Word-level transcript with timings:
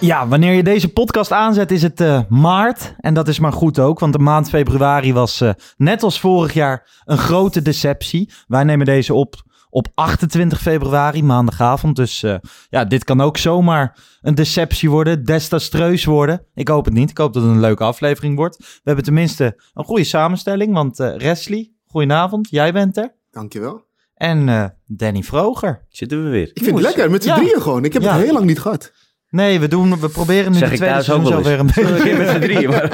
Ja, 0.00 0.28
wanneer 0.28 0.52
je 0.52 0.62
deze 0.62 0.92
podcast 0.92 1.32
aanzet 1.32 1.70
is 1.70 1.82
het 1.82 2.00
eh, 2.00 2.20
maart. 2.28 2.94
En 2.98 3.14
dat 3.14 3.28
is 3.28 3.38
maar 3.38 3.52
goed 3.52 3.78
ook, 3.78 3.98
want 3.98 4.12
de 4.12 4.18
maand 4.18 4.48
februari 4.48 5.12
was 5.12 5.40
eh, 5.40 5.50
net 5.76 6.02
als 6.02 6.20
vorig 6.20 6.52
jaar 6.52 7.02
een 7.04 7.18
grote 7.18 7.62
deceptie. 7.62 8.30
Wij 8.46 8.64
nemen 8.64 8.86
deze 8.86 9.14
op 9.14 9.46
op 9.70 9.88
28 9.94 10.60
februari, 10.60 11.22
maandagavond. 11.22 11.96
Dus 11.96 12.22
eh, 12.22 12.34
ja, 12.68 12.84
dit 12.84 13.04
kan 13.04 13.20
ook 13.20 13.36
zomaar 13.36 13.98
een 14.20 14.34
deceptie 14.34 14.90
worden, 14.90 15.24
desastreus 15.24 16.04
worden. 16.04 16.46
Ik 16.54 16.68
hoop 16.68 16.84
het 16.84 16.94
niet. 16.94 17.10
Ik 17.10 17.18
hoop 17.18 17.32
dat 17.32 17.42
het 17.42 17.52
een 17.52 17.60
leuke 17.60 17.84
aflevering 17.84 18.36
wordt. 18.36 18.56
We 18.58 18.64
hebben 18.84 19.04
tenminste 19.04 19.60
een 19.74 19.84
goede 19.84 20.04
samenstelling, 20.04 20.72
want 20.72 21.00
uh, 21.00 21.16
Wesley, 21.16 21.72
goedenavond. 21.86 22.50
Jij 22.50 22.72
bent 22.72 22.96
er. 22.96 23.14
Dankjewel. 23.30 23.86
En 24.14 24.48
uh, 24.48 24.64
Danny 24.86 25.22
Vroger. 25.22 25.86
Zitten 25.88 26.24
we 26.24 26.28
weer. 26.30 26.50
Ik 26.54 26.62
vind 26.62 26.76
het 26.76 26.84
lekker, 26.84 27.10
met 27.10 27.22
z'n 27.22 27.28
Ja. 27.28 27.34
drieën 27.36 27.60
gewoon. 27.60 27.84
Ik 27.84 27.92
heb 27.92 28.02
Ja. 28.02 28.12
het 28.14 28.24
heel 28.24 28.32
lang 28.32 28.46
niet 28.46 28.60
gehad. 28.60 28.92
Nee, 29.30 29.60
we, 29.60 29.68
doen, 29.68 30.00
we 30.00 30.08
proberen 30.08 30.52
nu 30.52 30.58
Zeg 30.58 30.70
de 30.70 30.76
tweede 30.76 31.02
seizoen 31.02 31.28
wel 31.28 31.42
zo 31.42 31.48
weer 31.48 31.58
een 31.58 31.66
beetje... 31.66 32.10
Een 32.10 32.18
met 32.18 32.28
z'n 32.28 32.38
drieën, 32.40 32.68
maar 32.70 32.90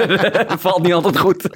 dat 0.49 0.61
valt 0.67 0.83
niet 0.83 0.93
altijd 0.93 1.19
goed. 1.19 1.43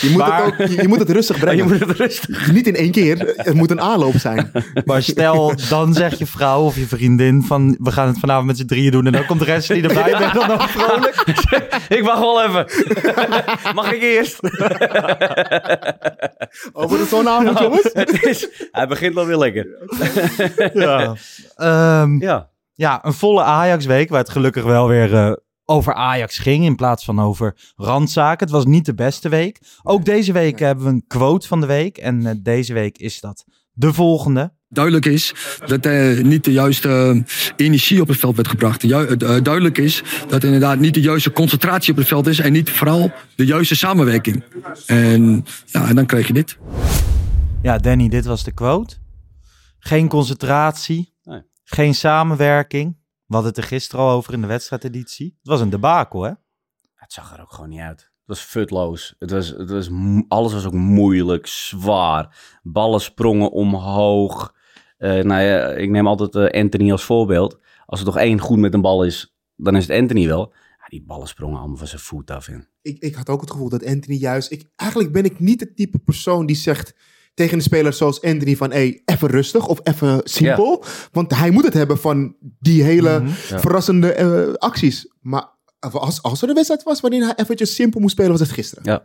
Je 0.00 0.08
moet, 0.10 0.16
Maar- 0.16 0.44
het, 0.44 0.52
ook, 0.60 0.68
je, 0.68 0.82
je 0.82 0.88
moet 0.88 0.98
het 0.98 1.10
rustig 1.10 1.42
Maar 1.42 1.54
je 1.56 1.62
brengen. 1.64 1.78
moet 1.78 1.88
het 1.88 1.98
rustig. 1.98 2.52
Niet 2.52 2.66
in 2.66 2.74
één 2.76 2.90
keer. 2.90 3.32
Het 3.36 3.54
moet 3.54 3.70
een 3.70 3.80
aanloop 3.80 4.14
zijn. 4.16 4.50
Maar 4.84 5.02
stel, 5.02 5.52
dan 5.68 5.94
zegt 5.94 6.18
je 6.18 6.26
vrouw 6.26 6.62
of 6.62 6.76
je 6.76 6.86
vriendin 6.86 7.42
van... 7.42 7.76
we 7.80 7.92
gaan 7.92 8.06
het 8.06 8.18
vanavond 8.18 8.46
met 8.46 8.56
z'n 8.58 8.66
drieën 8.66 8.90
doen 8.90 9.06
en 9.06 9.12
dan 9.12 9.26
komt 9.26 9.38
de 9.38 9.44
rest 9.44 9.68
die 9.68 9.82
erbij 9.88 10.16
bent 10.18 10.34
dan 10.34 10.50
ook 10.50 10.62
vrolijk. 10.68 11.24
Ik 11.88 12.02
wacht 12.02 12.20
wel 12.20 12.42
even. 12.44 12.66
Mag 13.74 13.92
ik 13.92 14.02
eerst? 14.02 14.38
Over 16.72 16.98
de 16.98 17.04
zo'n 17.08 17.28
avond, 17.28 17.58
jongens. 17.58 17.90
Het 17.92 18.22
is, 18.24 18.48
hij 18.72 18.86
begint 18.86 19.14
wel 19.14 19.26
weer 19.26 19.36
lekker. 19.38 19.66
Ja. 20.74 21.14
Ehm, 21.56 22.20
Ja. 22.22 22.52
Ja, 22.74 23.04
een 23.04 23.12
volle 23.12 23.42
Ajax-week 23.42 24.08
waar 24.08 24.18
het 24.20 24.30
gelukkig 24.30 24.64
wel 24.64 24.88
weer 24.88 25.14
eh, 25.14 25.32
over 25.64 25.94
Ajax 25.94 26.38
ging... 26.38 26.64
in 26.64 26.76
plaats 26.76 27.04
van 27.04 27.20
over 27.20 27.56
randzaken. 27.76 28.46
Het 28.46 28.54
was 28.56 28.64
niet 28.64 28.86
de 28.86 28.94
beste 28.94 29.28
week. 29.28 29.60
Ook 29.82 30.04
deze 30.04 30.32
week 30.32 30.58
hebben 30.58 30.84
we 30.84 30.90
een 30.90 31.04
quote 31.06 31.46
van 31.48 31.60
de 31.60 31.66
week. 31.66 31.98
En 31.98 32.26
eh, 32.26 32.34
deze 32.38 32.72
week 32.72 32.98
is 32.98 33.20
dat 33.20 33.44
de 33.72 33.92
volgende. 33.92 34.52
duidelijk 34.68 35.04
is 35.04 35.34
dat 35.66 35.84
er 35.84 36.24
niet 36.24 36.44
de 36.44 36.52
juiste 36.52 36.88
eh, 36.88 37.66
energie 37.66 38.00
op 38.00 38.08
het 38.08 38.18
veld 38.18 38.36
werd 38.36 38.48
gebracht. 38.48 38.82
Ju- 38.82 39.16
duidelijk 39.16 39.78
is 39.78 40.02
dat 40.28 40.42
er 40.42 40.44
inderdaad 40.44 40.78
niet 40.78 40.94
de 40.94 41.00
juiste 41.00 41.32
concentratie 41.32 41.92
op 41.92 41.98
het 41.98 42.08
veld 42.08 42.26
is 42.26 42.38
en 42.38 42.52
niet 42.52 42.70
vooral 42.70 43.12
de 43.36 43.46
juiste 43.46 43.76
samenwerking. 43.76 44.42
En 44.86 45.44
ja, 45.66 45.88
en 45.88 45.94
dan 45.94 46.06
krijg 46.06 46.26
je 46.26 46.32
dit. 46.32 46.58
Ja, 47.62 47.78
Danny, 47.78 48.08
dit 48.08 48.24
was 48.24 48.44
de 48.44 48.52
quote. 48.52 48.96
Geen 49.78 50.08
concentratie. 50.08 51.13
Geen 51.64 51.94
samenwerking. 51.94 52.96
We 53.26 53.34
hadden 53.34 53.52
het 53.52 53.60
er 53.60 53.68
gisteren 53.68 54.04
al 54.04 54.10
over 54.10 54.32
in 54.32 54.40
de 54.40 54.46
wedstrijdeditie. 54.46 55.36
Het 55.38 55.48
was 55.48 55.60
een 55.60 55.70
debakel, 55.70 56.22
hè? 56.22 56.32
Het 56.94 57.12
zag 57.12 57.34
er 57.34 57.40
ook 57.40 57.52
gewoon 57.52 57.70
niet 57.70 57.80
uit. 57.80 58.00
Het 58.00 58.36
was 58.36 58.40
futloos. 58.40 59.14
Het 59.18 59.30
was, 59.30 59.48
het 59.48 59.70
was, 59.70 59.90
alles 60.28 60.52
was 60.52 60.64
ook 60.64 60.72
moeilijk, 60.72 61.46
zwaar. 61.46 62.58
Ballen 62.62 63.00
sprongen 63.00 63.50
omhoog. 63.50 64.54
Eh, 64.96 65.10
nou 65.10 65.42
ja, 65.42 65.68
ik 65.68 65.90
neem 65.90 66.06
altijd 66.06 66.34
eh, 66.34 66.60
Anthony 66.62 66.92
als 66.92 67.04
voorbeeld. 67.04 67.60
Als 67.86 68.00
er 68.00 68.06
toch 68.06 68.18
één 68.18 68.38
goed 68.38 68.58
met 68.58 68.74
een 68.74 68.80
bal 68.80 69.04
is, 69.04 69.36
dan 69.56 69.76
is 69.76 69.86
het 69.86 69.98
Anthony 69.98 70.26
wel. 70.26 70.52
Ja, 70.78 70.86
die 70.88 71.04
ballen 71.04 71.28
sprongen 71.28 71.58
allemaal 71.58 71.76
van 71.76 71.86
zijn 71.86 72.00
voet 72.00 72.30
af 72.30 72.48
in. 72.48 72.68
Ik, 72.82 72.98
ik 72.98 73.14
had 73.14 73.28
ook 73.28 73.40
het 73.40 73.50
gevoel 73.50 73.68
dat 73.68 73.86
Anthony 73.86 74.16
juist... 74.18 74.50
Ik, 74.50 74.70
eigenlijk 74.76 75.12
ben 75.12 75.24
ik 75.24 75.40
niet 75.40 75.60
het 75.60 75.76
type 75.76 75.98
persoon 75.98 76.46
die 76.46 76.56
zegt 76.56 76.94
tegen 77.34 77.56
een 77.56 77.62
speler 77.62 77.92
zoals 77.92 78.22
Anthony 78.22 78.56
van... 78.56 78.70
Hey, 78.70 79.02
even 79.04 79.28
rustig 79.28 79.66
of 79.66 79.78
even 79.82 80.20
simpel. 80.24 80.84
Want 81.12 81.34
hij 81.36 81.50
moet 81.50 81.64
het 81.64 81.74
hebben 81.74 81.98
van 81.98 82.34
die 82.40 82.82
hele 82.82 83.20
Mhm. 83.20 83.28
Ja. 83.48 83.60
verrassende 83.60 84.12
eh, 84.12 84.52
acties. 84.54 85.08
Maar 85.20 85.44
als, 85.92 86.22
als 86.22 86.42
er 86.42 86.48
een 86.48 86.54
wedstrijd 86.54 86.82
was 86.82 87.00
waarin 87.00 87.22
hij 87.22 87.32
eventjes 87.36 87.74
simpel 87.74 88.00
moest 88.00 88.12
spelen, 88.12 88.30
was 88.30 88.40
het 88.40 88.50
gisteren. 88.50 88.84
Ja. 88.86 89.02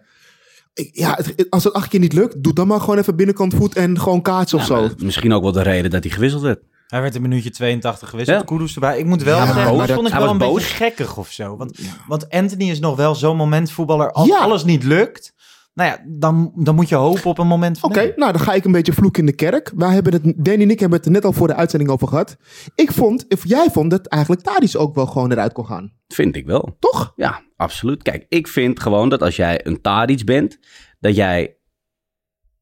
Ik- 0.73 0.90
ja, 0.95 1.13
het- 1.22 1.50
als 1.50 1.63
het 1.63 1.73
acht 1.73 1.88
keer 1.90 2.00
niet 2.00 2.13
lukt, 2.13 2.44
doe 2.44 2.53
dan 2.53 2.67
maar 2.67 2.79
gewoon 2.79 2.97
even 2.97 3.16
binnenkant 3.16 3.53
voet 3.53 3.75
en 3.75 4.00
gewoon 4.00 4.22
kaatsen 4.22 4.57
of 4.57 4.67
Ja, 4.67 4.75
zo. 4.88 4.90
misschien 4.97 5.34
ook 5.34 5.41
wel 5.44 5.51
de 5.51 5.61
reden 5.61 5.91
dat 5.91 6.03
hij 6.03 6.11
gewisseld 6.13 6.41
werd. 6.41 6.59
Hij 6.88 7.01
werd 7.01 7.16
in 7.16 7.22
minuutje 7.22 7.50
82 7.50 8.09
gewisseld. 8.09 8.40
Ja. 8.40 8.46
Kudus 8.46 8.73
erbij. 8.73 9.00
Ik 9.00 9.06
moet 9.06 9.23
wel 9.23 9.38
Ja, 9.38 9.46
zeggen, 9.46 9.63
boos. 9.72 9.88
dat 9.88 9.96
vond 9.96 10.07
ik 10.07 10.13
wel 10.13 10.29
een 10.29 10.38
boos. 10.38 10.53
beetje 10.53 10.75
gekkig 10.75 11.17
of 11.17 11.31
zo. 11.31 11.57
Want, 11.57 11.79
want 12.07 12.29
Anthony 12.29 12.69
is 12.69 12.79
nog 12.79 12.96
wel 12.96 13.16
zo'n 13.16 13.35
momentvoetballer. 13.38 14.11
Als 14.11 14.28
Ja. 14.28 14.38
alles 14.40 14.63
niet 14.63 14.84
lukt, 14.84 15.34
nou 15.79 15.91
ja, 15.91 16.03
dan, 16.07 16.51
dan 16.56 16.75
moet 16.75 16.90
je 16.90 16.95
hopen 16.95 17.25
op 17.25 17.38
een 17.38 17.47
moment 17.47 17.79
van... 17.79 17.90
Oké, 17.90 18.13
nou 18.16 18.31
dan 18.31 18.41
ga 18.41 18.53
ik 18.53 18.66
een 18.66 18.72
beetje 18.72 18.94
vloeken 18.94 19.19
in 19.19 19.25
de 19.25 19.35
kerk. 19.35 19.72
Wij 19.75 19.94
hebben 19.94 20.13
het, 20.13 20.23
Danny 20.23 20.63
en 20.63 20.69
ik 20.69 20.79
hebben 20.79 20.97
het 20.97 21.07
er 21.07 21.13
net 21.13 21.25
al 21.25 21.34
voor 21.34 21.47
de 21.47 21.56
uitzending 21.56 21.91
over 21.91 22.07
gehad. 22.07 22.38
Ik 22.75 22.91
vond, 22.91 23.25
of 23.29 23.47
jij 23.47 23.67
vond 23.72 23.91
dat 23.91 24.07
eigenlijk 24.07 24.41
Tadic 24.41 24.78
ook 24.78 24.95
wel 24.95 25.06
gewoon 25.06 25.31
eruit 25.31 25.53
kon 25.53 25.66
gaan. 25.66 25.94
Vind 26.07 26.35
ik 26.35 26.45
wel. 26.45 26.75
Toch? 26.79 27.13
Ja, 27.16 27.41
absoluut. 27.56 28.03
Kijk, 28.03 28.25
ik 28.29 28.47
vind 28.47 28.79
gewoon 28.79 29.09
dat 29.09 29.22
als 29.22 29.35
jij 29.35 29.66
een 29.66 29.81
Tadic 29.81 30.25
bent, 30.25 30.59
dat 31.00 31.16
jij 31.16 31.57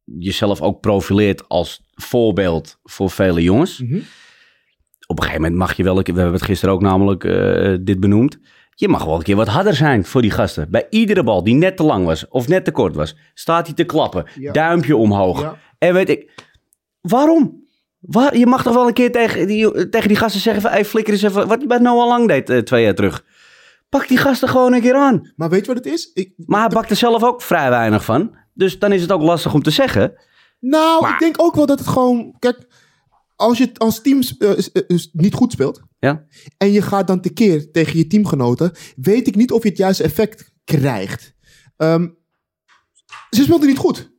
jezelf 0.03 0.61
ook 0.61 0.81
profileert 0.81 1.49
als 1.49 1.81
voorbeeld 1.93 2.79
voor 2.83 3.09
vele 3.09 3.43
jongens. 3.43 3.79
Mhm. 3.79 3.99
Op 5.07 5.17
een 5.17 5.23
gegeven 5.23 5.41
moment 5.41 5.59
mag 5.59 5.73
je 5.73 5.83
wel, 5.83 5.95
we 5.95 6.03
hebben 6.03 6.31
het 6.31 6.41
gisteren 6.41 6.73
ook 6.73 6.81
namelijk 6.81 7.23
eh, 7.23 7.75
dit 7.81 7.99
benoemd. 7.99 8.39
Je 8.79 8.87
mag 8.87 9.05
wel 9.05 9.15
een 9.15 9.23
keer 9.23 9.35
wat 9.35 9.47
harder 9.47 9.75
zijn 9.75 10.05
voor 10.05 10.21
die 10.21 10.31
gasten. 10.31 10.69
Bij 10.71 10.87
iedere 10.89 11.23
bal 11.23 11.43
die 11.43 11.53
net 11.55 11.77
te 11.77 11.83
lang 11.83 12.05
was 12.05 12.27
of 12.27 12.47
net 12.47 12.65
te 12.65 12.71
kort 12.71 12.95
was, 12.95 13.15
staat 13.33 13.65
hij 13.65 13.75
te 13.75 13.83
klappen. 13.83 14.25
Ja. 14.39 14.51
Duimpje 14.51 14.95
omhoog. 14.95 15.41
Ja. 15.41 15.57
En 15.77 15.93
weet 15.93 16.09
ik, 16.09 16.31
waarom? 17.01 17.65
Waar, 17.99 18.37
je 18.37 18.45
mag 18.45 18.63
toch 18.63 18.73
wel 18.73 18.87
een 18.87 18.93
keer 18.93 19.11
tegen 19.11 19.47
die, 19.47 19.89
tegen 19.89 20.07
die 20.07 20.17
gasten 20.17 20.41
zeggen 20.41 20.61
van, 20.61 20.71
hey, 20.71 20.85
flikker 20.85 21.13
eens 21.13 21.21
even, 21.21 21.47
wat 21.47 21.57
hij 21.57 21.67
bij 21.67 21.77
Noah 21.77 22.07
Lang 22.07 22.27
deed 22.27 22.49
eh, 22.49 22.57
twee 22.57 22.83
jaar 22.83 22.95
terug. 22.95 23.23
Pak 23.89 24.07
die 24.07 24.17
gasten 24.17 24.49
gewoon 24.49 24.73
een 24.73 24.81
keer 24.81 24.95
aan. 24.95 25.33
Maar 25.35 25.49
weet 25.49 25.65
je 25.65 25.73
wat 25.73 25.85
het 25.85 25.93
is? 25.93 26.11
Ik, 26.13 26.33
Maar 26.45 26.59
hij 26.59 26.69
bakt 26.69 26.89
er 26.89 26.95
zelf 26.95 27.23
ook 27.23 27.41
vrij 27.41 27.69
weinig 27.69 28.05
van. 28.05 28.35
Dus 28.53 28.79
dan 28.79 28.91
is 28.91 29.01
het 29.01 29.11
ook 29.11 29.21
lastig 29.21 29.53
om 29.53 29.61
te 29.63 29.71
zeggen. 29.71 30.13
nou, 30.59 31.01
Maar- 31.01 31.11
ik 31.13 31.19
denk 31.19 31.41
ook 31.41 31.55
wel 31.55 31.65
dat 31.65 31.79
het 31.79 31.87
gewoon... 31.87 32.35
Kijk, 32.39 32.67
als 33.35 33.57
je 33.57 33.69
als 33.77 34.01
team 34.01 34.19
eh, 34.39 34.49
eh, 34.73 34.99
niet 35.11 35.33
goed 35.33 35.51
speelt... 35.51 35.81
Ja. 35.99 36.25
en 36.57 36.71
je 36.71 36.81
gaat 36.81 37.07
dan 37.07 37.21
tekeer 37.21 37.71
tegen 37.71 37.97
je 37.97 38.07
teamgenoten... 38.07 38.71
weet 38.95 39.27
ik 39.27 39.35
niet 39.35 39.51
of 39.51 39.63
je 39.63 39.69
het 39.69 39.77
juiste 39.77 40.03
effect 40.03 40.51
krijgt. 40.63 41.33
Ehm, 41.77 42.07
ze 43.29 43.43
speelden 43.43 43.67
niet 43.67 43.77
goed. 43.77 44.11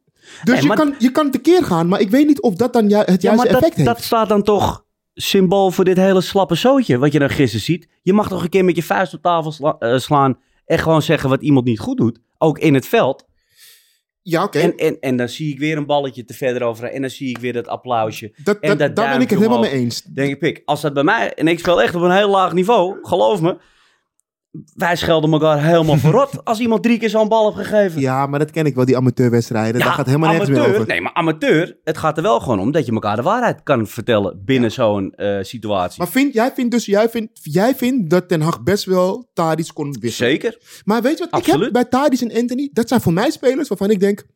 Dus 0.44 0.60
je, 0.60 0.66
maar- 0.66 0.76
kan, 0.76 0.94
je 0.98 1.10
kan 1.10 1.30
tekeer 1.30 1.64
gaan, 1.64 1.88
maar 1.88 2.00
ik 2.00 2.10
weet 2.10 2.26
niet 2.26 2.40
of 2.40 2.54
dat 2.54 2.72
dan 2.72 2.88
ju- 2.88 2.96
het 2.96 3.06
Ja, 3.06 3.12
juiste 3.14 3.30
maar 3.34 3.46
dat, 3.46 3.54
effect 3.54 3.75
heeft. 3.75 3.88
dat 3.88 4.02
staat 4.02 4.28
dan 4.28 4.42
toch 4.42 4.84
symbool 5.14 5.70
voor 5.70 5.84
dit 5.84 5.96
hele 5.96 6.20
slappe 6.20 6.54
zootje 6.54 6.98
wat 6.98 7.12
je 7.12 7.19
dan 7.19 7.30
gisteren 7.30 7.64
ziet. 7.64 7.88
Je 8.02 8.12
mag 8.12 8.28
toch 8.28 8.42
een 8.42 8.48
keer 8.48 8.64
met 8.64 8.76
je 8.76 8.82
vuist 8.82 9.14
op 9.14 9.22
tafel 9.22 9.52
sla- 9.52 9.76
eh, 9.78 9.98
slaan 9.98 10.38
en 10.64 10.78
gewoon 10.78 11.02
zeggen 11.02 11.28
wat 11.28 11.42
iemand 11.42 11.64
niet 11.66 11.78
goed 11.80 11.96
doet. 11.96 12.19
Ook 12.38 12.58
in 12.58 12.75
het 12.75 12.86
veld. 12.86 13.26
Ja, 14.28 14.44
oké. 14.44 14.58
En, 14.58 14.76
en, 14.76 14.96
en 15.00 15.16
dan 15.16 15.28
zie 15.28 15.52
ik 15.52 15.58
weer 15.58 15.76
een 15.76 15.86
balletje 15.86 16.25
te 16.25 16.34
verder 16.34 16.62
over. 16.62 16.84
En 16.84 17.00
dan 17.00 17.10
zie 17.10 17.28
ik 17.28 17.38
weer 17.38 17.52
dat 17.52 17.69
applausje. 17.69 18.32
Dat, 18.44 18.58
en 18.60 18.69
dat, 18.69 18.78
dat 18.78 18.96
daar 18.96 19.12
ben 19.12 19.20
ik 19.20 19.30
het 19.30 19.38
helemaal 19.38 19.60
mee 19.60 19.70
eens. 19.70 20.02
Denk 20.02 20.30
ik, 20.30 20.38
pik. 20.38 20.62
Als 20.64 20.80
dat 20.80 20.94
bij 20.94 21.02
mij... 21.02 21.34
En 21.34 21.48
ik 21.48 21.58
speel 21.58 21.82
echt 21.82 21.94
op 21.94 22.02
een 22.02 22.10
heel 22.10 22.30
laag 22.30 22.52
niveau. 22.52 22.98
Geloof 23.02 23.40
me. 23.40 23.56
Wij 24.74 24.96
schelden 24.96 25.32
elkaar 25.32 25.64
helemaal 25.64 25.96
verrot. 26.06 26.44
Als 26.44 26.60
iemand 26.60 26.82
drie 26.82 26.98
keer 26.98 27.10
zo'n 27.10 27.28
bal 27.28 27.54
heeft 27.54 27.68
gegeven. 27.68 28.00
Ja, 28.00 28.26
maar 28.26 28.38
dat 28.38 28.50
ken 28.50 28.66
ik 28.66 28.74
wel, 28.74 28.84
die 28.84 28.96
amateurwedstrijden. 28.96 29.80
Daar 29.80 29.92
gaat 29.92 30.06
helemaal 30.06 30.28
nergens 30.30 30.48
meer 30.48 30.58
amateur, 30.58 30.76
over. 30.80 30.88
Nee, 30.92 31.00
maar 31.00 31.12
amateur, 31.14 31.78
het 31.84 31.98
gaat 31.98 32.16
er 32.16 32.22
wel 32.22 32.40
gewoon 32.40 32.60
om 32.60 32.70
dat 32.72 32.86
je 32.86 32.92
elkaar 32.92 33.16
de 33.16 33.22
waarheid 33.22 33.62
kan 33.62 33.86
vertellen 33.86 34.44
binnen 34.44 34.72
zo'n 34.72 35.12
eh, 35.14 35.38
situatie. 35.42 35.98
Maar 35.98 36.08
vind, 36.08 36.34
jij 36.34 36.52
vindt 36.54 36.70
dus, 36.70 36.86
jij 36.86 37.08
vindt, 37.08 37.40
jij 37.42 37.74
vindt 37.74 38.10
dat 38.10 38.28
Ten 38.28 38.40
Hag 38.40 38.62
best 38.62 38.84
wel 38.84 39.30
Tadic 39.32 39.70
kon 39.74 39.96
wisselen? 40.00 40.30
Zeker. 40.30 40.58
Maar 40.84 41.02
weet 41.02 41.18
je 41.18 41.26
wat, 41.30 41.40
ik 41.40 41.46
heb 41.46 41.72
bij 41.72 41.84
Tadic 41.84 42.20
en 42.20 42.40
Anthony, 42.40 42.70
dat 42.72 42.88
zijn 42.88 43.00
voor 43.00 43.12
mij 43.12 43.30
spelers 43.30 43.68
waarvan 43.68 43.90
ik 43.90 44.00
denk, 44.00 44.26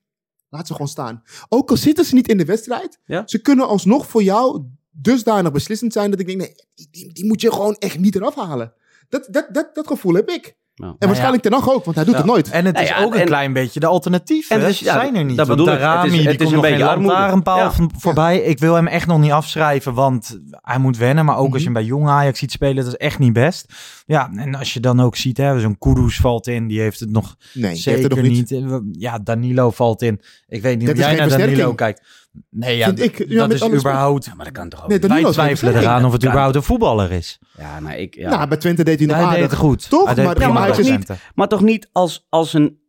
laat 0.49 0.67
ze 0.67 0.73
gewoon 0.73 0.89
staan. 0.89 1.23
Ook 1.49 1.71
al 1.71 1.77
zitten 1.77 2.05
ze 2.05 2.15
niet 2.15 2.29
in 2.29 2.39
de 2.39 2.45
wedstrijd, 2.45 2.99
Ja. 3.05 3.23
ze 3.27 3.41
kunnen 3.41 3.67
alsnog 3.69 4.07
voor 4.07 4.23
jou 4.23 4.63
dusdanig 4.91 5.53
beslissend 5.53 5.93
zijn 5.93 6.11
dat 6.11 6.21
ik 6.21 6.27
denk, 6.27 6.39
nee, 6.39 6.53
die, 6.75 6.89
die, 6.91 7.13
die 7.13 7.25
moet 7.27 7.41
je 7.41 7.53
gewoon 7.53 7.77
echt 7.79 7.99
niet 7.99 8.15
eraf 8.15 8.35
halen. 8.35 8.73
Dat, 9.13 9.29
dat, 9.31 9.47
dat, 9.53 9.71
dat 9.75 9.87
gevoel 9.87 10.15
heb 10.15 10.29
ik. 10.29 10.55
Nou. 10.75 10.95
En 10.99 11.07
waarschijnlijk 11.07 11.43
Ten 11.43 11.53
Hag 11.53 11.71
ook, 11.73 11.85
want 11.85 11.97
hij 11.97 12.05
doet 12.05 12.15
Ja. 12.15 12.21
het 12.21 12.31
nooit. 12.31 12.51
En 12.51 12.65
het 12.65 12.75
Nou 12.75 12.87
is 12.87 12.93
ja, 12.93 13.03
ook 13.05 13.15
een 13.15 13.21
en- 13.21 13.27
klein 13.27 13.53
beetje 13.53 13.81
de 13.81 13.87
alternatief. 13.87 14.51
En 14.51 14.61
hè? 14.61 14.67
dus, 14.67 14.79
Ze 14.79 14.85
ja, 14.85 14.93
zijn 14.93 15.17
er 15.17 15.25
niet. 15.25 15.37
dat 15.37 15.47
bedoel 15.47 15.67
ik. 15.73 15.79
Darami, 15.79 16.03
Het 16.03 16.13
is- 16.13 16.19
die 16.19 16.29
het 16.29 16.41
is 16.41 16.47
komt 16.47 16.65
een 16.65 16.71
beetje 16.71 16.85
lantaarnpaal 16.85 17.59
Ja. 17.59 17.73
voorbij. 17.99 18.39
Ik 18.39 18.59
wil 18.59 18.75
hem 18.75 18.87
echt 18.87 19.07
nog 19.07 19.19
niet 19.19 19.31
afschrijven, 19.31 19.95
want 19.95 20.39
hij 20.51 20.79
moet 20.79 20.97
wennen. 20.97 21.25
Maar 21.25 21.37
ook 21.37 21.43
Mhm. 21.45 21.53
als 21.53 21.61
je 21.61 21.65
hem 21.65 21.77
bij 21.77 21.85
jong 21.85 22.09
Ajax 22.09 22.39
ziet 22.39 22.51
spelen, 22.53 22.77
dat 22.77 22.87
is 22.87 22.97
echt 22.97 23.19
niet 23.19 23.33
best. 23.33 23.73
Ja, 24.07 24.31
en 24.37 24.55
als 24.55 24.73
je 24.73 24.81
dan 24.81 25.01
ook 25.01 25.17
ziet, 25.17 25.37
hè, 25.37 25.61
zo'n 25.61 25.79
Kudus 25.79 26.17
valt 26.17 26.47
in, 26.47 26.67
die 26.67 26.81
heeft 26.81 27.01
het 27.01 27.11
nog 27.11 27.25
Nee, 27.39 27.49
die 27.53 27.67
heeft 27.67 27.81
zeker 27.83 28.03
het 28.03 28.15
nog 28.15 28.23
niet. 28.23 28.51
niet. 28.51 28.81
Ja, 29.03 29.19
Danilo 29.19 29.71
valt 29.71 30.03
in. 30.03 30.21
Ik 30.49 30.63
weet 30.63 30.79
niet 30.79 30.87
Dat 30.87 30.97
hoe 30.97 31.05
is 31.05 31.11
jij 31.11 31.27
naar 31.27 31.39
Danilo 31.39 31.75
kijkt. 31.75 32.22
Nee, 32.51 32.77
ja, 32.77 32.87
Vind 32.87 33.03
ik, 33.03 33.25
ja, 33.29 33.47
dat 33.47 33.53
is 33.53 33.79
überhaupt... 33.79 34.25
Ja, 34.25 34.35
maar 34.35 34.45
dat 34.45 34.55
kan 34.55 34.69
toch 34.69 34.83
ook 34.83 34.89
Nee, 34.89 34.99
Wij 35.01 35.33
twijfelen 35.33 35.77
eraan 35.77 36.05
of 36.05 36.13
het 36.13 36.25
überhaupt 36.25 36.55
een 36.55 36.63
voetballer 36.63 37.11
is. 37.13 37.39
Ja, 37.59 37.81
nou, 37.81 37.97
ik... 37.97 38.15
Ja. 38.15 38.31
Nou, 38.31 38.49
bij 38.49 38.57
Twente 38.59 38.85
deed 38.85 38.99
hij 38.99 39.07
nog 39.07 39.17
Hij 39.17 39.25
deed 39.25 39.35
aardig. 39.35 39.51
het 39.51 39.59
goed. 39.61 39.89
Toch? 39.89 40.05
Hij 40.05 40.15
deed 40.15 40.25
Maar- 40.53 40.79
is 40.79 40.89
niet-. 40.91 41.11
Maar 41.35 41.49
toch 41.49 41.61
niet 41.61 41.89
als, 41.93 42.27
als 42.29 42.53
een... 42.53 42.81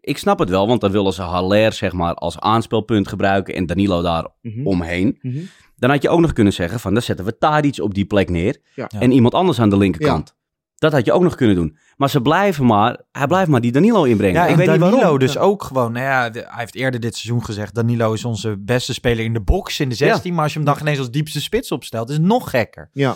Ik 0.00 0.18
snap 0.18 0.38
het 0.38 0.48
wel, 0.48 0.66
want 0.66 0.80
dan 0.80 0.90
willen 0.90 1.12
ze 1.12 1.22
Haller 1.22 1.72
zeg 1.72 1.92
maar 1.92 2.14
als 2.14 2.38
aanspelpunt 2.40 3.08
gebruiken 3.08 3.54
en 3.54 3.66
Danilo 3.66 4.02
daar 4.02 4.26
Mhm. 4.42 4.66
omheen. 4.66 5.18
Mhm. 5.22 5.38
Dan 5.76 5.90
had 5.90 6.02
je 6.02 6.08
ook 6.08 6.20
nog 6.20 6.32
kunnen 6.32 6.52
zeggen 6.52 6.80
van, 6.80 6.92
dan 6.92 7.02
zetten 7.02 7.24
we 7.24 7.38
Tadic 7.38 7.78
op 7.80 7.94
die 7.94 8.04
plek 8.04 8.30
neer 8.30 8.56
Ja. 8.74 8.88
en 8.98 9.10
iemand 9.12 9.34
anders 9.34 9.60
aan 9.60 9.70
de 9.70 9.76
linkerkant. 9.76 10.34
Dat 10.74 10.92
had 10.92 11.04
je 11.04 11.12
ook 11.12 11.22
nog 11.22 11.34
kunnen 11.34 11.56
doen. 11.56 11.76
Maar 11.96 12.10
ze 12.10 12.20
blijven 12.20 12.66
maar, 12.66 13.00
hij 13.12 13.26
blijft 13.26 13.50
maar 13.50 13.60
die 13.60 13.72
Danilo 13.72 14.02
inbrengen. 14.04 14.36
Ja, 14.36 14.44
ik 14.44 14.50
en 14.50 14.56
weet 14.56 14.70
niet 14.70 14.78
Danilo 14.80 15.00
waarom. 15.00 15.18
dus 15.18 15.38
ook 15.38 15.62
gewoon. 15.62 15.92
Nou 15.92 16.04
ja, 16.04 16.30
de- 16.30 16.38
hij 16.38 16.58
heeft 16.58 16.74
eerder 16.74 17.00
dit 17.00 17.16
seizoen 17.16 17.44
gezegd... 17.44 17.74
Danilo 17.74 18.12
is 18.12 18.24
onze 18.24 18.56
beste 18.58 18.92
speler 18.94 19.24
in 19.24 19.32
de 19.32 19.40
box 19.40 19.80
in 19.80 19.88
de 19.88 19.94
16. 19.94 20.34
Maar 20.34 20.42
als 20.42 20.52
je 20.52 20.58
hem 20.58 20.68
dan 20.68 20.78
ineens 20.80 20.98
als 20.98 21.10
diepste 21.10 21.40
spits 21.40 21.72
opstelt... 21.72 22.08
is 22.08 22.16
het 22.16 22.24
nog 22.24 22.50
gekker. 22.50 22.90
Ja. 22.92 23.14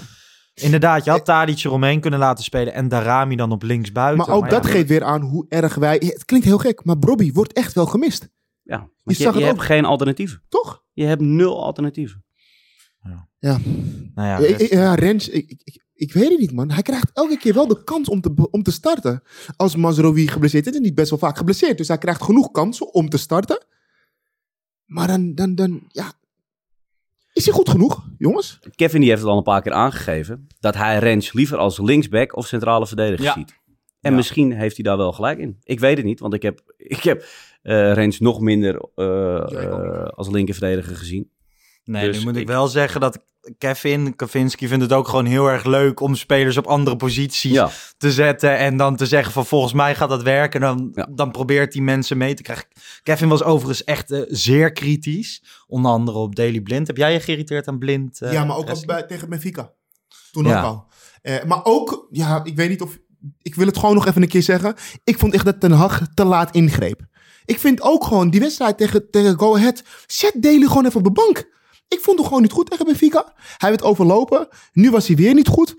Inderdaad, 0.54 1.04
je 1.04 1.10
had 1.10 1.24
Tadic 1.24 1.64
eromheen 1.64 2.00
kunnen 2.00 2.18
laten 2.18 2.44
spelen... 2.44 2.72
en 2.72 2.88
Darami 2.88 3.36
dan 3.36 3.52
op 3.52 3.62
links 3.62 3.92
buiten. 3.92 4.26
Maar 4.26 4.36
ook 4.36 4.50
dat 4.50 4.64
ja, 4.64 4.70
geeft 4.70 4.88
weer 4.88 5.04
aan 5.04 5.20
hoe 5.20 5.46
erg 5.48 5.74
wij... 5.74 5.94
Het 6.04 6.24
klinkt 6.24 6.46
heel 6.46 6.58
gek, 6.58 6.84
maar 6.84 6.98
Bobby 6.98 7.32
wordt 7.32 7.52
echt 7.52 7.72
wel 7.74 7.86
gemist. 7.86 8.28
Ja, 8.62 8.76
Je 8.76 8.86
je, 9.04 9.14
zag 9.14 9.32
je 9.32 9.38
het 9.38 9.46
hebt 9.48 9.58
ook. 9.58 9.64
geen 9.64 9.84
alternatieven. 9.84 10.42
Toch? 10.48 10.82
Je 10.92 11.04
hebt 11.04 11.20
nul 11.20 11.64
alternatieven. 11.64 12.24
Ja. 13.40 13.58
Nou 14.14 14.28
ja, 14.28 14.38
Ja, 14.38 14.56
rest- 14.56 14.72
ja, 14.72 14.94
Rens, 14.94 15.28
ik, 15.28 15.50
ik, 15.64 15.84
ik, 15.98 16.12
weet 16.12 16.28
het 16.30 16.38
niet, 16.38 16.52
man. 16.52 16.70
Hij 16.70 16.82
krijgt 16.82 17.10
elke 17.12 17.38
keer 17.38 17.54
wel 17.54 17.66
de 17.66 17.84
kans 17.84 18.08
om 18.08 18.20
te, 18.20 18.48
om 18.50 18.62
te 18.62 18.70
starten. 18.72 19.22
Als 19.56 19.76
Mazraoui 19.76 20.28
geblesseerd 20.28 20.66
is, 20.66 20.76
en 20.76 20.82
niet 20.82 20.94
best 20.94 21.10
wel 21.10 21.18
vaak 21.18 21.36
geblesseerd. 21.36 21.78
Dus 21.78 21.88
hij 21.88 21.98
krijgt 21.98 22.22
genoeg 22.22 22.50
kansen 22.50 22.94
om 22.94 23.08
te 23.08 23.18
starten. 23.18 23.64
Maar 24.84 25.06
dan, 25.06 25.34
dan, 25.34 25.54
dan 25.54 25.82
ja... 25.88 26.12
Is 27.32 27.44
hij 27.44 27.54
goed 27.54 27.68
genoeg, 27.68 28.08
jongens? 28.18 28.58
Kevin 28.74 29.00
die 29.00 29.08
heeft 29.10 29.22
het 29.22 29.30
al 29.30 29.36
een 29.36 29.42
paar 29.42 29.62
keer 29.62 29.72
aangegeven. 29.72 30.46
Dat 30.60 30.74
hij 30.74 30.98
Rens 30.98 31.32
liever 31.32 31.58
als 31.58 31.78
linksback 31.78 32.36
of 32.36 32.46
centrale 32.46 32.86
verdediger 32.86 33.24
Ja. 33.24 33.32
ziet. 33.32 33.54
En 34.00 34.10
Ja. 34.10 34.16
misschien 34.16 34.52
heeft 34.52 34.74
hij 34.76 34.84
daar 34.84 34.96
wel 34.96 35.12
gelijk 35.12 35.38
in. 35.38 35.56
Ik 35.62 35.80
weet 35.80 35.96
het 35.96 36.06
niet, 36.06 36.20
want 36.20 36.34
ik 36.34 36.42
heb, 36.42 36.74
ik 36.76 37.02
heb 37.02 37.24
eh, 37.62 37.92
Rens 37.92 38.18
nog 38.20 38.40
minder 38.40 38.88
eh, 38.94 39.62
eh, 39.62 40.04
als 40.08 40.28
linkerverdediger 40.28 40.96
gezien. 40.96 41.30
nee, 41.84 42.06
dus 42.06 42.18
nu 42.18 42.24
moet 42.24 42.34
ik, 42.34 42.40
ik- 42.40 42.46
wel 42.48 42.68
zeggen 42.68 43.00
dat 43.00 43.24
Kevin 43.58 44.16
Kavinski 44.16 44.68
vindt 44.68 44.82
het 44.82 44.92
ook 44.92 45.08
gewoon 45.08 45.24
heel 45.24 45.46
erg 45.50 45.64
leuk... 45.64 46.00
om 46.00 46.14
spelers 46.14 46.56
op 46.56 46.66
andere 46.66 46.96
posities 46.96 47.52
Ja, 47.52 47.70
te 47.96 48.12
zetten... 48.12 48.58
en 48.58 48.76
dan 48.76 48.96
te 48.96 49.06
zeggen 49.06 49.32
van 49.32 49.46
volgens 49.46 49.72
mij 49.72 49.94
gaat 49.94 50.08
dat 50.08 50.22
werken. 50.22 50.60
Dan, 50.60 50.90
Ja. 50.94 51.08
dan 51.10 51.30
probeert 51.30 51.72
die 51.72 51.82
mensen 51.82 52.16
mee 52.18 52.34
te 52.34 52.42
krijgen. 52.42 52.66
Kevin 53.02 53.28
was 53.28 53.42
overigens 53.42 53.84
echt 53.84 54.10
eh, 54.10 54.20
zeer 54.28 54.72
kritisch. 54.72 55.42
Onder 55.66 55.90
andere 55.90 56.18
op 56.18 56.34
Daily 56.36 56.60
Blind. 56.60 56.86
Heb 56.86 56.96
jij 56.96 57.12
je 57.12 57.20
geïrriteerd 57.20 57.68
aan 57.68 57.78
Blind? 57.78 58.20
eh, 58.20 58.32
ja, 58.32 58.44
maar 58.44 58.56
ook 58.56 58.86
bij, 58.86 59.02
tegen 59.02 59.28
Benfica. 59.28 59.72
Toen 60.32 60.44
Ja. 60.44 60.58
ook 60.58 60.64
al. 60.64 60.86
Eh, 61.22 61.44
maar 61.44 61.60
ook, 61.64 62.08
ja, 62.10 62.40
ik 62.44 62.56
weet 62.56 62.68
niet 62.68 62.82
of... 62.82 62.98
Ik 63.42 63.54
wil 63.54 63.66
het 63.66 63.78
gewoon 63.78 63.94
nog 63.94 64.06
even 64.06 64.22
een 64.22 64.28
keer 64.28 64.42
zeggen. 64.42 64.74
Ik 65.04 65.18
vond 65.18 65.34
echt 65.34 65.44
dat 65.44 65.60
Ten 65.60 65.72
Hag 65.72 66.02
te 66.14 66.24
laat 66.24 66.54
ingreep. 66.54 67.00
Ik 67.44 67.58
vind 67.58 67.82
ook 67.82 68.04
gewoon 68.04 68.30
die 68.30 68.40
wedstrijd 68.40 68.78
tegen, 68.78 69.10
tegen 69.10 69.38
Go 69.38 69.56
Ahead. 69.56 69.82
Zet 70.06 70.34
Daly 70.42 70.66
gewoon 70.66 70.86
even 70.86 70.98
op 70.98 71.04
de 71.04 71.12
bank. 71.12 71.56
Ik 71.88 71.98
vond 72.00 72.18
hem 72.18 72.26
gewoon 72.26 72.42
niet 72.42 72.52
goed 72.52 72.70
tegen 72.70 72.84
Benfica. 72.84 73.32
Hij 73.56 73.68
werd 73.68 73.82
overlopen. 73.82 74.48
Nu 74.72 74.90
was 74.90 75.06
hij 75.06 75.16
weer 75.16 75.34
niet 75.34 75.48
goed. 75.48 75.74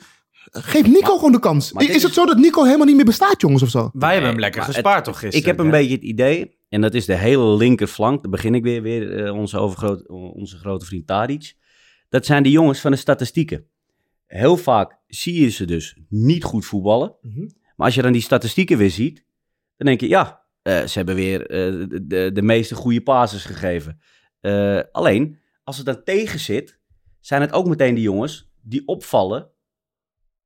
Geef 0.52 0.88
Nico 0.88 1.16
gewoon 1.16 1.32
de 1.32 1.40
kans. 1.40 1.72
Is, 1.72 2.04
het 2.04 2.14
zo 2.14 2.26
dat 2.26 2.38
Nico 2.38 2.64
helemaal 2.64 2.86
niet 2.86 2.96
meer 2.96 3.06
bestaat, 3.06 3.42
jongens, 3.42 3.64
of 3.64 3.70
zo? 3.70 3.90
Wij 3.94 4.12
hebben 4.12 4.30
hem 4.30 4.40
lekker 4.40 4.62
het- 4.62 4.74
gespaard 4.74 5.04
toch 5.04 5.14
gisteren? 5.20 5.40
ik 5.40 5.46
heb 5.46 5.60
een 5.60 5.66
hè? 5.66 5.72
beetje 5.72 5.94
het 5.96 6.04
idee, 6.04 6.58
en 6.70 6.82
dat 6.82 6.94
is 6.94 7.06
de 7.06 7.16
hele 7.16 7.56
linkerflank. 7.56 8.22
Dan 8.22 8.32
begin 8.32 8.56
ik 8.56 8.64
weer, 8.64 8.82
weer 8.82 9.26
eh, 9.26 9.36
onze, 9.36 9.58
overgroot, 9.58 10.08
onze 10.10 10.58
grote 10.58 10.86
vriend 10.86 11.08
Tadic. 11.08 11.54
Dat 12.10 12.26
zijn 12.26 12.44
de 12.44 12.52
jongens 12.52 12.80
van 12.80 12.92
de 12.92 12.98
statistieken. 12.98 13.66
Heel 14.26 14.58
vaak 14.58 14.98
zie 15.08 15.42
je 15.42 15.50
ze 15.50 15.66
dus 15.66 15.98
niet 16.10 16.44
goed 16.44 16.66
voetballen. 16.66 17.16
Mhm. 17.22 17.40
Maar 17.76 17.86
als 17.86 17.96
je 17.96 18.02
dan 18.02 18.12
die 18.12 18.22
statistieken 18.22 18.78
weer 18.78 18.92
ziet, 18.92 19.24
dan 19.78 19.88
denk 19.88 20.02
je, 20.02 20.08
ja, 20.08 20.42
eh, 20.62 20.84
ze 20.86 20.98
hebben 20.98 21.16
weer 21.16 21.42
eh, 21.50 21.88
de, 21.90 22.08
de, 22.08 22.30
de 22.34 22.42
meeste 22.42 22.76
goede 22.76 23.02
passes 23.02 23.46
gegeven. 23.46 24.00
Eh, 24.40 24.80
alleen, 24.92 25.39
als 25.70 25.78
het 25.78 25.86
dan 25.86 26.04
tegen 26.04 26.40
zit, 26.40 26.80
zijn 27.20 27.42
het 27.42 27.52
ook 27.52 27.68
meteen 27.68 27.96
die 27.96 28.04
jongens 28.04 28.52
die 28.62 28.88
opvallen. 28.88 29.50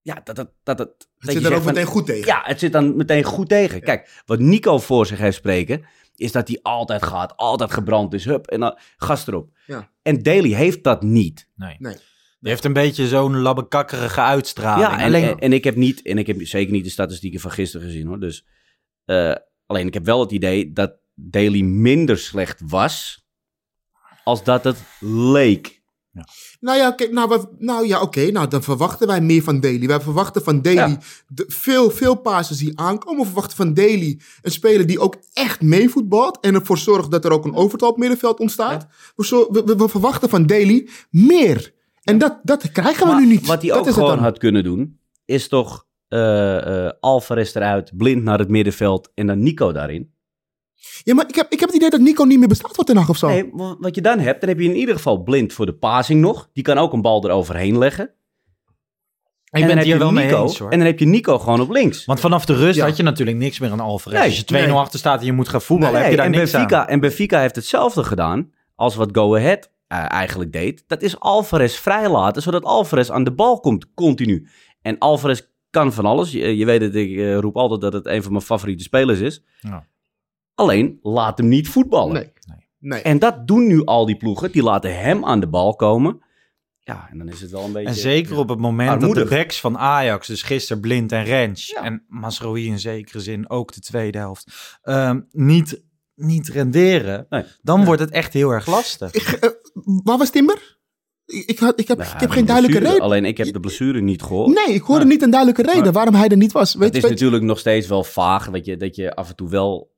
Ja, 0.01 0.21
dat, 0.23 0.35
dat, 0.35 0.51
dat, 0.63 0.77
dat, 0.77 0.87
Het 0.87 1.07
dat 1.17 1.33
zit 1.33 1.41
je 1.41 1.47
er 1.49 1.55
ook 1.55 1.63
van, 1.63 1.73
meteen 1.73 1.87
goed 1.87 2.05
tegen. 2.05 2.25
ja, 2.25 2.41
het 2.45 2.59
zit 2.59 2.71
dan 2.71 2.95
meteen 2.95 3.23
goed 3.23 3.49
tegen. 3.49 3.81
Kijk, 3.81 4.21
wat 4.25 4.39
Nico 4.39 4.79
voor 4.79 5.05
zich 5.05 5.17
heeft 5.17 5.37
spreken, 5.37 5.85
is 6.15 6.31
dat 6.31 6.47
hij 6.47 6.59
altijd 6.61 7.03
gaat, 7.03 7.37
altijd 7.37 7.71
gebrand 7.71 8.13
is. 8.13 8.25
Hup, 8.25 8.47
en 8.47 8.59
dan 8.59 8.77
gas 8.97 9.27
erop. 9.27 9.49
Ja. 9.65 9.91
En 10.01 10.23
Daly 10.23 10.53
heeft 10.53 10.83
dat 10.83 11.03
niet. 11.03 11.49
Nee. 11.55 11.75
Nee. 11.79 11.95
Die 12.39 12.51
heeft 12.51 12.65
een 12.65 12.73
beetje 12.73 13.07
zo'n 13.07 13.37
labbekakkerige 13.37 14.21
uitstraling. 14.21 14.87
ja, 14.87 14.99
en, 14.99 15.05
Alleen, 15.05 15.23
en, 15.23 15.39
en 15.39 15.53
ik 15.53 15.63
heb 15.63 15.75
niet, 15.75 16.01
en 16.01 16.17
ik 16.17 16.27
heb 16.27 16.37
zeker 16.41 16.73
niet 16.73 16.83
de 16.83 16.89
statistieken 16.89 17.39
van 17.39 17.51
gisteren 17.51 17.87
gezien 17.87 18.07
hoor. 18.07 18.19
Dus, 18.19 18.45
eh, 19.05 19.35
alleen 19.65 19.87
ik 19.87 19.93
heb 19.93 20.05
wel 20.05 20.19
het 20.19 20.31
idee 20.31 20.73
dat 20.73 20.97
Daly 21.15 21.61
minder 21.61 22.17
slecht 22.17 22.61
was, 22.65 23.22
als 24.23 24.43
dat 24.43 24.63
het 24.63 24.77
leek. 24.99 25.81
Nou 26.59 26.77
ja, 26.77 26.91
kijk, 26.91 27.11
nou, 27.11 27.45
nou 27.57 27.87
ja, 27.87 28.01
oké. 28.01 28.31
nou, 28.31 28.47
dan 28.47 28.63
verwachten 28.63 29.07
wij 29.07 29.21
meer 29.21 29.43
van 29.43 29.59
Daly. 29.59 29.87
Wij 29.87 29.99
verwachten 30.01 30.43
van 30.43 30.61
Daly 30.61 30.75
Ja. 30.75 30.97
de- 31.27 31.45
veel, 31.47 31.89
veel 31.91 32.15
passes 32.15 32.57
die 32.57 32.79
aankomen. 32.79 33.19
We 33.19 33.25
verwachten 33.25 33.55
van 33.57 33.73
Daly 33.73 34.19
een 34.41 34.51
speler 34.51 34.85
die 34.85 34.99
ook 34.99 35.15
echt 35.33 35.61
meevoetbalt. 35.61 36.39
En 36.39 36.53
ervoor 36.55 36.77
zorgt 36.77 37.11
dat 37.11 37.25
er 37.25 37.31
ook 37.31 37.45
een 37.45 37.55
overtal 37.55 37.89
op 37.89 37.97
middenveld 37.97 38.39
ontstaat. 38.39 38.87
We, 39.15 39.25
zo- 39.25 39.47
we, 39.51 39.63
we- 39.65 39.75
we 39.75 39.87
verwachten 39.89 40.29
van 40.29 40.45
Daly 40.45 40.89
meer. 41.09 41.73
En 42.03 42.17
dat, 42.17 42.39
dat 42.43 42.71
krijgen 42.71 43.05
we 43.07 43.11
Maar 43.11 43.21
nu 43.21 43.27
niet. 43.27 43.45
Wat 43.45 43.61
hij 43.61 43.69
dat 43.69 43.77
ook 43.79 43.83
is 43.85 43.89
het 43.91 43.99
gewoon 43.99 44.15
dan. 44.15 44.23
had 44.25 44.37
kunnen 44.37 44.63
doen, 44.63 44.99
is 45.25 45.47
toch 45.47 45.85
eh 46.07 46.85
eh 46.85 46.91
Alvarez 46.99 47.55
eruit, 47.55 47.97
blind 47.97 48.23
naar 48.23 48.39
het 48.39 48.49
middenveld 48.49 49.11
en 49.13 49.27
dan 49.27 49.43
Nico 49.43 49.71
daarin. 49.71 50.12
Ja, 51.03 51.13
maar 51.13 51.25
ik 51.27 51.35
heb, 51.35 51.51
ik 51.51 51.59
heb 51.59 51.69
het 51.69 51.77
idee 51.77 51.89
dat 51.89 51.99
Nico 51.99 52.23
niet 52.23 52.39
meer 52.39 52.47
bestaat 52.47 52.75
voor 52.75 52.83
Ten 52.83 52.97
Hag 52.97 53.09
of 53.09 53.17
zo. 53.17 53.27
Nee, 53.27 53.49
wa- 53.51 53.75
wat 53.79 53.95
je 53.95 54.01
dan 54.01 54.19
hebt, 54.19 54.39
dan 54.39 54.49
heb 54.49 54.59
je 54.59 54.65
in 54.69 54.75
ieder 54.75 54.95
geval 54.95 55.17
blind 55.23 55.53
voor 55.53 55.65
de 55.65 55.73
passing 55.73 56.21
nog. 56.21 56.49
Die 56.53 56.63
kan 56.63 56.77
ook 56.77 56.93
een 56.93 57.01
bal 57.01 57.25
eroverheen 57.25 57.77
leggen. 57.77 58.03
ik 58.05 58.11
en 59.49 59.59
ben 59.59 59.61
dan 59.61 59.69
het 59.69 59.77
heb 59.77 59.83
hier 59.85 59.93
je 59.93 59.99
wel 59.99 60.11
mee 60.11 60.25
Nico, 60.25 60.41
eens 60.43 60.59
hoor. 60.59 60.69
En 60.71 60.77
dan 60.77 60.87
heb 60.87 60.99
je 60.99 61.05
Nico 61.05 61.39
gewoon 61.39 61.61
op 61.61 61.69
links. 61.69 62.05
Want 62.05 62.19
vanaf 62.19 62.45
de 62.45 62.53
rust 62.55 62.75
Ja. 62.75 62.85
had 62.85 62.97
je 62.97 63.03
natuurlijk 63.03 63.37
niks 63.37 63.59
meer 63.59 63.71
aan 63.71 63.79
Alvarez. 63.79 64.17
Nee, 64.19 64.27
Als 64.27 64.37
je 64.37 64.43
2-0 64.45 64.55
nee. 64.67 64.71
achter 64.71 64.99
staat 64.99 65.19
en 65.19 65.25
je 65.25 65.31
moet 65.33 65.49
gaan 65.49 65.61
voetballen, 65.61 65.93
Nee, 65.93 66.01
heb 66.01 66.11
je 66.11 66.17
daar 66.17 66.25
en, 66.25 66.31
niks 66.31 66.51
Benfica, 66.51 66.81
aan. 66.81 66.87
en 66.87 66.99
Benfica 66.99 67.39
heeft 67.39 67.55
hetzelfde 67.55 68.03
gedaan 68.03 68.51
als 68.75 68.95
wat 68.95 69.09
Go 69.11 69.35
Ahead 69.35 69.71
eh, 69.87 70.11
eigenlijk 70.11 70.51
deed. 70.51 70.83
Dat 70.87 71.01
is 71.01 71.19
Alvarez 71.19 71.75
vrijlaten, 71.75 72.41
zodat 72.41 72.63
Alvarez 72.63 73.09
aan 73.09 73.23
de 73.23 73.31
bal 73.31 73.59
komt 73.59 73.93
continu. 73.93 74.47
En 74.81 74.97
Alvarez 74.97 75.41
kan 75.69 75.93
van 75.93 76.05
alles. 76.05 76.31
Je, 76.31 76.57
je 76.57 76.65
weet 76.65 76.81
het, 76.81 76.95
ik 76.95 77.17
eh, 77.17 77.37
roep 77.37 77.55
altijd 77.57 77.81
dat 77.81 77.93
het 77.93 78.05
een 78.05 78.23
van 78.23 78.31
mijn 78.31 78.43
favoriete 78.43 78.83
spelers 78.83 79.19
is. 79.19 79.43
Ja. 79.59 79.87
Alleen, 80.55 80.99
laat 81.01 81.37
hem 81.37 81.47
niet 81.47 81.69
voetballen. 81.69 82.13
Nee. 82.13 82.31
nee. 82.79 83.01
En 83.01 83.19
dat 83.19 83.47
doen 83.47 83.67
nu 83.67 83.85
al 83.85 84.05
die 84.05 84.17
ploegen. 84.17 84.51
Die 84.51 84.63
laten 84.63 84.99
hem 84.99 85.25
aan 85.25 85.39
de 85.39 85.47
bal 85.47 85.75
komen. 85.75 86.21
Ja, 86.79 87.07
en 87.11 87.17
dan 87.17 87.27
is 87.27 87.41
het 87.41 87.51
wel 87.51 87.63
een 87.63 87.71
beetje... 87.71 87.87
En 87.87 87.95
zeker 87.95 88.37
op 88.37 88.49
het 88.49 88.59
moment 88.59 88.89
Armoedig. 88.89 89.17
dat 89.17 89.29
de 89.29 89.35
backs 89.35 89.59
van 89.59 89.77
Ajax, 89.77 90.27
dus 90.27 90.41
gisteren 90.41 90.81
Blind 90.81 91.11
en 91.11 91.23
Rens, 91.23 91.67
Ja. 91.67 91.83
en 91.83 92.03
Masrohi 92.07 92.67
in 92.67 92.79
zekere 92.79 93.19
zin 93.19 93.49
ook 93.49 93.73
de 93.73 93.79
tweede 93.81 94.17
helft, 94.17 94.77
ehm, 94.81 95.19
niet 95.31 95.83
niet 96.15 96.47
renderen, 96.47 97.25
Nee. 97.29 97.43
dan 97.61 97.85
wordt 97.85 98.01
het 98.01 98.11
echt 98.11 98.33
heel 98.33 98.49
erg 98.51 98.67
lastig. 98.67 99.11
Ik, 99.13 99.27
eh, 99.27 99.49
waar 100.03 100.17
was 100.17 100.29
Timber? 100.29 100.77
Ik, 101.25 101.45
ik, 101.45 101.59
had, 101.59 101.79
ik 101.79 101.87
heb, 101.87 101.97
Nou, 101.97 102.13
ik 102.13 102.19
heb 102.19 102.29
geen 102.29 102.45
duidelijke 102.45 102.77
blessure. 102.79 103.03
reden. 103.03 103.17
Alleen 103.17 103.25
ik 103.31 103.37
heb 103.37 103.53
de 103.53 103.59
blessure 103.59 104.01
niet 104.01 104.21
gehoord. 104.21 104.65
Nee, 104.65 104.75
ik 104.75 104.81
hoorde 104.81 105.05
niet 105.05 105.21
een 105.21 105.29
duidelijke 105.29 105.71
reden 105.71 105.93
waarom 105.93 106.13
hij 106.15 106.27
er 106.29 106.37
niet 106.37 106.51
was. 106.51 106.73
Weet, 106.73 106.83
het 106.87 106.95
is 106.95 107.01
weet- 107.01 107.11
natuurlijk 107.11 107.43
nog 107.43 107.59
steeds 107.59 107.87
wel 107.87 108.03
vaag 108.03 108.49
dat 108.49 108.65
je, 108.65 108.77
dat 108.77 108.95
je 108.95 109.15
af 109.15 109.29
en 109.29 109.35
toe 109.35 109.49
wel 109.49 109.92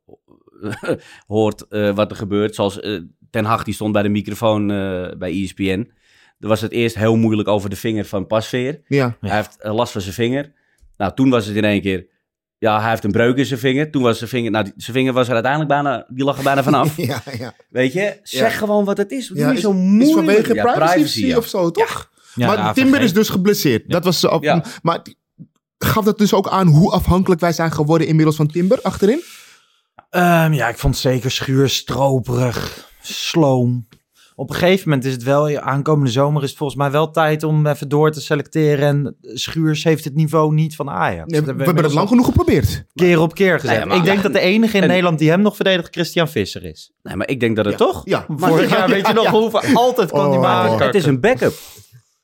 hoort 1.27 1.67
eh, 1.67 1.95
wat 1.95 2.12
er 2.12 2.17
gebeurt. 2.17 2.55
Zoals 2.55 2.79
eh, 2.79 3.00
Ten 3.29 3.45
Hag, 3.45 3.63
die 3.63 3.74
stond 3.74 3.91
bij 3.93 4.01
de 4.03 4.09
microfoon 4.09 4.71
eh, 4.71 5.07
bij 5.17 5.41
ESPN. 5.43 5.89
Er 6.39 6.47
was 6.47 6.62
het 6.62 6.71
eerst 6.71 6.95
heel 6.95 7.15
moeilijk 7.15 7.47
over 7.47 7.69
de 7.69 7.75
vinger 7.75 8.05
van 8.05 8.27
Pasveer. 8.27 8.81
Ja. 8.88 9.17
Ja. 9.21 9.27
Hij 9.27 9.35
heeft 9.35 9.57
last 9.62 9.91
van 9.91 10.01
zijn 10.01 10.13
vinger. 10.13 10.51
Nou, 10.97 11.13
toen 11.15 11.29
was 11.29 11.45
het 11.45 11.55
in 11.55 11.63
één 11.63 11.81
keer... 11.81 12.07
Ja, 12.57 12.81
hij 12.81 12.89
heeft 12.89 13.03
een 13.03 13.12
breuk 13.12 13.38
in 13.38 13.45
zijn 13.45 13.59
vinger. 13.59 13.91
Toen 13.91 14.01
was 14.01 14.17
zijn 14.17 14.29
vinger... 14.29 14.51
Nou, 14.51 14.63
die- 14.63 14.74
zijn 14.77 14.95
vinger 14.97 15.13
was 15.13 15.27
er 15.27 15.33
uiteindelijk 15.33 15.71
bijna... 15.71 16.05
Die 16.09 16.24
lag 16.25 16.38
er 16.38 16.43
bijna 16.43 16.63
vanaf. 16.63 16.97
ja, 17.07 17.21
ja. 17.38 17.53
Weet 17.69 17.93
je? 17.93 18.19
Zeg 18.24 18.51
Ja. 18.51 18.57
gewoon 18.57 18.85
wat 18.85 18.97
het 18.97 19.12
is. 19.12 19.27
Doe 19.27 19.38
Ja, 19.38 19.47
niet 19.47 19.57
is, 19.57 19.63
zo 19.63 19.71
is 19.71 19.75
moeilijk. 19.77 20.13
vanwege 20.15 20.53
Ja, 20.53 20.74
privacy, 20.74 21.25
ja. 21.25 21.38
of 21.38 21.47
zo, 21.47 21.71
toch? 21.71 22.12
Ja, 22.35 22.47
maar 22.47 22.57
ja, 22.57 22.74
Timber 22.74 22.91
vergeet- 22.91 23.07
is 23.09 23.13
dus 23.13 23.29
geblesseerd. 23.29 23.89
Dat 23.89 24.03
was, 24.03 24.25
op, 24.27 24.43
Ja. 24.43 24.63
Maar 24.81 25.01
gaf 25.77 26.05
dat 26.05 26.17
dus 26.17 26.33
ook 26.33 26.47
aan 26.47 26.67
hoe 26.67 26.91
afhankelijk 26.91 27.41
wij 27.41 27.53
zijn 27.53 27.71
geworden 27.71 28.07
inmiddels 28.07 28.35
van 28.35 28.47
Timber 28.47 28.81
achterin? 28.81 29.21
Ehm, 30.15 30.53
ja, 30.53 30.67
ik 30.69 30.77
vond 30.77 30.93
het 30.93 31.03
zeker 31.03 31.31
schuur, 31.31 31.69
stroperig, 31.69 32.89
sloom. 33.01 33.88
Op 34.36 34.50
een 34.50 34.55
gegeven 34.55 34.89
moment 34.89 35.05
is 35.07 35.13
het 35.13 35.24
wel, 35.24 35.60
aankomende 35.60 36.12
zomer 36.12 36.43
is 36.43 36.50
het 36.50 36.57
volgens 36.57 36.79
mij 36.79 36.91
wel 36.91 37.12
tijd 37.12 37.43
om 37.43 37.67
even 37.67 37.89
door 37.89 38.12
te 38.12 38.22
selecteren. 38.22 38.88
En 38.88 39.15
Schuurs 39.22 39.84
heeft 39.84 40.03
het 40.03 40.15
niveau 40.15 40.53
niet 40.53 40.75
van 40.75 40.89
Ajax. 40.89 41.31
Nee, 41.31 41.41
we 41.41 41.63
hebben 41.63 41.84
het 41.84 41.93
lang 41.93 42.07
genoeg 42.07 42.25
geprobeerd. 42.25 42.86
keer 42.93 43.19
op 43.19 43.34
keer 43.34 43.60
gezegd. 43.60 43.77
Nee, 43.79 43.88
maar- 43.88 43.98
ik 43.98 44.03
denk 44.03 44.17
ja, 44.17 44.24
dat 44.24 44.34
de 44.34 44.39
enige 44.39 44.75
in 44.77 44.81
en- 44.84 44.88
Nederland 44.89 45.19
die 45.19 45.29
hem 45.29 45.41
nog 45.41 45.55
verdedigt 45.55 45.88
Christian 45.91 46.27
Visser 46.27 46.63
is. 46.63 46.91
Nee, 47.03 47.15
maar 47.15 47.27
ik 47.27 47.39
denk 47.39 47.55
dat 47.55 47.65
het... 47.65 47.77
Toch? 47.77 48.01
Ja. 48.05 48.25
Vorig 48.29 48.69
jaar, 48.69 48.89
weet 48.89 49.07
je 49.07 49.13
nog, 49.13 49.27
hoeveel 49.27 49.62
altijd 49.74 50.10
kwam 50.10 50.29
die 50.29 50.39
Oh. 50.39 50.43
maken. 50.43 50.86
Het 50.86 50.95
is 50.95 51.05
een 51.05 51.19
backup. 51.19 51.53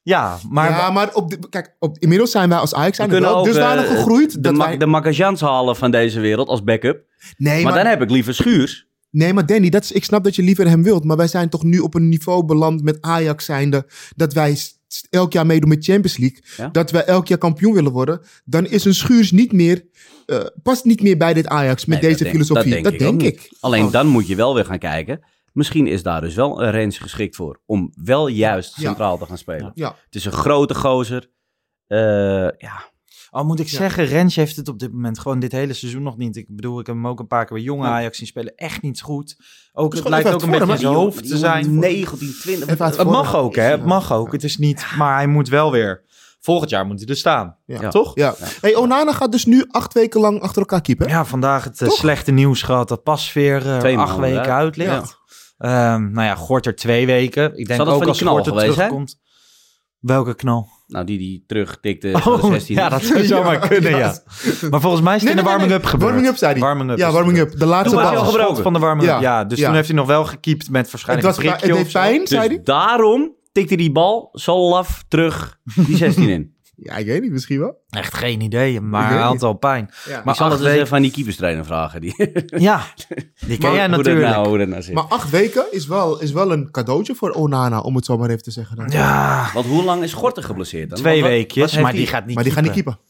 Ja, 0.03 0.37
maar... 0.49 0.69
ja, 0.69 0.91
maar 0.91 1.13
op 1.13 1.29
de, 1.29 1.39
kijk, 1.49 1.75
op, 1.79 1.97
inmiddels 1.99 2.31
zijn 2.31 2.49
wij 2.49 2.57
als 2.57 2.73
Ajax 2.73 2.95
zijn 2.95 3.09
wel 3.09 3.37
ook 3.37 3.45
dusdanig 3.45 3.85
eh, 3.85 3.91
gegroeid. 3.91 4.31
de, 4.33 4.39
dat 4.39 4.57
wij, 4.57 4.77
de 4.77 5.35
halen 5.39 5.75
van 5.75 5.91
deze 5.91 6.19
wereld 6.19 6.47
als 6.47 6.63
backup. 6.63 7.03
nee, 7.37 7.63
maar, 7.63 7.73
maar, 7.73 7.81
dan 7.83 7.91
heb 7.91 8.01
ik 8.01 8.09
liever 8.09 8.33
Schuurs. 8.33 8.87
nee, 9.09 9.33
maar 9.33 9.45
Danny, 9.45 9.69
dat 9.69 9.83
is, 9.83 9.91
ik 9.91 10.03
snap 10.03 10.23
dat 10.23 10.35
je 10.35 10.41
liever 10.41 10.67
hem 10.67 10.83
wilt. 10.83 11.03
Maar 11.03 11.17
wij 11.17 11.27
zijn 11.27 11.49
toch 11.49 11.63
nu 11.63 11.79
op 11.79 11.93
een 11.93 12.09
niveau 12.09 12.45
beland 12.45 12.83
met 12.83 12.97
Ajax 13.01 13.45
zijnde. 13.45 13.85
Dat 14.15 14.33
wij 14.33 14.57
elk 15.09 15.33
jaar 15.33 15.45
meedoen 15.45 15.69
met 15.69 15.83
Champions 15.83 16.17
League. 16.17 16.39
Ja. 16.57 16.67
Dat 16.67 16.91
wij 16.91 17.05
elk 17.05 17.27
jaar 17.27 17.37
kampioen 17.37 17.73
willen 17.73 17.91
worden. 17.91 18.21
Dan 18.45 18.65
is 18.65 18.85
een 18.85 18.93
Schuurs 18.93 19.31
niet 19.31 19.51
meer, 19.51 19.85
eh, 20.25 20.39
past 20.63 20.85
niet 20.85 21.01
meer 21.01 21.17
bij 21.17 21.33
dit 21.33 21.47
Ajax 21.47 21.85
met 21.85 22.01
Nee, 22.01 22.09
deze 22.09 22.23
dat 22.23 22.33
denk- 22.33 22.45
filosofie. 22.45 22.83
Dat 22.83 22.99
denk, 22.99 23.21
ik. 23.21 23.51
Alleen 23.59 23.77
Gewoon. 23.77 23.91
dan 23.91 24.07
moet 24.07 24.27
je 24.27 24.35
wel 24.35 24.53
weer 24.53 24.65
gaan 24.65 24.79
kijken. 24.79 25.19
Misschien 25.51 25.87
is 25.87 26.03
daar 26.03 26.21
dus 26.21 26.35
wel 26.35 26.63
een 26.63 26.71
range 26.71 26.91
geschikt 26.91 27.35
voor. 27.35 27.61
Om 27.65 27.91
wel 28.03 28.27
juist 28.27 28.75
Ja. 28.75 28.81
centraal 28.81 29.17
te 29.17 29.25
gaan 29.25 29.37
spelen. 29.37 29.71
Ja. 29.73 29.95
Het 30.05 30.15
is 30.15 30.25
een 30.25 30.31
grote 30.31 30.75
gozer. 30.75 31.29
Eh, 31.87 31.99
ja, 32.57 32.89
Al 33.29 33.45
moet 33.45 33.59
ik 33.59 33.67
Ja. 33.67 33.77
zeggen, 33.77 34.05
Rens 34.05 34.35
heeft 34.35 34.55
het 34.55 34.67
op 34.67 34.79
dit 34.79 34.91
moment 34.93 35.19
gewoon 35.19 35.39
dit 35.39 35.51
hele 35.51 35.73
seizoen 35.73 36.03
nog 36.03 36.17
niet. 36.17 36.35
Ik 36.35 36.45
bedoel, 36.49 36.79
ik 36.79 36.85
heb 36.85 36.95
hem 36.95 37.07
ook 37.07 37.19
een 37.19 37.27
paar 37.27 37.45
keer 37.45 37.55
bij 37.55 37.65
jonge 37.65 37.85
Ja. 37.85 37.91
Ajax 37.91 38.17
zien 38.17 38.27
spelen. 38.27 38.55
Echt 38.55 38.81
niet 38.81 39.01
goed. 39.01 39.35
Ook, 39.73 39.93
het 39.93 40.07
lijkt 40.09 40.33
ook 40.33 40.41
een 40.41 40.49
beetje 40.49 40.71
in 40.71 40.77
zijn 40.77 40.93
hoofd 40.93 41.27
te 41.27 41.37
zijn. 41.37 41.79
19, 41.79 42.33
20. 42.41 42.67
Even 42.69 42.85
uit 42.85 42.97
Het 42.97 43.07
mag 43.07 43.35
ook, 43.35 43.55
hè? 43.55 43.61
Het 43.63 43.85
mag 43.85 44.13
ook. 44.13 44.31
Het 44.31 44.43
is 44.43 44.57
niet, 44.57 44.85
maar 44.97 45.15
hij 45.15 45.27
moet 45.27 45.49
wel 45.49 45.71
weer. 45.71 46.03
Volgend 46.39 46.69
jaar 46.69 46.85
moet 46.85 46.99
hij 46.99 47.07
er 47.09 47.15
staan. 47.15 47.57
Ja. 47.65 47.89
Toch? 47.89 48.15
Ja. 48.15 48.35
Hey, 48.61 48.75
Onana 48.75 49.13
gaat 49.13 49.31
dus 49.31 49.45
nu 49.45 49.65
acht 49.67 49.93
weken 49.93 50.19
lang 50.21 50.41
achter 50.41 50.59
elkaar 50.61 50.81
keepen. 50.81 51.07
Ja, 51.07 51.25
vandaag 51.25 51.63
het 51.63 51.81
eh, 51.81 51.87
Toch? 51.87 51.97
slechte 51.97 52.31
nieuws 52.31 52.61
gehad 52.61 52.87
dat 52.87 53.03
Pasveer 53.03 53.67
eh, 53.73 53.79
Twee 53.79 53.97
acht 53.97 54.11
maanden 54.17 54.29
weken 54.29 54.53
uit. 54.53 54.63
uit 54.63 54.75
ligt. 54.77 55.19
Ehm, 55.61 56.11
nou 56.11 56.27
ja, 56.27 56.35
Gorter 56.35 56.75
twee 56.75 57.05
weken. 57.05 57.57
Ik 57.57 57.67
denk 57.67 57.79
dat 57.79 57.87
ook 57.87 58.05
als 58.05 58.17
knal 58.19 58.33
Gorter 58.33 58.51
geweest 58.51 58.73
zijn? 58.73 58.87
terugkomt. 58.89 59.19
Welke 59.99 60.35
knal? 60.35 60.67
Nou, 60.87 61.05
die 61.05 61.17
die 61.17 61.43
terugtikte 61.47 62.07
de 62.11 62.39
16. 62.41 62.75
ja, 62.75 62.89
dat 62.89 63.01
zou 63.03 63.23
zomaar 63.35 63.53
Ja, 63.53 63.67
kunnen, 63.67 63.91
ja. 63.91 63.97
ja. 63.97 64.69
Maar 64.69 64.81
volgens 64.81 65.01
mij 65.01 65.15
is 65.15 65.21
het 65.21 65.29
Nee, 65.29 65.39
in 65.39 65.43
de 65.43 65.43
nee, 65.43 65.43
warming-up 65.43 65.81
nee. 65.81 65.89
gebeurd. 65.89 66.11
Warming-up, 66.11 66.37
zei 66.37 66.51
hij. 66.51 66.61
Warming-up 66.61 66.97
Ja, 66.97 67.11
warming 67.11 67.37
up. 67.37 67.59
De 67.59 67.65
laatste 67.65 67.89
Toen 67.95 68.03
was 68.03 68.11
hij 68.13 68.21
bal. 68.21 68.31
gebroken 68.31 68.63
van 68.63 68.73
de 68.73 68.79
warming-up. 68.79 69.13
Ja, 69.15 69.21
Ja, 69.21 69.45
dus 69.45 69.59
ja. 69.59 69.65
toen 69.65 69.75
heeft 69.75 69.87
hij 69.87 69.97
nog 69.97 70.07
wel 70.07 70.25
gekiept 70.25 70.69
met 70.69 70.81
Het, 70.81 70.91
waarschijnlijk 70.91 71.27
was, 71.27 71.37
een 71.45 71.51
het 71.51 71.61
deed 71.83 71.91
pijn, 71.91 72.27
zei 72.27 72.47
Dus 72.47 72.55
hij. 72.55 72.61
daarom 72.63 73.35
tikte 73.51 73.75
die 73.75 73.91
bal 73.91 74.29
zo 74.33 74.69
laf 74.69 75.03
terug 75.07 75.57
die 75.75 75.97
16 75.97 76.29
in. 76.29 76.55
Ja, 76.83 76.95
ik 76.97 77.05
weet 77.05 77.21
niet, 77.21 77.31
misschien 77.31 77.59
wel. 77.59 77.83
Echt 77.89 78.13
geen 78.13 78.41
idee, 78.41 78.81
maar 78.81 79.31
niet. 79.31 79.41
wel 79.41 79.53
pijn. 79.53 79.89
Ja. 80.05 80.21
Maar 80.25 80.35
zal 80.35 80.49
het 80.49 80.59
eens 80.59 80.67
weken- 80.67 80.81
even 80.83 80.95
aan 80.95 81.01
die 81.01 81.11
keeperstrainer 81.11 81.65
vragen. 81.65 82.01
Die, 82.01 82.15
Ja, 82.67 82.83
die 83.47 83.57
ken 83.57 83.71
jij 83.73 83.79
hoe 83.87 83.89
dat 83.89 83.97
natuurlijk. 84.05 84.27
nou, 84.27 84.47
hoe 84.47 84.57
dat 84.57 84.67
nou 84.67 84.81
zit. 84.81 84.93
Maar 84.93 85.03
acht 85.03 85.29
weken 85.29 85.65
is 85.71 85.87
wel, 85.87 86.21
is 86.21 86.31
wel 86.31 86.51
een 86.51 86.71
cadeautje 86.71 87.15
voor 87.15 87.31
Onana, 87.31 87.79
om 87.79 87.95
het 87.95 88.05
zo 88.05 88.17
maar 88.17 88.29
even 88.29 88.43
te 88.43 88.51
zeggen. 88.51 88.75
Dan. 88.75 88.89
Ja, 88.89 89.49
Want 89.53 89.65
hoe 89.65 89.83
lang 89.83 90.03
is 90.03 90.13
Gorter 90.13 90.43
geblesseerd 90.43 90.89
dan? 90.89 90.99
twee 90.99 91.23
weekjes, 91.23 91.71
heeft 91.71 91.83
maar 91.83 91.93
die 91.93 92.07
gaat 92.07 92.25
niet 92.25 92.35
maar 92.35 92.43
die 92.43 92.53
gaat 92.53 92.63
niet 92.63 92.71
keepen. 92.71 92.93
keeper. 92.93 93.09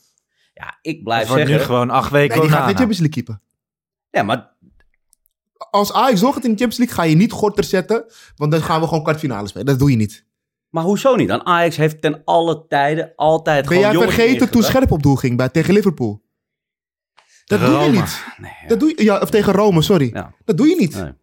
Ja, 0.53 0.77
ik 0.81 1.03
blijf 1.03 1.27
wordt 1.27 1.43
nu 1.43 1.49
zeggen... 1.49 1.65
gewoon 1.65 1.89
acht 1.89 2.11
weken 2.11 2.37
Nee, 2.37 2.47
die 2.47 2.55
gaat 2.55 2.67
niet 2.67 2.75
Champions 2.77 2.99
League 3.01 3.23
keeper. 3.23 3.41
Ja, 4.09 4.23
maar 4.23 4.55
Als 5.71 5.93
Ajax 5.93 6.19
doorgaat 6.19 6.43
in 6.43 6.51
de 6.51 6.57
Champions 6.57 6.77
League, 6.77 6.95
ga 6.95 7.03
je 7.03 7.15
niet 7.15 7.31
Gorter 7.31 7.63
zetten. 7.63 8.05
Want 8.35 8.51
dan 8.51 8.61
gaan 8.61 8.81
we 8.81 8.87
gewoon 8.87 9.03
kwartfinale 9.03 9.47
spelen. 9.47 9.65
Dat 9.65 9.79
doe 9.79 9.89
je 9.91 9.97
niet. 9.97 10.25
Maar 10.71 10.83
hoezo 10.83 11.15
niet? 11.15 11.27
Dan 11.27 11.45
Ajax 11.45 11.77
heeft 11.77 12.01
ten 12.01 12.21
alle 12.25 12.65
tijden 12.67 13.13
altijd 13.15 13.67
Ben 13.67 13.79
jij 13.79 13.89
gewoon 13.89 13.99
jongens 14.01 14.15
vergeten 14.15 14.51
toen. 14.51 14.63
Scherp 14.63 14.91
op 14.91 15.03
doel 15.03 15.15
ging 15.15 15.37
bij, 15.37 15.49
tegen 15.49 15.73
Liverpool? 15.73 16.21
Dat 17.45 17.59
doe 17.59 17.79
je 17.79 17.89
niet. 17.89 18.25
Nee, 18.37 18.51
ja. 18.61 18.67
Dat 18.67 18.79
doe 18.79 18.93
je, 18.95 19.03
ja, 19.03 19.19
of 19.19 19.29
tegen 19.29 19.53
Rome, 19.53 19.81
sorry. 19.81 20.09
Ja. 20.13 20.33
Dat 20.45 20.57
doe 20.57 20.67
je 20.67 20.75
niet. 20.75 20.95
Nee. 20.95 21.13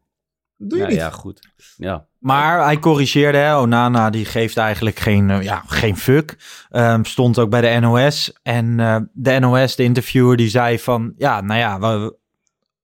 Dat 0.57 0.71
doe 0.71 0.79
je 0.79 0.85
ja, 0.85 0.91
niet. 0.91 0.99
ja, 0.99 1.11
goed. 1.11 1.49
Ja. 1.77 2.07
Maar 2.19 2.65
hij 2.65 2.79
corrigeerde, 2.79 3.39
hè. 3.39 3.59
Onana 3.59 4.11
die 4.11 4.25
geeft 4.25 4.57
eigenlijk 4.57 4.99
geen, 4.99 5.31
eh, 5.31 5.43
ja, 5.43 5.63
geen 5.67 5.97
fuck. 5.97 6.37
Ehm, 6.71 7.05
stond 7.05 7.39
ook 7.39 7.51
bij 7.51 7.61
de 7.61 7.81
NOS. 7.81 8.33
En 8.43 8.81
eh, 8.81 8.97
de 9.13 9.39
NOS, 9.39 9.77
de 9.77 9.83
interviewer, 9.83 10.37
die 10.37 10.49
zei 10.49 10.79
van... 10.79 11.13
Ja, 11.17 11.41
nou 11.41 11.59
ja, 11.61 11.81
we, 11.81 12.17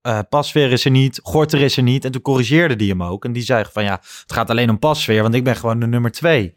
eh, 0.05 0.19
Pasveer 0.29 0.73
is 0.73 0.85
er 0.85 0.91
niet, 0.91 1.21
Gorter 1.23 1.61
is 1.61 1.77
er 1.77 1.83
niet. 1.83 2.05
En 2.05 2.13
toen 2.13 2.23
corrigeerde 2.23 2.77
die 2.77 2.91
hem 2.91 3.03
ook. 3.03 3.25
En 3.25 3.33
die 3.33 3.43
zei 3.43 3.65
van 3.73 3.85
ja, 3.85 3.93
het 3.93 4.33
gaat 4.33 4.51
alleen 4.51 4.71
om 4.71 4.79
Pasveer, 4.79 5.23
want 5.23 5.35
ik 5.35 5.45
ben 5.45 5.57
gewoon 5.57 5.81
de 5.81 5.87
nummer 5.87 6.11
twee. 6.11 6.55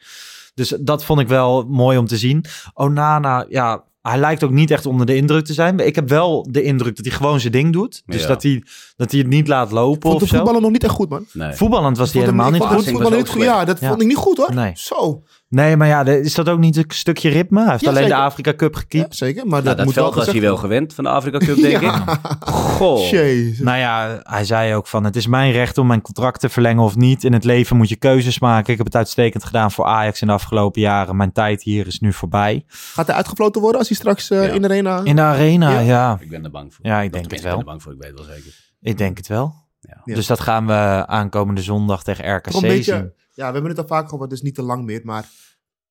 Dus 0.53 0.69
dat 0.79 1.05
vond 1.05 1.19
ik 1.19 1.27
wel 1.27 1.63
mooi 1.63 1.97
om 1.97 2.05
te 2.05 2.17
zien. 2.17 2.45
Onana, 2.73 3.45
ja, 3.49 3.83
hij 4.09 4.17
lijkt 4.19 4.43
ook 4.43 4.51
niet 4.51 4.71
echt 4.71 4.85
onder 4.85 5.05
de 5.05 5.15
indruk 5.15 5.45
te 5.45 5.53
zijn. 5.53 5.79
Ik 5.79 5.95
heb 5.95 6.09
wel 6.09 6.47
de 6.51 6.61
indruk 6.61 6.95
dat 6.95 7.05
hij 7.05 7.13
gewoon 7.15 7.39
zijn 7.39 7.51
ding 7.51 7.73
doet. 7.73 8.03
Dus 8.05 8.21
Ja. 8.21 8.27
dat, 8.27 8.43
hij, 8.43 8.63
dat 8.95 9.11
hij 9.11 9.19
het 9.19 9.29
niet 9.29 9.47
laat 9.47 9.71
lopen 9.71 10.09
vond 10.09 10.19
de 10.21 10.27
voetballer 10.27 10.61
nog 10.61 10.71
niet 10.71 10.83
echt 10.83 10.93
goed, 10.93 11.09
man. 11.09 11.25
Nee. 11.33 11.53
Voetballend 11.53 11.97
was 11.97 12.11
hij 12.13 12.21
helemaal 12.21 12.51
niet 12.51 12.61
goed. 12.61 12.83
voetballen 12.83 13.17
niet 13.17 13.29
goed. 13.29 13.41
Ja, 13.43 13.65
dat 13.65 13.79
Ja. 13.79 13.87
vond 13.87 14.01
ik 14.01 14.07
niet 14.07 14.17
goed, 14.17 14.37
hoor. 14.37 14.53
Nee. 14.53 14.71
Zo. 14.75 15.23
Nee, 15.49 15.75
maar 15.77 15.87
ja, 15.87 16.05
is 16.05 16.33
dat 16.33 16.49
ook 16.49 16.59
niet 16.59 16.77
een 16.77 16.83
stukje 16.87 17.29
ritme? 17.29 17.61
Hij 17.61 17.69
heeft 17.71 17.83
Ja, 17.83 17.89
alleen 17.89 18.07
de. 18.07 18.15
Afrika 18.15 18.53
Cup 18.55 18.73
Ja, 18.73 18.79
gekiept. 18.79 19.15
zeker. 19.15 19.41
Maar 19.47 19.51
Nou, 19.51 19.63
dat, 19.63 19.75
dat 19.77 19.85
moet 19.85 19.93
veld 19.93 20.13
wel 20.15 20.23
was 20.23 20.33
hij 20.33 20.41
wel 20.41 20.57
gewend 20.57 20.93
van 20.93 21.03
de 21.03 21.09
Afrika 21.09 21.37
Cup, 21.37 21.55
denk 21.55 21.81
Ja. 21.81 21.95
ik. 22.11 22.19
Goh. 22.49 23.09
Jezus. 23.09 23.59
Nou 23.59 23.77
ja, 23.77 24.19
hij 24.23 24.45
zei 24.45 24.75
ook 24.75 24.87
van 24.87 25.03
het 25.03 25.15
is 25.15 25.27
mijn 25.27 25.51
recht 25.51 25.77
om 25.77 25.87
mijn 25.87 26.01
contract 26.01 26.39
te 26.39 26.49
verlengen 26.49 26.83
of 26.83 26.95
niet. 26.95 27.23
In 27.23 27.33
het 27.33 27.43
leven 27.43 27.77
moet 27.77 27.89
je 27.89 27.95
keuzes 27.95 28.39
maken. 28.39 28.71
Ik 28.71 28.77
heb 28.77 28.85
het 28.85 28.95
uitstekend 28.95 29.43
gedaan 29.43 29.71
voor 29.71 29.85
Ajax 29.85 30.21
in 30.21 30.27
de 30.27 30.33
afgelopen 30.33 30.81
jaren. 30.81 31.15
Mijn 31.15 31.31
tijd 31.31 31.63
hier 31.63 31.87
is 31.87 31.99
nu 31.99 32.13
voorbij. 32.13 32.63
Gaat 32.67 33.07
hij 33.07 33.15
uitgefloten 33.15 33.61
worden 33.61 33.79
als 33.79 33.89
hij 33.89 33.96
straks 33.97 34.29
eh, 34.29 34.45
Ja. 34.45 34.51
in 34.53 34.61
de 34.61 34.67
arena... 34.67 35.01
In 35.03 35.15
de 35.15 35.21
arena, 35.21 35.71
Ja. 35.71 35.79
ja. 35.79 36.17
Ik 36.19 36.29
ben 36.29 36.43
er 36.43 36.51
bang 36.51 36.73
voor. 36.73 36.85
Ja, 36.85 37.01
ik 37.01 37.13
denk 37.13 37.31
het 37.31 37.41
wel. 37.41 37.51
Ik 37.51 37.57
ben 37.57 37.59
er 37.59 37.71
bang 37.71 37.81
voor, 37.83 37.93
ik 37.93 37.99
weet 38.01 38.09
het 38.09 38.19
wel 38.25 38.35
zeker. 38.35 38.55
Ik 38.81 38.97
denk 38.97 39.17
het 39.17 39.27
wel. 39.27 39.53
Ja. 39.79 40.01
Dus 40.13 40.27
dat 40.27 40.39
gaan 40.39 40.65
we 40.67 41.03
aankomende 41.07 41.61
zondag 41.61 42.03
tegen 42.03 42.35
RKC 42.35 42.53
een 42.53 42.61
beetje- 42.61 42.95
zien. 42.95 43.13
Ja, 43.33 43.45
we 43.47 43.53
hebben 43.53 43.71
het 43.71 43.79
al 43.79 43.87
vaak 43.87 44.09
gehad, 44.09 44.29
dus 44.29 44.41
niet 44.41 44.55
te 44.55 44.61
lang 44.61 44.85
meer. 44.85 45.01
Maar 45.03 45.25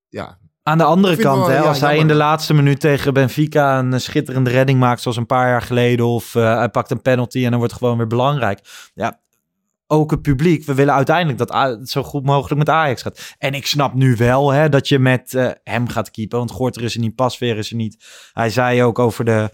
ja, 0.09 0.39
Aan 0.63 0.79
de 0.79 0.85
andere 0.85 1.17
kant, 1.17 1.47
hè, 1.47 1.55
ja, 1.55 1.63
als 1.63 1.81
hij 1.81 1.99
in 1.99 2.09
de 2.09 2.15
laatste 2.15 2.55
minuut 2.55 2.81
tegen 2.81 3.15
Benfica 3.15 3.79
een 3.79 3.93
eh, 3.93 3.99
schitterende 3.99 4.51
redding 4.51 4.79
maakt, 4.79 5.01
zoals 5.01 5.17
een 5.17 5.27
paar 5.27 5.49
jaar 5.49 5.63
geleden, 5.63 6.07
of 6.07 6.35
eh, 6.35 6.57
hij 6.57 6.69
pakt 6.69 6.91
een 6.91 7.03
penalty 7.03 7.45
en 7.45 7.49
dan 7.51 7.59
wordt 7.59 7.73
het 7.73 7.83
gewoon 7.83 7.97
weer 7.99 8.07
belangrijk. 8.07 8.61
Ja, 8.95 9.21
ook 9.87 10.11
het 10.11 10.23
publiek, 10.23 10.65
we 10.65 10.75
willen 10.75 10.95
uiteindelijk 10.95 11.39
dat 11.39 11.53
het 11.53 11.89
zo 11.91 12.03
goed 12.03 12.25
mogelijk 12.25 12.59
met 12.59 12.69
Ajax 12.69 13.03
gaat. 13.03 13.35
En 13.39 13.55
ik 13.55 13.67
snap 13.67 13.95
nu 13.95 14.17
wel 14.17 14.51
hè, 14.51 14.69
dat 14.69 14.89
je 14.89 14.99
met 14.99 15.35
eh, 15.35 15.51
hem 15.65 15.89
gaat 15.89 16.11
keepen, 16.11 16.39
want 16.39 16.51
Gorter 16.51 16.83
is 16.83 16.95
er 16.95 17.01
niet, 17.01 17.15
Pasveer 17.15 17.57
is 17.57 17.71
er 17.71 17.77
niet. 17.77 18.05
Hij 18.33 18.51
zei 18.51 18.83
ook 18.83 18.99
over 18.99 19.25
de 19.25 19.51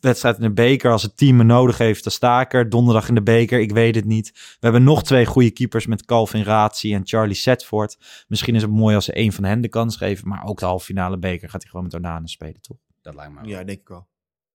wedstrijd 0.00 0.36
in 0.36 0.42
de 0.42 0.52
beker, 0.52 0.90
als 0.90 1.02
het 1.02 1.16
team 1.16 1.36
me 1.36 1.42
nodig 1.44 1.78
heeft, 1.78 2.02
dan 2.02 2.12
sta 2.12 2.40
ik 2.40 2.52
er. 2.54 2.68
Donderdag 2.68 3.08
in 3.08 3.14
de 3.14 3.22
beker, 3.22 3.60
ik 3.60 3.72
weet 3.72 3.94
het 3.94 4.04
niet. 4.04 4.30
We 4.32 4.58
hebben 4.60 4.82
nog 4.82 5.02
twee 5.02 5.26
goede 5.26 5.50
keepers 5.50 5.86
met 5.86 6.04
Calvin 6.04 6.42
Razi 6.42 6.94
en 6.94 7.06
Charlie 7.06 7.34
Setford. 7.34 8.24
Misschien 8.28 8.54
is 8.54 8.62
het 8.62 8.70
mooi 8.70 8.94
als 8.94 9.04
ze 9.04 9.12
één 9.12 9.32
van 9.32 9.44
hen 9.44 9.60
de 9.60 9.68
kans 9.68 9.96
geven. 9.96 10.28
Maar 10.28 10.44
ook 10.44 10.58
de 10.58 10.66
halve 10.66 10.84
finale 10.84 11.18
beker 11.18 11.48
gaat 11.48 11.62
hij 11.62 11.70
gewoon 11.70 11.86
met 11.86 11.94
Onana 11.94 12.26
spelen, 12.26 12.60
toch? 12.60 12.76
Dat 13.02 13.14
lijkt 13.14 13.32
me 13.32 13.40
wel. 13.40 13.48
ja, 13.48 13.64
denk 13.64 13.78
ik 13.80 13.88
wel. 13.88 14.08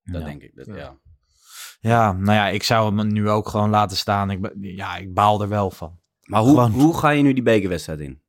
Dat 0.04 0.22
Ja. 0.22 0.28
denk 0.28 0.42
ik. 0.42 0.56
Dat, 0.56 0.66
Ja. 0.66 0.76
ja. 0.76 0.98
Ja, 1.80 2.12
nou 2.12 2.32
ja, 2.34 2.48
ik 2.48 2.64
zou 2.64 2.98
hem 2.98 3.08
nu 3.14 3.30
ook 3.30 3.50
gewoon 3.50 3.70
laten 3.70 3.98
staan. 3.98 4.32
Ik, 4.32 4.52
ja, 4.62 4.96
ik 4.96 5.14
baal 5.14 5.42
er 5.42 5.50
wel 5.50 5.72
van. 5.72 6.00
Maar 6.22 6.42
hoe, 6.42 6.50
Gewoon. 6.50 6.72
hoe 6.72 6.98
ga 6.98 7.10
je 7.10 7.22
nu 7.24 7.34
die 7.34 7.44
bekerwedstrijd 7.44 8.00
in? 8.00 8.22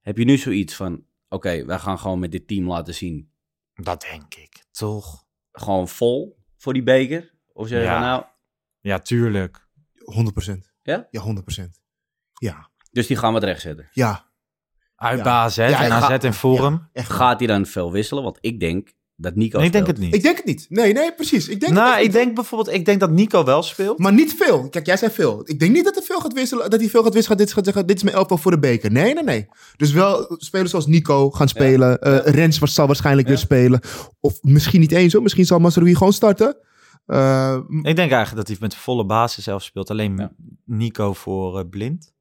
Heb 0.00 0.18
je 0.18 0.24
nu 0.24 0.36
zoiets 0.36 0.74
van, 0.74 1.04
oké, 1.28 1.64
wij 1.64 1.78
gaan 1.78 1.98
gewoon 1.98 2.18
met 2.18 2.32
dit 2.32 2.46
team 2.48 2.68
laten 2.68 2.94
zien, 2.94 3.32
Dat 3.74 4.00
denk 4.00 4.34
ik, 4.34 4.64
toch? 4.70 5.22
gewoon 5.52 5.88
vol 5.88 6.38
voor 6.56 6.72
die 6.72 6.82
beker? 6.82 7.34
Of 7.52 7.68
zeg 7.68 7.78
je 7.78 7.84
Ja. 7.84 7.92
van, 7.92 8.00
nou, 8.02 8.24
Ja, 8.80 8.98
tuurlijk. 8.98 9.68
100%. 10.04 10.72
Ja? 10.82 11.06
Ja, 11.10 11.20
100%. 11.20 11.80
Ja. 12.32 12.70
Dus 12.90 13.06
die 13.06 13.16
gaan 13.16 13.28
we 13.32 13.38
het 13.38 13.44
recht 13.48 13.60
zetten. 13.60 13.88
Ja. 13.92 14.32
Uit 14.96 15.18
Ja. 15.18 15.24
AZ 15.24 15.56
Ja, 15.56 15.82
en 15.84 15.92
AZ 15.92 16.24
in 16.24 16.32
Forum. 16.32 16.88
Gaat 16.92 17.38
hij 17.38 17.48
dan 17.48 17.66
veel 17.66 17.92
wisselen? 17.92 18.22
Want 18.22 18.38
ik 18.40 18.60
denk 18.60 18.92
dat 19.24 19.34
Nico 19.34 19.56
Nee, 19.58 19.66
ik 19.66 19.72
denk 19.72 19.86
het 19.86 19.98
niet. 19.98 20.14
Ik 20.14 20.22
denk 20.22 20.36
het 20.36 20.46
niet. 20.46 20.66
Nee, 20.68 20.92
nee, 20.92 21.12
precies. 21.14 21.48
Ik 21.48 21.60
denk 21.60 21.72
nou, 21.72 22.02
ik 22.02 22.12
denk 22.12 22.34
bijvoorbeeld, 22.34 22.76
ik 22.76 22.84
denk 22.84 23.00
dat 23.00 23.10
Nico 23.10 23.44
wel 23.44 23.62
speelt. 23.62 23.98
Maar 23.98 24.12
niet 24.12 24.34
veel. 24.38 24.68
Kijk, 24.68 24.86
jij 24.86 24.96
zei 24.96 25.10
veel. 25.12 25.42
Ik 25.44 25.58
denk 25.58 25.72
niet 25.72 25.84
dat, 25.84 25.96
er 25.96 26.02
veel 26.02 26.20
gaat 26.20 26.32
wisselen, 26.32 26.70
dat 26.70 26.80
hij 26.80 26.88
veel 26.88 27.02
gaat 27.02 27.14
wisselen. 27.14 27.38
Dit 27.38 27.52
gaat 27.52 27.64
zeggen, 27.64 27.86
dit 27.86 27.96
is 27.96 28.02
mijn 28.02 28.16
elftal 28.16 28.36
voor 28.38 28.50
de 28.50 28.58
beker. 28.58 28.92
Nee, 28.92 29.14
nee, 29.14 29.24
nee. 29.24 29.46
Dus 29.76 29.92
wel 29.92 30.34
spelers 30.38 30.70
zoals 30.70 30.86
Nico 30.86 31.30
gaan 31.30 31.48
spelen. 31.48 31.98
Eh, 32.00 32.32
Rens 32.34 32.58
was- 32.58 32.74
zal 32.74 32.86
waarschijnlijk 32.86 33.28
weer 33.28 33.38
spelen. 33.38 33.80
Of 34.20 34.38
misschien 34.42 34.80
niet 34.80 34.92
eens 34.92 35.12
hoor. 35.12 35.22
Misschien 35.22 35.46
zal 35.46 35.58
Mazraoui 35.58 35.94
gewoon 35.96 36.12
starten. 36.12 36.56
Eh, 37.06 37.56
Ik 37.68 37.82
denk 37.96 38.10
eigenlijk 38.10 38.36
dat 38.36 38.48
hij 38.48 38.56
met 38.60 38.74
volle 38.74 39.06
basis 39.06 39.44
zelf 39.44 39.62
speelt. 39.62 39.90
Alleen 39.90 40.30
Nico 40.64 41.12
voor 41.12 41.58
eh, 41.58 41.64
blind. 41.70 42.12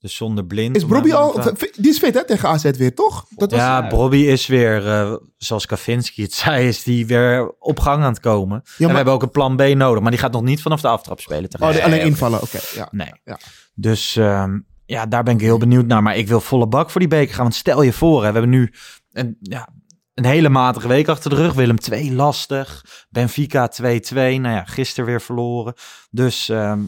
Dus 0.00 0.14
zonder 0.16 0.44
blind. 0.46 0.76
is 0.76 0.86
Bobby 0.86 1.12
al... 1.12 1.40
Die 1.76 1.90
is 1.90 1.98
fit 1.98 2.14
hè, 2.14 2.24
tegen 2.24 2.48
AZ 2.48 2.70
weer, 2.70 2.94
toch? 2.94 3.26
Dat 3.30 3.50
was, 3.50 3.60
ja, 3.60 3.86
Bobby 3.88 4.16
is 4.16 4.46
weer, 4.46 4.86
eh, 4.88 5.14
zoals 5.36 5.66
Kavinski 5.66 6.22
het 6.22 6.32
zei, 6.32 6.68
is 6.68 6.82
die 6.82 7.06
weer 7.06 7.54
op 7.58 7.80
gang 7.80 8.02
aan 8.02 8.10
het 8.12 8.20
komen. 8.20 8.56
En 8.64 8.72
we 8.76 8.84
maar- 8.86 8.94
hebben 8.94 9.14
ook 9.14 9.22
een 9.22 9.30
plan 9.30 9.56
B 9.56 9.62
nodig, 9.62 10.02
maar 10.02 10.10
die 10.10 10.20
gaat 10.20 10.32
nog 10.32 10.42
niet 10.42 10.62
vanaf 10.62 10.80
de 10.80 10.88
aftrap 10.88 11.20
spelen. 11.20 11.50
tegen 11.50 11.68
Oh, 11.68 11.84
alleen 11.84 12.00
invallen, 12.00 12.42
oké. 12.42 12.58
ja. 12.74 12.88
Nee. 12.90 13.12
Ja. 13.24 13.38
Dus 13.74 14.16
ehm, 14.16 14.58
ja, 14.86 15.06
daar 15.06 15.22
ben 15.22 15.34
ik 15.34 15.40
heel 15.40 15.58
benieuwd 15.58 15.86
naar. 15.86 16.02
Maar 16.02 16.16
ik 16.16 16.28
wil 16.28 16.40
volle 16.40 16.66
bak 16.66 16.90
voor 16.90 17.00
die 17.00 17.10
beker 17.10 17.34
gaan. 17.34 17.42
Want 17.42 17.54
stel 17.54 17.82
je 17.82 17.92
voor, 17.92 18.16
hè, 18.24 18.26
we 18.32 18.38
hebben 18.38 18.50
nu 18.50 18.72
een, 19.12 19.36
ja, 19.40 19.68
een 20.14 20.24
hele 20.24 20.48
matige 20.48 20.88
week 20.88 21.08
achter 21.08 21.30
de 21.30 21.36
rug. 21.36 21.52
Willem 21.54 21.78
2 21.78 22.12
lastig. 22.12 22.84
Benfica 23.10 23.68
2-2. 23.68 23.80
Nou 24.14 24.54
ja, 24.54 24.64
gisteren 24.64 25.04
weer 25.04 25.20
verloren. 25.20 25.74
Dus 26.10 26.48
ehm, 26.48 26.80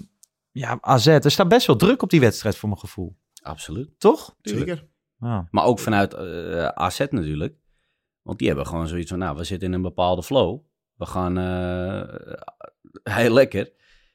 ja, 0.52 0.78
AZ, 0.80 1.06
er 1.06 1.30
staat 1.30 1.48
best 1.48 1.66
wel 1.66 1.76
druk 1.76 2.02
op 2.02 2.10
die 2.10 2.20
wedstrijd 2.20 2.56
voor 2.56 2.68
mijn 2.68 2.80
gevoel. 2.80 3.16
Absoluut. 3.42 3.90
Toch? 3.98 4.36
Zeker. 4.42 4.88
Ja. 5.18 5.48
Maar 5.50 5.64
ook 5.64 5.78
vanuit 5.78 6.14
eh 6.14 6.66
AZ 6.66 6.98
natuurlijk. 7.10 7.54
Want 8.22 8.38
die 8.38 8.48
hebben 8.48 8.66
gewoon 8.66 8.88
zoiets 8.88 9.10
van, 9.10 9.18
nou, 9.18 9.36
we 9.36 9.44
zitten 9.44 9.68
in 9.68 9.74
een 9.74 9.82
bepaalde 9.82 10.22
flow. 10.22 10.60
We 10.94 11.06
gaan 11.06 11.38
eh, 11.38 13.14
heel 13.16 13.32
lekker. 13.32 13.72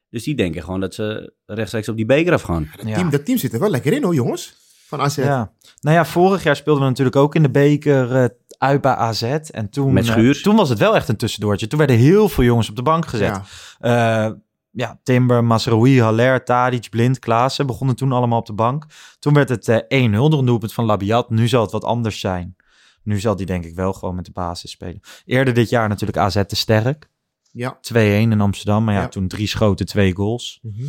Dus 0.10 0.24
die 0.24 0.36
denken 0.36 0.64
gewoon 0.64 0.80
dat 0.80 0.94
ze 0.94 1.34
rechtstreeks 1.46 1.90
op 1.90 1.96
die 1.96 2.06
beker 2.06 2.34
afgaan. 2.34 2.72
Dat, 2.76 2.94
team, 2.94 3.10
dat 3.10 3.26
team 3.26 3.38
zit 3.38 3.54
er 3.54 3.60
wel 3.60 3.70
lekker 3.70 3.94
in 3.94 4.04
hoor, 4.04 4.14
jongens. 4.14 4.56
Van 4.88 5.02
AZ. 5.02 5.16
Ja. 5.16 5.54
Nou 5.80 5.96
ja, 5.96 6.06
vorig 6.06 6.44
jaar 6.44 6.56
speelden 6.56 6.84
we 6.84 6.90
natuurlijk 6.90 7.16
ook 7.16 7.36
in 7.36 7.42
de 7.42 7.50
beker 7.50 8.16
eh, 8.16 8.30
uit 8.58 8.82
bij 8.82 8.96
AZ. 8.96 9.24
En 9.24 9.70
toen, 9.70 9.94
Met 9.94 10.06
Schuurs. 10.06 10.42
toen 10.42 10.56
was 10.56 10.70
het 10.70 10.80
wel 10.80 10.96
echt 10.96 11.10
een 11.10 11.18
tussendoortje. 11.18 11.68
Toen 11.68 11.78
werden 11.80 11.98
heel 11.98 12.30
veel 12.30 12.44
jongens 12.44 12.70
op 12.70 12.76
de 12.76 12.82
bank 12.82 13.06
gezet. 13.06 13.40
Ja, 13.80 14.38
ja 14.76 15.00
Timber, 15.04 15.44
Masraoui, 15.44 16.02
Haller, 16.02 16.44
Tadic, 16.44 16.90
Blind, 16.90 17.20
Klaassen 17.20 17.68
begonnen 17.68 17.96
toen 17.96 18.12
allemaal 18.12 18.40
op 18.40 18.46
de 18.46 18.54
bank. 18.54 18.86
Toen 19.20 19.34
werd 19.34 19.50
het 19.50 19.68
eh 19.68 20.08
1-0 20.10 20.12
door 20.12 20.40
een 20.40 20.46
doelpunt 20.46 20.74
van 20.74 20.86
Labiat. 20.86 21.30
Nu 21.30 21.48
zal 21.48 21.62
het 21.62 21.72
wat 21.72 21.84
anders 21.84 22.20
zijn. 22.20 22.56
Nu 23.04 23.20
zal 23.20 23.36
die 23.36 23.46
denk 23.46 23.66
ik 23.66 23.76
wel 23.76 23.94
gewoon 23.94 24.16
met 24.16 24.26
de 24.26 24.32
basis 24.32 24.72
spelen. 24.72 25.00
Eerder 25.26 25.54
dit 25.54 25.70
jaar 25.70 25.90
natuurlijk 25.90 26.18
AZ 26.18 26.42
te 26.48 26.56
sterk. 26.56 27.10
Ja. 27.52 27.78
2-1 27.82 28.32
in 28.32 28.42
Amsterdam. 28.42 28.84
Maar 28.84 28.94
ja, 28.94 29.02
Ja. 29.02 29.08
toen 29.08 29.28
drie 29.28 29.48
schoten, 29.48 29.86
twee 29.86 30.16
goals. 30.16 30.60
Mhm. 30.62 30.84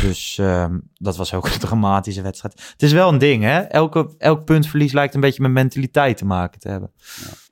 Dus 0.00 0.38
ehm, 0.38 0.78
dat 0.94 1.16
was 1.16 1.34
ook 1.34 1.46
een 1.52 1.58
dramatische 1.58 2.22
wedstrijd. 2.22 2.62
Het 2.72 2.82
is 2.82 2.92
wel 2.92 3.08
een 3.08 3.18
ding, 3.18 3.42
hè? 3.42 3.58
Elke, 3.60 4.14
elk 4.18 4.44
puntverlies 4.44 4.92
lijkt 4.92 5.14
een 5.14 5.20
beetje 5.20 5.42
met 5.42 5.50
mentaliteit 5.50 6.16
te 6.16 6.24
maken 6.24 6.60
te 6.60 6.68
hebben. 6.68 6.92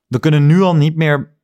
We 0.06 0.18
kunnen 0.18 0.46
nu 0.46 0.60
al 0.60 0.74
niet 0.76 0.96
meer 0.96 1.38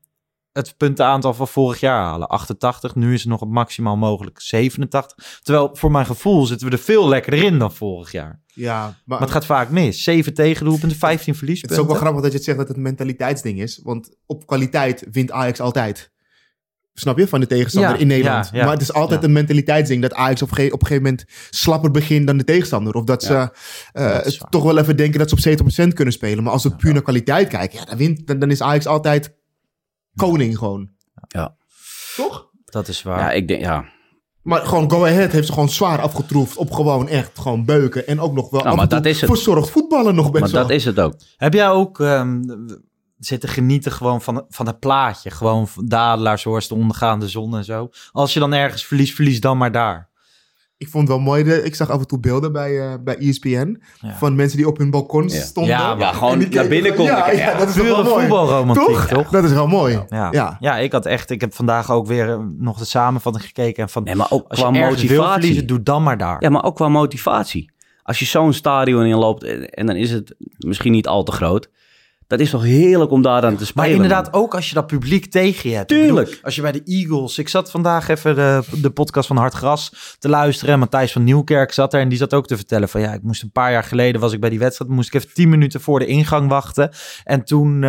het 0.56 0.76
puntenaantal 0.76 1.34
van 1.34 1.48
vorig 1.48 1.80
jaar 1.80 2.02
halen. 2.02 2.28
88, 2.28 2.94
nu 2.94 3.14
is 3.14 3.20
het 3.20 3.28
nog 3.28 3.40
het 3.40 3.48
maximaal 3.48 3.96
mogelijk 3.96 4.40
87. 4.40 5.40
Terwijl 5.42 5.70
voor 5.72 5.90
mijn 5.90 6.06
gevoel 6.06 6.46
zitten 6.46 6.66
we 6.68 6.72
er 6.72 6.82
veel 6.82 7.08
lekkerder 7.08 7.42
in 7.44 7.58
dan 7.58 7.72
vorig 7.72 8.12
jaar. 8.12 8.42
Ja, 8.46 8.80
maar, 8.82 8.94
Maar 9.04 9.20
het 9.20 9.30
gaat 9.30 9.46
vaak 9.46 9.70
mis. 9.70 10.02
7 10.02 10.34
tegendoelpunten, 10.34 10.98
15 10.98 11.18
het 11.18 11.28
is 11.32 11.38
verliespunten. 11.38 11.78
ook 11.80 11.86
wel 11.88 11.96
grappig 11.96 12.20
dat 12.22 12.30
je 12.30 12.36
het 12.36 12.46
zegt 12.46 12.58
dat 12.58 12.68
het 12.68 12.76
een 12.76 12.82
mentaliteitsding 12.82 13.60
is. 13.60 13.80
Want 13.82 14.16
op 14.26 14.46
kwaliteit 14.46 15.06
wint 15.10 15.30
Ajax 15.30 15.60
altijd. 15.60 16.14
Snap 16.94 17.18
je? 17.18 17.28
Van 17.28 17.40
de 17.40 17.46
tegenstander 17.46 17.92
Ja, 17.92 17.98
in 17.98 18.06
Nederland. 18.06 18.48
ja, 18.52 18.56
ja, 18.58 18.62
maar 18.64 18.72
het 18.72 18.82
is 18.82 18.92
altijd 18.92 19.24
een 19.24 19.32
mentaliteitsding 19.32 20.02
dat 20.02 20.14
Ajax 20.14 20.42
op, 20.42 20.50
ge- 20.52 20.66
op 20.72 20.80
een 20.80 20.86
gegeven 20.86 21.02
moment 21.02 21.24
slapper 21.50 21.90
begint 21.90 22.26
dan 22.26 22.36
de 22.36 22.44
tegenstander. 22.44 22.94
Of 22.94 23.04
dat 23.04 23.22
ze 23.22 23.34
eh, 23.92 24.12
dat 24.12 24.24
het 24.24 24.46
toch 24.50 24.62
wel 24.62 24.78
even 24.78 24.96
denken 24.96 25.18
dat 25.18 25.28
ze 25.28 25.34
op 25.34 25.86
70% 25.88 25.92
kunnen 25.94 26.14
spelen. 26.14 26.44
Maar 26.44 26.52
als 26.52 26.62
we 26.62 26.76
puur 26.76 26.92
naar 26.92 27.02
kwaliteit 27.02 27.48
kijken, 27.48 27.78
ja, 27.78 27.84
dan, 27.84 27.96
wint, 27.96 28.26
dan, 28.26 28.38
dan 28.38 28.50
is 28.50 28.62
Ajax 28.62 28.86
altijd 28.86 29.34
koning 30.16 30.58
gewoon. 30.58 30.88
Ja. 31.28 31.56
Toch? 32.16 32.50
Dat 32.64 32.88
is 32.88 33.02
waar. 33.02 33.18
Ja, 33.18 33.30
ik 33.32 33.48
denk, 33.48 33.60
ja. 33.60 33.84
Maar 34.42 34.66
gewoon 34.66 34.90
Go 34.90 35.04
Ahead 35.04 35.32
heeft 35.32 35.46
ze 35.46 35.52
gewoon 35.52 35.68
zwaar 35.68 36.00
afgetroefd 36.00 36.56
op 36.56 36.70
gewoon 36.70 37.08
echt 37.08 37.38
gewoon 37.38 37.64
beuken. 37.64 38.06
En 38.06 38.20
ook 38.20 38.32
nog 38.32 38.50
wel 38.50 38.62
Nou, 38.62 38.76
maar 38.76 38.88
dat 38.88 39.04
is 39.04 39.20
het. 39.20 39.30
verzorgd 39.30 39.70
voetballen 39.70 40.14
nog 40.14 40.30
best 40.30 40.42
Maar 40.42 40.52
wel. 40.52 40.62
dat 40.62 40.70
is 40.70 40.84
het 40.84 41.00
ook. 41.00 41.14
Heb 41.36 41.52
jij 41.52 41.70
ook 41.70 42.00
ehm, 42.00 42.42
zitten 43.18 43.48
genieten 43.48 43.92
gewoon 43.92 44.22
van, 44.22 44.44
van 44.48 44.66
het 44.66 44.78
plaatje? 44.80 45.30
Gewoon 45.30 45.68
van 45.68 45.86
de 45.86 45.96
Adelaarshorst, 45.96 46.68
de 46.68 46.74
ondergaande 46.74 47.28
zon 47.28 47.56
en 47.56 47.64
zo. 47.64 47.88
Als 48.12 48.32
je 48.32 48.40
dan 48.40 48.52
ergens 48.52 48.84
verliest, 48.84 49.14
verlies 49.14 49.40
dan 49.40 49.58
maar 49.58 49.72
daar. 49.72 50.10
Ik 50.78 50.88
vond 50.88 51.08
het 51.08 51.16
wel 51.16 51.26
mooi. 51.26 51.42
De, 51.44 51.62
ik 51.62 51.74
zag 51.74 51.90
af 51.90 52.00
en 52.00 52.06
toe 52.06 52.20
beelden 52.20 52.52
bij, 52.52 52.80
eh, 52.80 52.94
bij 53.04 53.16
ESPN. 53.18 53.82
Ja. 54.00 54.14
Van 54.16 54.34
mensen 54.34 54.56
die 54.56 54.66
op 54.66 54.78
hun 54.78 54.90
balkon 54.90 55.28
Ja. 55.28 55.40
stonden. 55.40 55.72
Ja, 55.72 55.88
maar 55.94 55.98
Ja, 56.06 56.12
gewoon 56.12 56.38
die 56.38 56.48
naar 56.48 56.68
binnen 56.68 56.94
konden 56.94 57.14
Ja, 57.16 57.30
ja, 57.30 57.58
dat 57.58 57.68
is 57.68 57.74
wel 57.74 58.02
mooi. 58.04 58.20
voetbalromantiek, 58.20 58.96
toch? 58.96 59.28
Dat 59.28 59.44
is 59.44 59.52
wel 59.52 59.66
mooi. 59.66 60.00
Ja. 60.08 60.28
Ja. 60.32 60.56
Ja. 60.60 60.76
ik 60.78 60.92
had 60.92 61.06
echt, 61.06 61.30
ik 61.30 61.40
heb 61.40 61.54
vandaag 61.54 61.90
ook 61.90 62.06
weer 62.06 62.28
eh, 62.30 62.38
nog 62.58 62.78
de 62.78 62.84
samenvatting 62.84 63.44
gekeken. 63.44 63.82
En 63.82 63.88
van, 63.88 64.02
Nee, 64.02 64.14
maar 64.14 64.30
ook 64.30 64.48
als 64.48 64.58
je 64.58 64.64
qua 64.64 64.72
wil 64.72 64.88
motivatie. 64.90 65.32
verliezen, 65.32 65.66
doe 65.66 65.82
dan 65.82 66.02
maar 66.02 66.18
daar. 66.18 66.36
Ja, 66.42 66.48
maar 66.50 66.64
ook 66.64 66.76
qua 66.76 66.88
motivatie. 66.88 67.70
Als 68.02 68.18
je 68.18 68.24
zo'n 68.24 68.52
stadion 68.52 69.04
inloopt 69.04 69.44
en 69.70 69.86
dan 69.86 69.96
is 69.96 70.10
het 70.10 70.34
misschien 70.58 70.92
niet 70.92 71.06
al 71.06 71.22
te 71.22 71.32
groot. 71.32 71.70
Dat 72.26 72.40
is 72.40 72.50
toch 72.50 72.62
heerlijk 72.62 73.10
om 73.10 73.22
daar 73.22 73.44
aan 73.44 73.56
te 73.56 73.66
spelen. 73.66 73.88
Maar 73.88 73.96
inderdaad, 73.96 74.32
man. 74.32 74.42
ook 74.42 74.54
als 74.54 74.68
je 74.68 74.74
dat 74.74 74.86
publiek 74.86 75.30
tegen 75.30 75.70
je 75.70 75.76
hebt. 75.76 75.88
Tuurlijk. 75.88 76.28
bedoel, 76.28 76.44
als 76.44 76.54
je 76.54 76.62
bij 76.62 76.72
de 76.72 76.82
Eagles... 76.84 77.38
Ik 77.38 77.48
zat 77.48 77.70
vandaag 77.70 78.08
even 78.08 78.34
de, 78.34 78.62
de 78.80 78.90
podcast 78.90 79.26
van 79.26 79.36
Hard 79.36 79.54
Gras 79.54 80.16
te 80.18 80.28
luisteren. 80.28 80.74
En 80.74 80.80
Matthijs 80.80 81.12
van 81.12 81.24
Nieuwkerk 81.24 81.72
zat 81.72 81.94
er. 81.94 82.00
En 82.00 82.08
die 82.08 82.18
zat 82.18 82.34
ook 82.34 82.46
te 82.46 82.56
vertellen 82.56 82.88
van... 82.88 83.00
Ja, 83.00 83.12
ik 83.12 83.22
moest 83.22 83.42
een 83.42 83.52
paar 83.52 83.72
jaar 83.72 83.84
geleden 83.84 84.20
was 84.20 84.32
ik 84.32 84.40
bij 84.40 84.50
die 84.50 84.58
wedstrijd. 84.58 84.90
Moest 84.90 85.08
ik 85.08 85.14
even 85.14 85.34
tien 85.34 85.48
minuten 85.48 85.80
voor 85.80 85.98
de 85.98 86.06
ingang 86.06 86.48
wachten. 86.48 86.90
En 87.24 87.44
toen... 87.44 87.80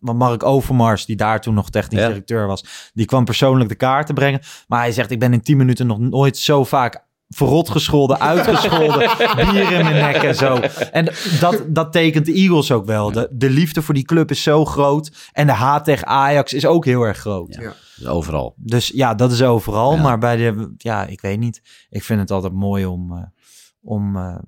want 0.00 0.18
Mark 0.18 0.44
Overmars, 0.44 1.06
die 1.06 1.16
daar 1.16 1.40
toen 1.40 1.54
nog 1.54 1.70
technisch 1.70 2.00
Ja. 2.00 2.06
directeur 2.08 2.46
was... 2.46 2.90
Die 2.94 3.06
kwam 3.06 3.24
persoonlijk 3.24 3.68
de 3.68 3.74
kaarten 3.74 4.14
brengen. 4.14 4.40
Maar 4.68 4.80
hij 4.80 4.92
zegt, 4.92 5.10
ik 5.10 5.18
ben 5.18 5.32
in 5.32 5.42
tien 5.42 5.56
minuten 5.56 5.86
nog 5.86 5.98
nooit 5.98 6.36
zo 6.36 6.64
vaak... 6.64 7.10
Verrot 7.34 7.70
gescholden, 7.70 8.20
uitgescholden, 8.20 8.98
bier 9.50 9.72
in 9.72 9.84
mijn 9.84 10.12
nek 10.12 10.22
en 10.22 10.34
zo. 10.34 10.54
En 10.92 11.04
dat, 11.40 11.62
dat 11.68 11.92
tekent 11.92 12.26
de 12.26 12.32
Eagles 12.32 12.72
ook 12.72 12.86
wel. 12.86 13.12
De, 13.12 13.28
de 13.32 13.50
liefde 13.50 13.82
voor 13.82 13.94
die 13.94 14.04
club 14.04 14.30
is 14.30 14.42
zo 14.42 14.64
groot. 14.64 15.30
En 15.32 15.46
de 15.46 15.52
haat 15.52 15.84
tegen 15.84 16.06
Ajax 16.06 16.52
is 16.52 16.66
ook 16.66 16.84
heel 16.84 17.02
erg 17.02 17.18
groot. 17.18 17.54
Ja. 17.54 17.74
Dus 17.96 18.06
overal. 18.06 18.54
Dus 18.56 18.88
ja, 18.88 19.14
dat 19.14 19.32
is 19.32 19.42
overal. 19.42 19.94
Ja. 19.94 20.02
Maar 20.02 20.18
bij 20.18 20.36
de, 20.36 20.74
ja, 20.76 21.06
ik 21.06 21.20
weet 21.20 21.38
niet. 21.38 21.62
Ik 21.90 22.02
vind 22.02 22.20
het 22.20 22.30
altijd 22.30 22.52
mooi 22.52 22.86
om, 22.86 23.12
eh, 23.12 23.22
om 23.82 24.16
eh, 24.16 24.38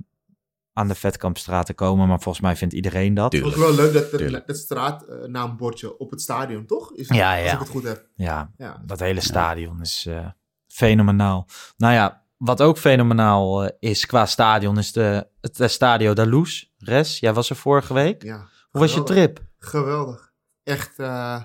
aan 0.72 0.88
de 0.88 0.94
Vetkampstraat 0.94 1.66
te 1.66 1.74
komen. 1.74 2.08
Maar 2.08 2.20
volgens 2.20 2.44
mij 2.44 2.56
vindt 2.56 2.74
iedereen 2.74 3.14
dat. 3.14 3.32
Het 3.32 3.42
is 3.42 3.48
ook 3.48 3.56
wel 3.56 3.74
leuk 3.74 3.92
dat 3.92 4.46
dat, 4.46 4.56
straatnaambordje 4.56 5.98
op 5.98 6.10
het 6.10 6.20
stadion, 6.20 6.66
toch? 6.66 6.92
Is, 6.94 7.08
Ja, 7.08 7.34
Als 7.36 7.44
ja. 7.46 7.52
ik 7.52 7.58
het 7.58 7.68
goed 7.68 7.82
heb. 7.82 8.06
Ja, 8.14 8.50
Ja. 8.56 8.80
dat 8.86 9.00
hele 9.00 9.20
stadion 9.20 9.80
is 9.80 10.06
eh, 10.08 10.26
fenomenaal. 10.66 11.46
Nou 11.76 11.92
ja, 11.94 12.23
wat 12.36 12.62
ook 12.62 12.78
fenomenaal 12.78 13.64
eh, 13.64 13.70
is 13.90 14.06
qua 14.06 14.26
stadion 14.26 14.78
is 14.78 14.92
de, 14.92 15.26
het 15.40 15.70
Stadio 15.70 16.12
da 16.12 16.24
Luz. 16.24 16.64
Res, 16.78 17.18
jij 17.18 17.32
was 17.32 17.50
er 17.50 17.56
vorige 17.56 17.94
week. 17.94 18.22
Ja. 18.22 18.36
Hoe 18.70 18.80
was 18.80 18.94
je 18.94 19.02
trip? 19.02 19.40
Geweldig. 19.58 20.32
Echt, 20.64 20.98
eh 20.98 21.40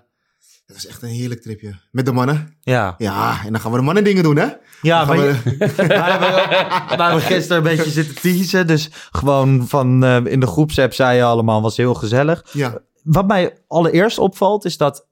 het 0.65 0.77
was 0.77 0.87
echt 0.87 1.01
een 1.01 1.09
heerlijk 1.09 1.41
tripje. 1.41 1.75
Met 1.91 2.05
de 2.05 2.11
mannen. 2.11 2.57
Ja, 2.61 2.95
Ja, 2.97 3.41
en 3.45 3.51
dan 3.51 3.61
gaan 3.61 3.71
we 3.71 3.77
de 3.77 3.83
mannen 3.83 4.03
dingen 4.03 4.23
doen, 4.23 4.35
hè? 4.37 4.47
ja 4.81 5.05
maar 5.05 5.17
je- 5.17 5.41
we 5.47 6.95
hebben 7.03 7.21
gisteren 7.21 7.57
een 7.57 7.63
beetje 7.75 7.89
zitten 7.91 8.15
teasen. 8.15 8.67
Dus 8.67 8.89
gewoon 9.11 9.67
van 9.67 10.03
eh, 10.03 10.25
in 10.25 10.39
de 10.39 10.47
groepsapp 10.47 10.93
zei 10.93 11.17
je 11.17 11.23
allemaal, 11.23 11.61
was 11.61 11.77
heel 11.77 11.93
gezellig. 11.93 12.45
Ja. 12.51 12.77
Wat 13.03 13.27
mij 13.27 13.57
allereerst 13.67 14.17
opvalt 14.17 14.65
is 14.65 14.77
dat, 14.77 15.07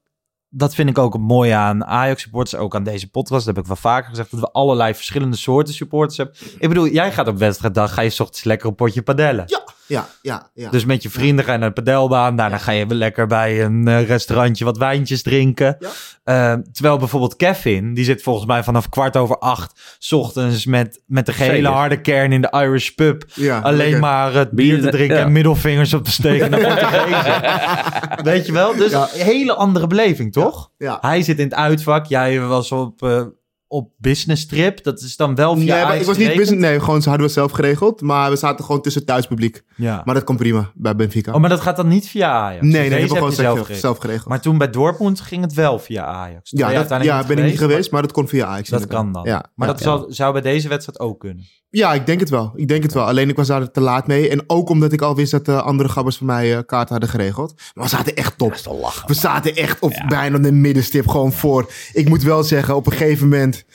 dat 0.50 0.76
vind 0.76 0.90
ik 0.90 0.98
ook 0.98 1.14
het 1.14 1.22
mooie 1.22 1.56
aan 1.56 1.86
Ajax 1.86 2.22
supporters, 2.22 2.62
ook 2.62 2.76
aan 2.76 2.84
deze 2.84 3.10
podcast, 3.10 3.46
dat 3.46 3.56
heb 3.56 3.64
ik 3.64 3.70
wel 3.70 3.92
vaker 3.92 4.10
gezegd, 4.10 4.32
dat 4.32 4.40
we 4.40 4.52
allerlei 4.52 4.94
verschillende 4.94 5.38
soorten 5.38 5.74
supporters 5.74 6.18
hebben. 6.18 6.36
Ik 6.60 6.68
bedoel, 6.68 6.88
jij 6.88 7.12
gaat 7.12 7.28
op 7.28 7.38
wedstrijddag, 7.38 7.94
ga 7.94 8.02
je 8.02 8.10
's 8.10 8.20
ochtends 8.20 8.44
lekker 8.44 8.68
een 8.68 8.76
potje 8.76 9.02
padellen. 9.02 9.44
Ja, 9.48 9.64
ja, 9.88 10.08
ja. 10.22 10.50
ja. 10.54 10.70
Dus 10.70 10.86
met 10.86 11.04
je 11.04 11.10
vrienden 11.10 11.46
ga 11.46 11.52
je 11.52 11.58
naar 11.58 11.74
de 11.74 11.82
padelbaan. 11.82 12.36
Daarna 12.36 12.58
ga 12.58 12.72
je 12.72 12.86
weer 12.86 12.98
lekker 12.98 13.28
bij 13.28 13.64
een 13.64 13.88
eh, 13.88 14.08
restaurantje 14.08 14.66
wat 14.66 14.78
wijntjes 14.78 15.22
drinken. 15.22 15.78
Ja. 15.80 15.90
Eh, 16.24 16.60
terwijl 16.72 16.98
bijvoorbeeld 16.98 17.36
Kevin, 17.36 17.94
die 17.94 18.06
zit 18.06 18.22
volgens 18.22 18.46
mij 18.46 18.64
vanaf 18.64 18.90
kwart 18.90 19.18
over 19.18 19.38
acht... 19.38 19.96
's 20.00 20.12
ochtends 20.12 20.66
met, 20.66 21.02
met 21.06 21.26
de 21.26 21.34
gehele 21.34 21.56
Zeker. 21.56 21.70
harde 21.72 22.02
kern 22.02 22.32
in 22.32 22.42
de 22.42 22.50
Irish 22.52 22.90
pub. 22.90 23.24
ja, 23.34 23.60
Alleen 23.60 23.78
lekker. 23.78 24.00
maar 24.00 24.34
het 24.34 24.52
bier 24.52 24.82
te 24.82 24.90
drinken 24.90 25.18
ja. 25.18 25.24
en 25.24 25.32
middelvingers 25.32 25.94
op 25.94 26.04
te 26.04 26.12
steken 26.12 26.50
naar. 26.52 28.20
Weet 28.24 28.46
je 28.46 28.52
wel? 28.52 28.76
Dus 28.76 28.92
Ja. 28.92 29.08
een 29.14 29.26
hele 29.26 29.54
andere 29.54 29.88
beleving, 29.88 30.32
toch? 30.34 30.70
Ja. 30.78 30.98
Hij 31.02 31.22
zit 31.22 31.38
in 31.40 31.44
het 31.46 31.54
uitvak. 31.54 32.06
Jij 32.06 32.40
was 32.40 32.72
op, 32.72 33.04
eh, 33.04 33.22
op 33.68 33.92
business 33.98 34.46
trip. 34.46 34.84
Dat 34.84 35.02
is 35.02 35.16
dan 35.16 35.36
wel 35.36 35.56
via 35.56 35.64
Nee, 35.64 35.68
maar 35.84 35.84
Ajax 35.86 36.00
ik 36.00 36.06
was 36.08 36.18
niet 36.18 36.28
business. 36.28 36.62
Nee, 36.62 36.80
gewoon, 36.80 37.02
ze 37.02 37.10
hadden 37.10 37.28
we 37.28 37.34
zelf 37.34 37.52
geregeld. 37.52 38.02
Maar 38.02 38.30
we 38.30 38.36
zaten 38.36 38.66
gewoon 38.66 38.82
tussen 38.82 39.06
thuispubliek. 39.06 39.64
Ja. 39.76 40.02
Maar 40.06 40.16
dat 40.16 40.24
komt 40.24 40.38
prima 40.38 40.72
bij 40.76 40.96
Benfica. 40.96 41.34
Oh, 41.34 41.40
maar 41.40 41.50
dat 41.50 41.60
gaat 41.60 41.76
dan 41.76 41.88
niet 41.88 42.08
via 42.08 42.30
Ajax? 42.32 42.62
Nee, 42.62 42.72
Dus 42.72 42.80
nee, 42.80 42.90
hebben 42.90 43.08
we 43.10 43.16
gewoon 43.16 43.32
zelf 43.32 43.58
geregeld. 43.60 43.80
zelf 43.80 43.98
geregeld. 43.98 44.28
Maar 44.30 44.42
toen 44.42 44.58
bij 44.58 44.70
Dortmund 44.70 45.22
ging 45.22 45.42
het 45.44 45.54
wel 45.54 45.80
via 45.80 46.06
Ajax. 46.06 46.50
Toen 46.50 46.60
ja, 46.60 46.84
dat, 46.84 47.04
ja 47.04 47.24
ben 47.26 47.38
ik 47.38 47.44
niet 47.44 47.58
geweest, 47.58 47.92
maar 47.92 48.02
dat 48.02 48.12
kon 48.12 48.28
via 48.28 48.46
Ajax. 48.46 48.70
Dat 48.70 48.82
inderdaad. 48.82 49.04
kan 49.04 49.14
dan. 49.14 49.24
Ja, 49.24 49.46
maar 49.56 49.68
ja, 49.68 49.74
dat 49.74 49.84
ja. 49.84 49.90
Zal, 49.90 50.06
zou 50.10 50.34
bij 50.34 50.42
deze 50.42 50.68
wedstrijd 50.68 51.00
ook 51.00 51.20
kunnen. 51.20 51.46
Ja, 51.70 51.94
ik 51.94 52.06
denk 52.06 52.20
het 52.20 52.30
wel. 52.30 52.52
Ik 52.56 52.68
denk 52.68 52.84
het 52.84 52.94
wel. 52.94 53.06
Alleen 53.06 53.30
ik 53.30 53.36
was 53.36 53.48
daar 53.48 53.72
te 53.72 53.82
laat 53.82 54.08
mee. 54.08 54.30
En 54.30 54.44
ook 54.48 54.70
omdat 54.70 54.94
ik 54.94 55.02
al 55.02 55.16
wist 55.16 55.32
dat 55.32 55.46
de 55.46 55.62
andere 55.62 55.90
gabbers 55.90 56.18
van 56.18 56.28
mij 56.28 56.58
eh 56.58 56.64
kaart 56.66 56.90
hadden 56.90 57.10
geregeld. 57.10 57.54
Maar 57.74 57.84
we 57.84 57.90
zaten 57.90 58.16
echt 58.16 58.38
top. 58.38 58.56
we 59.06 59.14
zaten 59.14 59.56
echt 59.56 59.80
op 59.80 60.04
bijna 60.08 60.38
de 60.38 60.52
middenstip 60.52 61.08
gewoon 61.08 61.34
voor. 61.34 61.72
Ik 61.94 62.10
moet 62.10 62.24
wel 62.24 62.44
zeggen, 62.44 62.76
op 62.76 62.86
een 62.86 62.92
gegeven 62.92 63.30
moment 63.30 63.66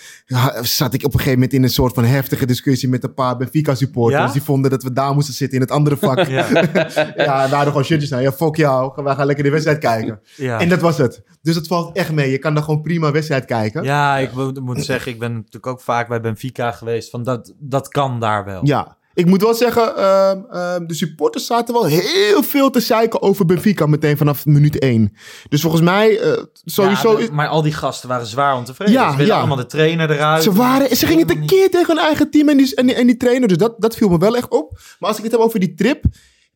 zat 0.62 0.94
ik 0.94 1.04
op 1.04 1.12
een 1.12 1.18
gegeven 1.18 1.32
moment 1.32 1.52
in 1.52 1.62
een 1.62 1.68
soort 1.68 1.94
van 1.94 2.04
heftige 2.04 2.46
discussie 2.46 2.88
met 2.88 3.04
een 3.04 3.14
paar 3.14 3.36
Benfica 3.36 3.74
supporters. 3.74 4.22
Ja? 4.22 4.32
Die 4.32 4.42
vonden 4.42 4.70
dat 4.70 4.82
we 4.82 4.92
daar 4.92 5.14
moesten 5.14 5.34
zitten 5.34 5.56
in 5.56 5.62
het 5.64 5.72
andere 5.72 5.96
vak. 5.96 6.20
Ja. 6.32 6.46
ja, 7.16 7.48
daar 7.48 7.66
gewoon 7.66 7.84
shirtjes 7.84 8.12
aan. 8.12 8.22
Ja, 8.22 8.32
fuck 8.32 8.56
jou. 8.56 9.02
Wij 9.04 9.14
gaan 9.14 9.26
lekker 9.26 9.44
de 9.44 9.50
wedstrijd 9.50 9.78
kijken. 9.78 10.20
Ja. 10.36 10.60
En 10.60 10.68
dat 10.68 10.80
was 10.80 10.98
het. 10.98 11.22
Dus 11.42 11.54
het 11.54 11.66
valt 11.66 11.96
echt 11.96 12.12
mee. 12.12 12.30
Je 12.30 12.38
kan 12.38 12.54
daar 12.54 12.62
gewoon 12.62 12.82
prima 12.82 13.10
wedstrijd 13.10 13.44
kijken. 13.44 13.82
Ja, 13.82 14.18
ik 14.18 14.32
moet, 14.32 14.60
moet 14.60 14.84
zeggen, 14.84 15.12
ik 15.12 15.18
ben 15.18 15.32
natuurlijk 15.34 15.66
ook 15.66 15.80
vaak 15.80 16.08
bij 16.08 16.20
Benfica 16.20 16.72
geweest. 16.72 17.10
Van 17.10 17.22
dat, 17.22 17.54
dat 17.58 17.81
kan 17.88 18.20
daar 18.20 18.44
wel. 18.44 18.60
Ja, 18.66 18.96
ik 19.14 19.26
moet 19.26 19.42
wel 19.42 19.54
zeggen, 19.54 19.96
ehm, 19.96 20.40
ehm, 20.50 20.86
de 20.86 20.94
supporters 20.94 21.46
zaten 21.46 21.74
wel 21.74 21.84
heel 21.84 22.42
veel 22.42 22.70
te 22.70 22.80
zeiken 22.80 23.22
over 23.22 23.46
Benfica 23.46 23.86
meteen 23.86 24.16
vanaf 24.16 24.46
minuut 24.46 24.82
1. 24.82 25.16
Dus 25.48 25.60
volgens 25.60 25.82
mij, 25.82 26.20
eh, 26.20 26.42
sowieso... 26.64 27.20
Ja, 27.20 27.28
maar 27.32 27.48
al 27.48 27.62
die 27.62 27.72
gasten 27.72 28.08
waren 28.08 28.26
zwaar 28.26 28.56
ontevreden. 28.56 28.94
Ja, 28.94 29.10
Ze 29.10 29.16
willen 29.16 29.32
ja. 29.32 29.38
allemaal 29.38 29.56
de 29.56 29.66
trainer 29.66 30.10
eruit. 30.10 30.42
ze, 30.42 30.52
waren, 30.52 30.96
ze 30.96 31.06
gingen 31.06 31.26
tekeer 31.26 31.70
tegen 31.70 31.96
hun 31.96 32.04
eigen 32.04 32.30
team 32.30 32.48
en 32.48 32.56
die, 32.56 32.74
en 32.74 32.86
die, 32.86 32.94
en 32.94 33.06
die 33.06 33.16
trainer. 33.16 33.48
Dus 33.48 33.56
dat, 33.56 33.74
dat 33.78 33.96
viel 33.96 34.08
me 34.08 34.18
wel 34.18 34.36
echt 34.36 34.48
op. 34.48 34.78
Maar 34.98 35.08
als 35.08 35.18
ik 35.18 35.24
het 35.24 35.32
heb 35.32 35.40
over 35.40 35.60
die 35.60 35.74
trip, 35.74 36.04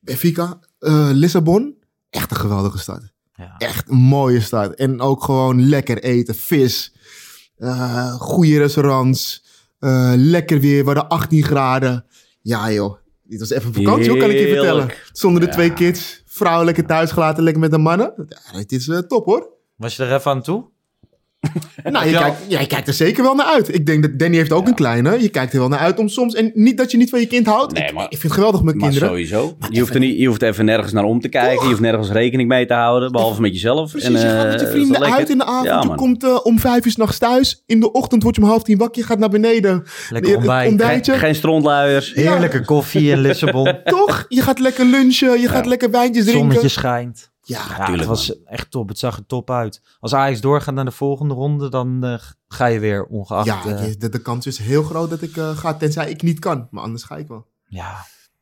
Benfica, 0.00 0.58
eh, 0.78 1.08
Lissabon, 1.12 1.74
echt 2.10 2.30
een 2.30 2.36
geweldige 2.36 2.78
stad. 2.78 3.00
Ja. 3.34 3.54
Echt 3.58 3.88
een 3.88 3.96
mooie 3.96 4.40
stad. 4.40 4.74
En 4.74 5.00
ook 5.00 5.24
gewoon 5.24 5.68
lekker 5.68 6.02
eten, 6.02 6.34
vis, 6.34 6.94
eh 7.56 8.12
goede 8.12 8.58
restaurants, 8.58 9.44
eh, 9.78 10.12
lekker 10.16 10.60
weer, 10.60 10.80
we 10.84 10.86
hadden 10.90 11.08
18 11.08 11.42
graden. 11.42 12.04
Ja 12.42 12.72
joh, 12.72 12.96
dit 13.22 13.40
was 13.40 13.50
even 13.50 13.74
vakantie, 13.74 14.10
hoe 14.10 14.18
kan 14.18 14.30
ik 14.30 14.38
je 14.38 14.48
vertellen. 14.48 14.88
Zonder 15.12 15.40
de 15.40 15.46
Ja. 15.46 15.52
twee 15.52 15.72
kids, 15.72 16.22
vrouw 16.26 16.64
lekker 16.64 16.86
thuis 16.86 17.10
gelaten, 17.10 17.42
lekker 17.42 17.62
met 17.62 17.70
de 17.70 17.78
mannen. 17.78 18.12
Ja, 18.52 18.58
dit 18.58 18.72
is 18.72 18.88
eh, 18.88 18.98
top 18.98 19.24
hoor. 19.24 19.54
Was 19.76 19.96
je 19.96 20.04
er 20.04 20.14
even 20.14 20.30
aan 20.30 20.42
toe? 20.42 20.64
Nou, 21.90 22.04
je 22.04 22.10
Ja. 22.10 22.20
kijkt, 22.20 22.36
ja, 22.48 22.60
je 22.60 22.66
kijkt 22.66 22.88
er 22.88 22.94
zeker 22.94 23.22
wel 23.22 23.34
naar 23.34 23.46
uit. 23.46 23.74
Ik 23.74 23.86
denk 23.86 24.02
dat 24.02 24.18
Danny 24.18 24.36
heeft 24.36 24.52
ook 24.52 24.66
een 24.66 24.74
kleine. 24.74 25.22
Je 25.22 25.28
kijkt 25.28 25.52
er 25.52 25.58
wel 25.58 25.68
naar 25.68 25.78
uit 25.78 25.98
om 25.98 26.08
soms... 26.08 26.34
En 26.34 26.50
niet 26.54 26.76
dat 26.76 26.90
je 26.90 26.96
niet 26.96 27.10
van 27.10 27.20
je 27.20 27.26
kind 27.26 27.46
houdt. 27.46 27.72
Nee, 27.72 27.84
ik, 27.88 27.92
maar- 27.94 28.04
ik 28.04 28.10
vind 28.10 28.22
het 28.22 28.32
geweldig 28.32 28.62
met 28.62 28.74
Maar 28.74 28.82
kinderen. 28.84 29.08
sowieso. 29.08 29.56
Je 29.70 29.80
hoeft, 29.80 29.94
er 29.94 30.00
niet, 30.00 30.18
je 30.18 30.26
hoeft 30.26 30.42
even 30.42 30.64
nergens 30.64 30.92
naar 30.92 31.04
om 31.04 31.20
te 31.20 31.28
kijken. 31.28 31.62
Je 31.62 31.68
hoeft 31.68 31.80
nergens 31.80 32.10
rekening 32.10 32.48
mee 32.48 32.66
te 32.66 32.74
houden. 32.74 33.12
Behalve 33.12 33.40
met 33.40 33.52
jezelf. 33.52 33.90
Precies, 33.90 34.08
En, 34.08 34.12
je 34.12 34.18
gaat 34.18 34.44
eh, 34.44 34.50
met 34.50 34.60
je 34.60 34.66
vrienden 34.66 35.12
uit 35.14 35.30
in 35.30 35.38
de 35.38 35.44
avond. 35.44 35.64
Ja, 35.66 35.80
je 35.82 35.94
komt 35.94 36.24
eh, 36.24 36.38
om 36.42 36.58
vijf 36.58 36.84
uur 36.84 36.92
s'nachts 36.92 37.18
thuis. 37.18 37.62
In 37.66 37.80
de 37.80 37.92
ochtend 37.92 38.22
word 38.22 38.36
je 38.36 38.42
om 38.42 38.48
half 38.48 38.62
tien 38.62 38.78
wakker. 38.78 39.00
Je 39.02 39.06
gaat 39.08 39.18
naar 39.18 39.28
beneden. 39.28 39.84
Lekker 40.10 40.36
ontbijt. 40.36 40.68
ontbijtje. 40.68 41.12
Geen, 41.12 41.20
geen 41.20 41.34
strontluiers. 41.34 42.12
Ja. 42.14 42.20
Heerlijke 42.30 42.64
koffie 42.64 43.10
in 43.10 43.18
Lissabon. 43.20 43.74
Toch? 43.84 44.24
Je 44.28 44.42
gaat 44.42 44.58
lekker 44.58 44.84
lunchen. 44.84 45.40
Je 45.40 45.48
gaat 45.48 45.66
lekker 45.66 45.90
wijntjes 45.90 46.24
Het 46.24 46.34
drinken. 46.34 46.52
zonnetje 46.54 46.68
schijnt. 46.80 47.34
Ja, 47.48 47.90
het 47.92 48.04
was 48.04 48.44
echt 48.44 48.70
top. 48.70 48.88
Het 48.88 48.98
zag 48.98 49.16
er 49.16 49.26
top 49.26 49.50
uit. 49.50 49.82
Als 50.00 50.14
Ajax 50.14 50.40
doorgaat 50.40 50.74
naar 50.74 50.84
de 50.84 50.90
volgende 50.90 51.34
ronde, 51.34 51.68
dan 51.70 52.04
eh, 52.04 52.18
ga 52.48 52.66
je 52.66 52.78
weer 52.78 53.04
ongeacht. 53.04 53.46
ja 53.46 53.64
eh, 53.66 53.88
je- 53.88 53.96
de, 53.96 54.08
de 54.08 54.22
kans 54.22 54.46
is 54.46 54.58
heel 54.58 54.82
groot 54.82 55.10
dat 55.10 55.22
ik 55.22 55.36
eh, 55.36 55.56
ga. 55.56 55.74
Tenzij 55.74 56.10
ik 56.10 56.22
niet 56.22 56.38
kan. 56.38 56.68
Maar 56.70 56.82
anders 56.82 57.02
ga 57.02 57.16
ik 57.16 57.28
wel. 57.28 57.46
ja. 57.68 57.96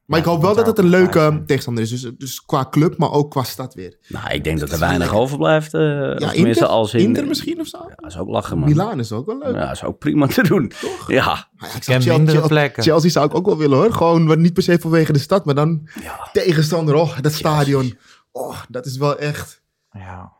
Maar 0.04 0.18
Ja, 0.18 0.24
ik 0.24 0.30
hoop 0.30 0.42
wel 0.42 0.54
dat 0.54 0.66
het 0.66 0.78
een 0.78 0.88
leuke 0.88 1.18
zijn. 1.18 1.46
tegenstander 1.46 1.82
is. 1.84 1.90
Dus, 1.90 2.10
dus 2.18 2.40
qua 2.44 2.66
club, 2.70 2.96
maar 2.98 3.10
ook 3.10 3.30
qua 3.30 3.42
stad 3.42 3.74
weer. 3.74 3.98
Nou, 4.08 4.30
ik 4.30 4.44
denk 4.44 4.60
dat 4.60 4.70
er 4.72 4.78
weinig 4.78 5.14
overblijft. 5.14 5.74
eh 5.74 5.80
Ja, 6.18 6.32
Inter, 6.32 6.66
als 6.66 6.94
in... 6.94 7.00
Inter 7.00 7.26
misschien 7.26 7.60
of 7.60 7.66
zo. 7.66 7.78
Ja, 7.88 7.94
dat 7.96 8.10
is 8.10 8.18
ook 8.18 8.28
lachen, 8.28 8.58
man. 8.58 8.68
Milaan 8.68 8.98
is 8.98 9.12
ook 9.12 9.26
wel 9.26 9.38
leuk. 9.38 9.54
Ja, 9.54 9.60
dat 9.60 9.70
is 9.72 9.84
ook 9.84 9.98
prima 9.98 10.26
te 10.26 10.42
doen. 10.42 10.72
Ja. 11.06 11.24
Maar 11.24 11.46
ja, 11.60 11.66
ik 11.66 11.70
ken 11.72 11.82
Chelsea, 11.82 12.16
mindere 12.16 12.48
plekken. 12.48 12.82
Chelsea 12.82 13.10
zou 13.10 13.26
ik 13.26 13.34
ook 13.34 13.46
wel 13.46 13.56
willen 13.56 13.78
hoor. 13.78 13.92
Gewoon 13.92 14.40
niet 14.40 14.52
per 14.52 14.62
se 14.62 14.78
vanwege 14.78 15.12
de 15.12 15.18
stad, 15.18 15.44
maar 15.44 15.54
dan 15.54 15.88
tegenstander. 16.32 16.94
Oh, 16.94 17.20
dat 17.20 17.32
stadion. 17.32 17.98
Oh, 18.36 18.58
dat 18.68 18.86
is 18.86 18.96
wel 18.96 19.18
echt. 19.18 19.62
ja. 19.90 20.32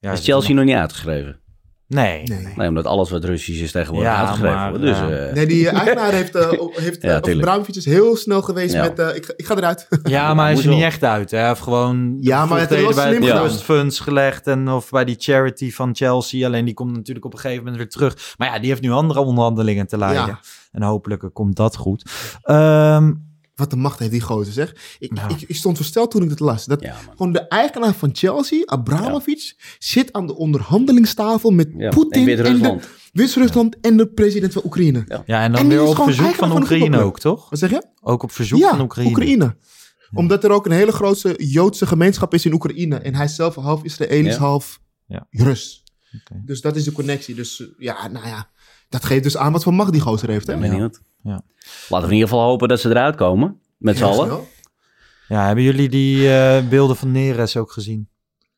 ja 0.00 0.12
Is 0.12 0.24
Chelsea 0.24 0.54
nog 0.54 0.64
niet 0.64 0.74
uitgeschreven? 0.74 1.38
Nee. 1.86 2.22
Nee. 2.22 2.52
Nee, 2.56 2.68
omdat 2.68 2.86
alles 2.86 3.10
wat 3.10 3.24
Russisch 3.24 3.62
is 3.62 3.72
tegenwoordig 3.72 4.10
Ja, 4.12 4.36
maar, 4.36 4.68
wordt. 4.68 4.84
Dus, 4.84 4.98
ja. 4.98 5.10
eh, 5.10 5.32
Nee, 5.34 5.46
die 5.46 5.68
eigenaar 5.68 6.12
heeft, 6.12 6.34
eh, 6.34 6.50
heeft 6.72 7.02
Ja, 7.02 7.08
eh, 7.10 7.14
of 7.16 7.20
tuurlijk. 7.20 7.46
Bramovic 7.46 7.74
is 7.76 7.84
heel 7.84 8.16
snel 8.16 8.42
geweest 8.42 8.74
Ja. 8.74 8.82
met. 8.82 8.98
eh, 8.98 9.14
ik, 9.16 9.24
ga- 9.26 9.32
ik 9.36 9.46
ga 9.46 9.56
eruit. 9.56 9.88
Ja, 10.02 10.34
maar 10.34 10.44
hij 10.44 10.52
is 10.54 10.58
moet 10.60 10.68
er 10.70 10.74
niet 10.74 10.84
echt 10.84 11.04
uit. 11.04 11.30
Hij 11.30 11.46
heeft 11.48 11.60
gewoon 11.60 12.16
Ja, 12.20 12.46
maar 12.46 12.60
het 12.60 12.70
wel 12.70 12.94
bij 12.94 13.08
slim 13.08 13.20
de 13.20 13.26
gedaan. 13.26 13.44
trust 13.46 13.62
funds 13.62 14.00
gelegd 14.00 14.46
en 14.46 14.68
of 14.68 14.90
bij 14.90 15.04
die 15.04 15.16
charity 15.18 15.70
van 15.72 15.94
Chelsea. 15.96 16.46
Alleen 16.46 16.64
die 16.64 16.74
komt 16.74 16.92
natuurlijk 16.96 17.26
op 17.26 17.32
een 17.32 17.38
gegeven 17.38 17.62
moment 17.64 17.82
weer 17.82 17.90
terug. 17.90 18.34
Maar 18.36 18.48
ja, 18.52 18.58
die 18.58 18.68
heeft 18.68 18.82
nu 18.82 18.90
andere 18.90 19.20
onderhandelingen 19.20 19.86
te 19.86 19.98
leiden. 19.98 20.26
Ja. 20.26 20.40
En 20.72 20.82
hopelijk 20.82 21.30
komt 21.32 21.56
dat 21.56 21.76
goed. 21.76 22.10
Ehm, 22.42 23.12
Wat 23.60 23.72
een 23.72 23.78
macht 23.78 23.98
heeft 23.98 24.10
die 24.10 24.20
gozer, 24.20 24.52
zeg. 24.52 24.96
Ik, 24.98 25.10
Ja. 25.16 25.28
ik, 25.28 25.42
ik 25.46 25.56
stond 25.56 25.76
versteld 25.76 26.10
toen 26.10 26.22
ik 26.22 26.28
dat 26.28 26.40
las. 26.40 26.64
Dat 26.64 26.80
Ja, 26.80 26.96
gewoon 27.16 27.32
de 27.32 27.48
eigenaar 27.48 27.94
van 27.94 28.10
Chelsea, 28.12 28.62
Abramovic, 28.64 29.54
zit 29.78 30.12
aan 30.12 30.26
de 30.26 30.36
onderhandelingstafel 30.36 31.50
met 31.50 31.68
Ja, 31.76 31.88
Poetin 31.88 32.20
in 32.20 32.26
Wit-Rusland. 32.26 32.82
de 32.82 32.88
Wit-Rusland 33.12 33.80
en 33.80 33.96
de 33.96 34.06
president 34.08 34.52
van 34.52 34.62
Oekraïne. 34.64 35.04
Ja. 35.08 35.22
ja, 35.26 35.42
en 35.42 35.52
dan 35.52 35.60
En 35.60 35.68
weer 35.68 35.82
op 35.82 35.96
verzoek 35.96 36.34
van 36.34 36.48
de 36.50 36.54
Oekraïne 36.56 36.98
ook, 36.98 37.18
toch? 37.20 37.50
Wat 37.50 37.58
zeg 37.58 37.70
je? 37.70 37.84
Ook 38.00 38.22
op 38.22 38.32
verzoek 38.32 38.58
ja, 38.58 38.70
van 38.70 38.80
Oekraïne. 38.80 39.56
Omdat 40.12 40.44
er 40.44 40.50
ook 40.50 40.66
een 40.66 40.72
hele 40.72 40.92
grote 40.92 41.34
Joodse 41.38 41.86
gemeenschap 41.86 42.34
is 42.34 42.44
in 42.46 42.52
Oekraïne. 42.52 42.96
En 42.96 43.14
hij 43.14 43.24
is 43.24 43.34
zelf 43.34 43.54
half 43.54 43.84
Israëlisch, 43.84 44.34
Ja. 44.34 44.38
half 44.40 44.80
Ja. 45.06 45.26
Rus. 45.30 45.84
Oké. 46.20 46.40
Dus 46.44 46.60
dat 46.60 46.76
is 46.76 46.84
de 46.84 46.92
connectie. 46.92 47.34
Dus 47.34 47.60
eh, 47.60 47.66
ja, 47.78 48.08
nou 48.08 48.26
ja. 48.26 48.50
Dat 48.88 49.04
geeft 49.04 49.22
dus 49.22 49.36
aan 49.36 49.52
wat 49.52 49.62
voor 49.62 49.74
macht 49.74 49.92
die 49.92 50.00
gozer 50.00 50.28
heeft. 50.28 50.46
Hè? 50.46 50.54
Ik 50.54 50.60
ben 50.60 50.70
benieuwd. 50.70 51.00
Ja. 51.22 51.42
Laten 51.88 52.08
we 52.08 52.14
in 52.14 52.18
ieder 52.20 52.28
geval 52.28 52.44
hopen 52.48 52.68
dat 52.68 52.80
ze 52.80 52.88
eruit 52.88 53.16
komen. 53.16 53.60
Met 53.78 53.96
z'n 53.96 54.04
allen. 54.04 54.40
Ja, 55.28 55.46
hebben 55.46 55.64
jullie 55.64 55.88
die 55.88 56.32
eh, 56.34 56.68
beelden 56.68 56.96
van 56.96 57.12
Neres 57.12 57.56
ook 57.56 57.72
gezien? 57.72 58.08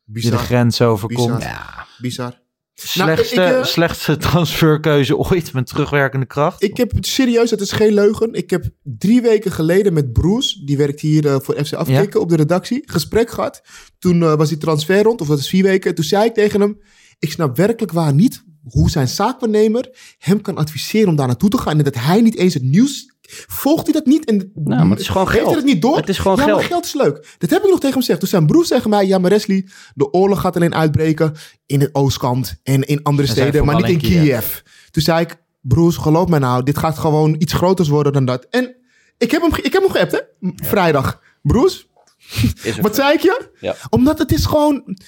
Die 0.05 0.23
de 0.23 0.31
Bizar. 0.31 0.39
grens 0.39 0.81
overkomt. 0.81 1.35
Bizar. 1.35 1.41
Ja, 1.41 1.87
Bizar. 1.99 2.41
Slechtste, 2.75 3.35
Nou, 3.35 3.51
ik, 3.51 3.57
eh, 3.57 3.65
slechtste 3.65 4.17
transferkeuze 4.17 5.17
ooit 5.17 5.53
met 5.53 5.67
terugwerkende 5.67 6.27
kracht. 6.27 6.63
Ik 6.63 6.77
heb 6.77 6.93
serieus, 7.01 7.51
het 7.51 7.61
is 7.61 7.73
geen 7.73 7.95
leugen. 7.95 8.33
Ik 8.33 8.51
heb 8.51 8.65
drie 8.83 9.23
weken 9.23 9.53
geleden 9.53 9.93
met 9.93 10.13
Bruce, 10.13 10.65
die 10.65 10.77
werkt 10.77 11.01
hier 11.01 11.27
eh, 11.27 11.37
voor 11.41 11.65
FC 11.65 11.73
Afkikken 11.73 12.21
op 12.21 12.29
de 12.29 12.37
redactie, 12.37 12.83
gesprek 12.87 13.31
gehad. 13.31 13.63
Toen 13.99 14.23
eh, 14.23 14.35
was 14.35 14.49
die 14.49 14.59
transfer 14.59 15.03
rond, 15.03 15.21
of 15.21 15.27
dat 15.27 15.39
is 15.39 15.49
vier 15.49 15.63
weken. 15.63 15.95
Toen 15.95 16.05
zei 16.05 16.25
ik 16.25 16.35
tegen 16.35 16.61
hem, 16.61 16.81
ik 17.19 17.31
snap 17.33 17.57
werkelijk 17.57 17.93
waar 17.93 18.15
niet 18.15 18.45
hoe 18.65 18.91
zijn 18.91 19.09
zaakwaarnemer 19.09 19.91
hem 20.19 20.41
kan 20.41 20.57
adviseren 20.57 21.09
om 21.09 21.17
daar 21.17 21.27
naartoe 21.27 21.49
te 21.49 21.59
gaan. 21.59 21.79
En 21.79 21.85
dat 21.85 21.95
hij 21.95 22.21
niet 22.21 22.37
eens 22.37 22.55
het 22.55 22.63
nieuws... 22.63 23.11
Volgt 23.47 23.85
hij 23.85 23.93
dat 23.93 24.07
niet? 24.07 24.25
En 24.25 24.51
Nou, 24.55 24.83
maar 24.83 24.91
het 24.91 25.01
is 25.01 25.09
gewoon 25.09 25.29
geld. 25.29 25.47
hij 25.47 25.55
dat 25.55 25.65
niet 25.65 25.83
door? 25.83 25.97
Het 25.97 26.09
is 26.09 26.19
gewoon 26.19 26.37
ja, 26.37 26.43
geld. 26.43 26.59
maar 26.59 26.67
geld 26.69 26.85
is 26.85 26.95
leuk. 26.95 27.37
Dat 27.39 27.51
heb 27.51 27.63
ik 27.63 27.71
nog 27.71 27.81
tegen 27.81 27.91
hem 27.91 27.99
gezegd. 27.99 28.21
Toen 28.21 28.29
zijn 28.29 28.47
broer 28.47 28.67
tegen 28.67 28.91
mij, 28.91 29.07
ja 29.07 29.19
maar 29.19 29.31
Wesley, 29.31 29.69
de 29.95 30.13
oorlog 30.13 30.41
gaat 30.41 30.57
alleen 30.57 30.75
uitbreken 30.75 31.35
in 31.67 31.81
het 31.81 31.95
oostkant 31.95 32.61
en 32.63 32.83
in 32.83 33.03
andere 33.03 33.29
En 33.29 33.35
steden, 33.35 33.65
maar 33.65 33.77
niet 33.77 33.89
in 33.89 33.99
Kiev. 33.99 34.23
Kiev. 34.23 34.61
Toen 34.91 35.03
zei 35.03 35.21
ik, 35.21 35.37
broers, 35.61 35.97
geloof 35.97 36.29
mij 36.29 36.39
nou, 36.39 36.63
dit 36.63 36.79
gaat 36.79 36.99
gewoon 36.99 37.35
iets 37.39 37.53
groters 37.53 37.89
worden 37.89 38.13
dan 38.13 38.25
dat. 38.25 38.47
En 38.51 38.77
ik 39.19 39.31
heb 39.31 39.43
hem, 39.43 39.51
ik 39.63 39.73
heb 39.73 39.83
hem 39.83 39.91
geappt, 39.91 40.13
hè? 40.13 40.21
Vrijdag. 40.55 41.21
Broers, 41.43 41.89
wat 42.81 42.95
zei 42.95 43.13
ik 43.13 43.21
je? 43.21 43.51
Ja. 43.61 43.77
Omdat 43.91 44.19
het 44.19 44.33
is 44.33 44.45
gewoon, 44.45 44.99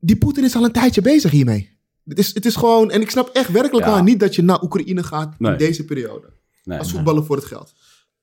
die 0.00 0.16
Poetin 0.16 0.44
is 0.44 0.56
al 0.56 0.64
een 0.64 0.72
tijdje 0.72 1.00
bezig 1.00 1.30
hiermee. 1.30 1.77
Het 2.08 2.18
is, 2.18 2.34
het 2.34 2.46
is 2.46 2.56
gewoon, 2.56 2.90
en 2.90 3.00
ik 3.00 3.10
snap 3.10 3.28
echt 3.32 3.50
werkelijk 3.50 3.86
Ja. 3.86 3.92
waar 3.92 4.02
niet 4.02 4.20
dat 4.20 4.34
je 4.34 4.42
naar 4.42 4.62
Oekraïne 4.62 5.02
gaat 5.02 5.34
Nee. 5.38 5.52
in 5.52 5.58
deze 5.58 5.84
periode. 5.84 6.26
Nee, 6.64 6.78
Als 6.78 6.86
nee. 6.86 6.96
voetballen 6.96 7.24
voor 7.24 7.36
het 7.36 7.44
geld. 7.44 7.72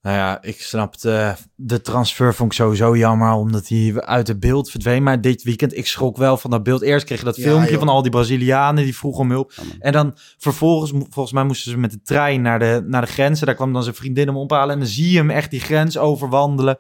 Nou 0.02 0.17
ja, 0.17 0.41
ik 0.41 0.62
snapte 0.62 1.36
de 1.56 1.82
transfer 1.82 2.34
vond 2.36 2.52
ik 2.52 2.58
sowieso 2.58 2.95
jammer, 2.98 3.32
omdat 3.32 3.67
hij 3.67 3.93
uit 4.02 4.28
het 4.28 4.39
beeld 4.39 4.69
verdween. 4.71 5.04
Maar 5.04 5.21
dit 5.21 5.43
weekend, 5.43 5.78
ik 5.78 5.88
schrok 5.88 6.17
wel 6.17 6.38
van 6.38 6.52
dat 6.52 6.63
beeld. 6.63 6.82
Eerst 6.82 7.06
kreeg 7.06 7.19
je 7.19 7.26
dat 7.26 7.36
Ja, 7.36 7.43
filmpje 7.43 7.69
joh. 7.69 7.80
van 7.80 7.89
al 7.89 8.02
die 8.02 8.12
Brazilianen 8.12 8.84
die 8.84 8.95
vroegen 8.95 9.21
om 9.21 9.30
hulp. 9.30 9.54
En 9.80 9.91
dan 9.91 10.13
vervolgens, 10.38 10.91
volgens 11.10 11.34
mij 11.34 11.43
moesten 11.43 11.71
ze 11.71 11.78
met 11.78 11.91
de 11.91 12.02
trein 12.04 12.41
naar 12.41 12.60
de, 12.60 12.84
naar 12.88 13.02
de 13.02 13.12
grenzen. 13.12 13.45
Daar 13.45 13.56
kwam 13.56 13.74
dan 13.74 13.84
zijn 13.84 13.95
vriendin 13.95 14.28
hem 14.28 14.38
ophalen. 14.38 14.74
En 14.74 14.80
dan 14.80 14.88
zie 14.89 15.12
je 15.12 15.17
hem 15.17 15.30
echt 15.30 15.52
die 15.52 15.60
grens 15.60 15.98
overwandelen. 15.98 16.78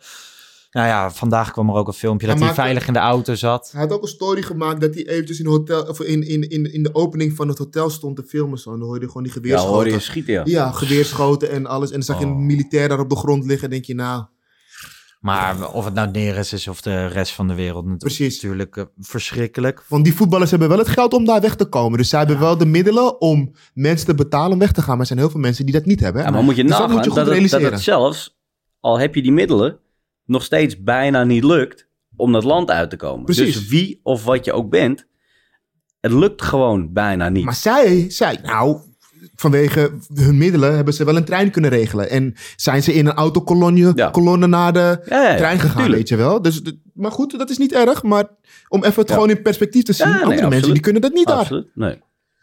Nou 0.75 0.87
ja, 0.87 1.11
vandaag 1.11 1.51
kwam 1.51 1.69
er 1.69 1.75
ook 1.75 1.87
een 1.87 1.93
filmpje 1.93 2.27
dat 2.27 2.35
Hij 2.37 2.45
maakte- 2.45 2.61
veilig 2.61 2.87
in 2.87 2.93
de 2.93 2.99
auto 2.99 3.35
zat. 3.35 3.69
Hij 3.71 3.81
had 3.81 3.91
ook 3.91 4.01
een 4.01 4.07
story 4.07 4.41
gemaakt 4.41 4.81
dat 4.81 4.93
hij 4.93 5.07
eventjes 5.07 5.39
in, 5.39 5.45
hotel, 5.45 5.81
of 5.83 5.99
in, 6.01 6.27
in, 6.27 6.49
in, 6.49 6.73
in 6.73 6.83
de 6.83 6.95
opening 6.95 7.35
van 7.35 7.47
het 7.47 7.57
hotel 7.57 7.89
stond 7.89 8.15
te 8.15 8.23
filmen. 8.23 8.57
Zo. 8.57 8.73
En 8.73 8.79
dan 8.79 8.87
hoorde 8.87 9.01
je 9.05 9.07
gewoon 9.07 9.23
die 9.23 9.31
Ja, 9.33 9.37
geweerschoten. 9.39 9.73
hoor 9.75 9.87
je 9.89 9.99
schieten, 9.99 10.33
ja. 10.33 10.41
Ja, 10.45 10.71
geweerschoten 10.71 11.49
en 11.51 11.65
alles. 11.65 11.87
En 11.89 11.93
dan 11.95 12.03
zag 12.03 12.19
je 12.19 12.25
Oh. 12.25 12.31
een 12.31 12.45
militair 12.45 12.89
daar 12.89 12.99
op 12.99 13.09
de 13.09 13.15
grond 13.15 13.45
liggen. 13.45 13.69
denk 13.69 13.85
je, 13.85 13.95
nou... 13.95 14.23
Maar 15.19 15.71
of 15.71 15.85
het 15.85 15.93
nou 15.93 16.11
Neres 16.11 16.53
is 16.53 16.67
of 16.67 16.81
de 16.81 17.05
rest 17.07 17.31
van 17.33 17.47
de 17.47 17.53
wereld, 17.55 17.97
Precies. 17.97 18.33
natuurlijk 18.41 18.77
eh, 18.77 18.83
verschrikkelijk. 18.99 19.83
Want 19.87 20.03
die 20.03 20.15
voetballers 20.15 20.49
hebben 20.49 20.69
wel 20.69 20.77
het 20.77 20.87
geld 20.87 21.13
om 21.13 21.25
daar 21.25 21.41
weg 21.41 21.55
te 21.55 21.65
komen. 21.65 21.97
Dus 21.97 22.09
zij 22.09 22.19
hebben 22.19 22.39
wel 22.39 22.57
de 22.57 22.65
middelen 22.65 23.21
om 23.21 23.51
mensen 23.73 24.07
te 24.07 24.15
betalen 24.15 24.51
om 24.51 24.59
weg 24.59 24.71
te 24.71 24.81
gaan. 24.81 24.89
Maar 24.91 24.99
er 24.99 25.05
zijn 25.05 25.19
heel 25.19 25.29
veel 25.29 25.39
mensen 25.39 25.65
die 25.65 25.73
dat 25.73 25.85
niet 25.85 25.99
hebben. 25.99 26.21
hè. 26.21 26.27
Ja, 26.27 26.33
maar 26.33 26.43
moet 26.43 26.55
je 26.55 26.61
Dus 26.61 26.71
dat 26.71 26.79
nagaan 26.79 26.95
moet 26.95 27.03
je 27.05 27.09
goed 27.11 27.25
dat, 27.25 27.35
het, 27.37 27.49
dat 27.51 27.71
het 27.71 27.81
zelfs, 27.81 28.37
al 28.79 28.99
heb 28.99 29.15
je 29.15 29.21
die 29.21 29.31
middelen, 29.31 29.79
nog 30.25 30.43
steeds 30.43 30.83
bijna 30.83 31.23
niet 31.23 31.43
lukt 31.43 31.87
om 32.15 32.31
dat 32.31 32.43
land 32.43 32.71
uit 32.71 32.89
te 32.89 32.95
komen. 32.95 33.25
Precies. 33.25 33.53
Dus 33.53 33.67
wie 33.67 33.99
of 34.03 34.23
wat 34.23 34.45
je 34.45 34.53
ook 34.53 34.69
bent, 34.69 35.05
het 35.99 36.11
lukt 36.11 36.41
gewoon 36.41 36.93
bijna 36.93 37.29
niet. 37.29 37.43
Maar 37.45 37.55
zij, 37.55 38.05
zij, 38.09 38.39
nou, 38.43 38.77
vanwege 39.35 39.91
hun 40.13 40.37
middelen 40.37 40.75
hebben 40.75 40.93
ze 40.93 41.05
wel 41.05 41.15
een 41.15 41.25
trein 41.25 41.51
kunnen 41.51 41.69
regelen. 41.71 42.09
En 42.09 42.33
zijn 42.55 42.83
ze 42.83 42.93
in 42.93 43.05
een 43.05 43.13
autokolonne 43.13 43.91
Ja. 43.95 44.09
kolonne 44.09 44.47
naar 44.47 44.73
de 44.73 44.79
Ja, 45.05 45.21
ja, 45.23 45.29
ja, 45.31 45.35
trein 45.37 45.59
gegaan, 45.59 45.75
tuurlijk. 45.75 45.95
weet 45.97 46.09
je 46.09 46.15
wel. 46.15 46.41
Dus, 46.41 46.61
maar 46.93 47.11
goed, 47.11 47.37
dat 47.37 47.49
is 47.49 47.57
niet 47.57 47.73
erg. 47.73 48.03
Maar 48.03 48.25
om 48.67 48.83
even 48.83 49.01
het 49.01 49.11
gewoon 49.11 49.29
in 49.29 49.41
perspectief 49.41 49.83
te 49.83 49.93
zien. 49.93 50.09
Nee, 50.09 50.21
andere 50.23 50.49
mensen 50.49 50.71
die 50.73 50.81
kunnen 50.81 51.01
dat 51.01 51.13
niet 51.13 51.27
daar. 51.27 51.37
Absoluut, 51.37 51.67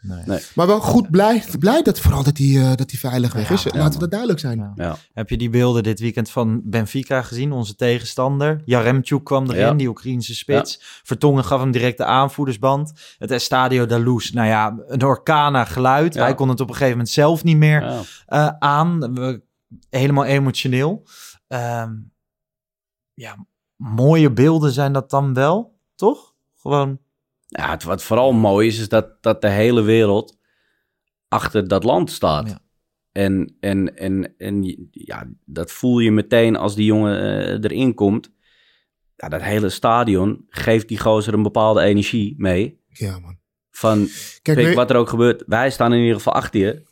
nee. 0.03 0.23
nee. 0.25 0.39
Maar 0.55 0.67
wel 0.67 0.79
goed 0.79 1.11
blij, 1.11 1.43
blij 1.59 1.81
dat 1.81 1.99
vooral 1.99 2.23
dat 2.23 2.37
hij 2.37 2.47
eh, 2.47 2.75
dat 2.75 2.91
hij 2.91 2.99
veilig 2.99 3.33
weg 3.33 3.49
is. 3.49 3.63
Ja, 3.63 3.71
Laten 3.73 3.93
we 3.93 3.99
dat 3.99 4.09
duidelijk 4.09 4.39
zijn. 4.39 4.71
Ja. 4.75 4.95
Heb 5.13 5.29
je 5.29 5.37
die 5.37 5.49
beelden 5.49 5.83
dit 5.83 5.99
weekend 5.99 6.29
van 6.29 6.61
Benfica 6.63 7.21
gezien, 7.21 7.51
onze 7.51 7.75
tegenstander? 7.75 8.61
Jaremchuk 8.65 9.23
kwam 9.23 9.43
erin, 9.49 9.59
Ja. 9.59 9.73
die 9.73 9.87
Oekraïnse 9.87 10.35
spits. 10.35 10.79
Vertongen 11.03 11.43
gaf 11.43 11.59
hem 11.59 11.71
direct 11.71 11.97
de 11.97 12.05
aanvoerdersband. 12.05 12.91
Het 13.17 13.31
Estadio 13.31 13.85
da 13.85 13.97
Luz, 13.97 14.29
nou 14.31 14.47
ja, 14.47 14.77
een 14.87 15.03
orkana 15.03 15.65
geluid. 15.65 16.13
Ja. 16.13 16.21
Hij 16.23 16.35
kon 16.35 16.49
het 16.49 16.59
op 16.59 16.67
een 16.67 16.73
gegeven 16.73 16.91
moment 16.97 17.13
zelf 17.13 17.43
niet 17.43 17.57
meer 17.57 17.81
Ja. 17.81 18.01
eh, 18.25 18.47
aan. 18.59 19.13
We- 19.13 19.41
helemaal 19.89 20.25
emotioneel. 20.25 21.07
Ehm, 21.47 21.91
ja, 23.13 23.45
mooie 23.75 24.31
beelden 24.31 24.71
zijn 24.71 24.93
dat 24.93 25.09
dan 25.09 25.33
wel, 25.33 25.79
toch? 25.95 26.33
Gewoon, 26.55 26.99
Ja, 27.59 27.69
het, 27.71 27.83
wat 27.83 28.03
vooral 28.03 28.31
mooi 28.31 28.67
is, 28.67 28.79
is 28.79 28.89
dat, 28.89 29.07
dat 29.21 29.41
de 29.41 29.49
hele 29.49 29.81
wereld 29.81 30.37
achter 31.27 31.67
dat 31.67 31.83
land 31.83 32.11
staat. 32.11 32.49
Ja. 32.49 32.59
En, 33.11 33.55
en, 33.59 33.97
en, 33.97 34.33
en 34.37 34.87
ja, 34.91 35.25
dat 35.45 35.71
voel 35.71 35.99
je 35.99 36.11
meteen 36.11 36.55
als 36.55 36.75
die 36.75 36.85
jongen 36.85 37.19
eh, 37.19 37.63
erin 37.71 37.93
komt. 37.93 38.31
Ja, 39.15 39.29
dat 39.29 39.41
hele 39.41 39.69
stadion 39.69 40.45
geeft 40.49 40.87
die 40.87 40.99
gozer 40.99 41.33
een 41.33 41.43
bepaalde 41.43 41.81
energie 41.81 42.35
mee. 42.37 42.81
Ja, 42.89 43.19
man. 43.19 43.37
Van, 43.71 44.07
Kijk, 44.41 44.73
wat 44.73 44.89
er 44.89 44.95
ook 44.95 45.09
gebeurt, 45.09 45.43
wij 45.45 45.69
staan 45.71 45.93
in 45.93 45.99
ieder 45.99 46.15
geval 46.15 46.33
achter 46.33 46.59
je. 46.59 46.83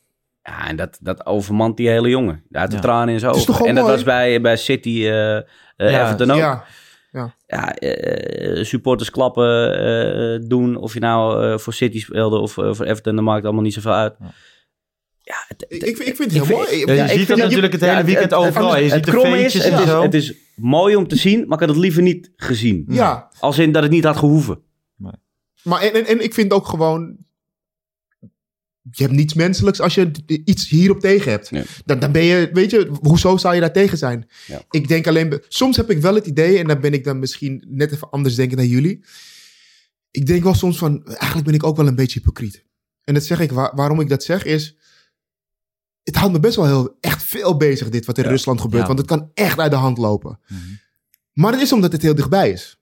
Ja, 0.43 0.67
en 0.67 0.75
dat, 0.75 0.97
dat 1.01 1.25
overmant 1.25 1.77
die 1.77 1.89
hele 1.89 2.09
jongen. 2.09 2.43
Had 2.51 2.69
de 2.69 2.75
Ja. 2.75 2.81
tranen 2.81 3.13
in 3.13 3.19
zijn 3.19 3.31
ogen. 3.33 3.65
En 3.65 3.75
dat 3.75 3.83
mooi? 3.83 3.95
was 3.95 4.03
bij, 4.03 4.41
bij 4.41 4.57
City, 4.57 4.89
Ja, 4.89 5.45
Everton 5.77 6.31
ook. 6.31 6.37
Ja, 6.37 6.65
Ja, 7.11 7.75
eh, 7.75 8.63
supporters 8.63 9.09
klappen 9.09 9.73
eh, 9.79 10.47
doen. 10.47 10.75
Of 10.75 10.93
je 10.93 10.99
nou 10.99 11.45
eh, 11.51 11.57
voor 11.57 11.73
City 11.73 11.99
speelde 11.99 12.37
of 12.39 12.51
voor 12.51 12.83
Everton, 12.83 13.15
dat 13.15 13.23
maakt 13.23 13.43
allemaal 13.45 13.63
niet 13.63 13.73
zoveel 13.73 13.93
uit. 13.93 14.15
Ja, 15.23 15.35
het, 15.47 15.65
ik, 15.67 15.83
ik, 15.83 15.95
vind- 15.97 16.09
ik 16.09 16.15
vind 16.15 16.33
het 16.33 16.47
heel 16.47 16.57
mooi. 16.57 16.95
Ja, 16.95 17.03
je 17.05 17.17
ziet 17.19 17.27
dat 17.27 17.37
natuurlijk 17.37 17.73
het 17.73 17.81
ja, 17.81 17.87
hele 17.91 18.03
weekend 18.03 18.33
overal. 18.33 18.77
Je 18.77 18.81
het 18.83 18.91
ziet 18.93 19.05
de 19.05 19.11
het 19.11 19.55
en 19.55 19.81
is, 19.81 19.89
zo. 19.89 20.01
het 20.01 20.13
is 20.13 20.33
mooi 20.55 20.95
om 20.95 21.07
te 21.07 21.15
zien, 21.15 21.39
maar 21.47 21.53
ik 21.53 21.59
had 21.59 21.69
het 21.75 21.77
liever 21.83 22.01
niet 22.01 22.31
gezien. 22.35 22.85
Ja, 22.87 23.29
Als 23.39 23.59
in 23.59 23.71
dat 23.71 23.83
het 23.83 23.91
niet 23.91 24.03
had 24.03 24.17
gehoeven. 24.17 24.61
maar 25.63 25.81
en, 25.81 25.93
en, 25.93 26.05
en 26.05 26.23
ik 26.23 26.33
vind 26.33 26.53
ook 26.53 26.67
gewoon... 26.67 27.17
Je 28.91 29.03
hebt 29.03 29.15
niets 29.15 29.33
menselijks 29.33 29.79
als 29.81 29.95
je 29.95 30.11
iets 30.45 30.69
hierop 30.69 30.99
tegen 30.99 31.31
hebt. 31.31 31.49
Ja. 31.49 31.63
Dan, 31.85 31.99
dan 31.99 32.11
ben 32.11 32.23
je, 32.23 32.49
weet 32.53 32.71
je, 32.71 32.91
hoezo 33.01 33.37
zou 33.37 33.53
je 33.55 33.59
daar 33.61 33.73
tegen 33.73 33.97
zijn? 33.97 34.29
Ja. 34.47 34.61
Ik 34.69 34.87
denk 34.87 35.07
alleen, 35.07 35.41
soms 35.47 35.77
heb 35.77 35.89
ik 35.89 35.97
wel 36.01 36.15
het 36.15 36.25
idee, 36.27 36.57
en 36.59 36.67
dan 36.67 36.81
ben 36.81 36.93
ik 36.93 37.03
dan 37.03 37.19
misschien 37.19 37.63
net 37.67 37.91
even 37.91 38.09
anders 38.09 38.35
denken 38.35 38.57
dan 38.57 38.67
jullie. 38.67 39.03
Ik 40.11 40.25
denk 40.25 40.43
wel 40.43 40.53
soms 40.53 40.77
van, 40.77 41.05
eigenlijk 41.05 41.45
ben 41.45 41.53
ik 41.55 41.63
ook 41.63 41.77
wel 41.77 41.87
een 41.87 41.95
beetje 41.95 42.19
hypocriet. 42.19 42.63
En 43.03 43.13
dat 43.13 43.23
zeg 43.23 43.39
ik, 43.39 43.51
waar- 43.51 43.75
waarom 43.75 43.99
ik 43.99 44.09
dat 44.09 44.23
zeg 44.23 44.43
is, 44.43 44.75
het 46.03 46.15
houdt 46.15 46.33
me 46.33 46.39
best 46.39 46.55
wel 46.55 46.65
heel, 46.65 46.97
echt 46.99 47.23
veel 47.23 47.57
bezig 47.57 47.89
dit 47.89 48.05
wat 48.05 48.17
in 48.17 48.23
Ja. 48.23 48.29
Rusland 48.29 48.61
gebeurt. 48.61 48.81
Ja. 48.81 48.87
Want 48.87 48.99
het 48.99 49.07
kan 49.07 49.31
echt 49.33 49.59
uit 49.59 49.71
de 49.71 49.77
hand 49.77 49.97
lopen. 49.97 50.39
Maar 51.33 51.51
het 51.51 51.61
is 51.61 51.73
omdat 51.73 51.91
het 51.91 52.01
heel 52.01 52.15
dichtbij 52.15 52.51
is. 52.51 52.79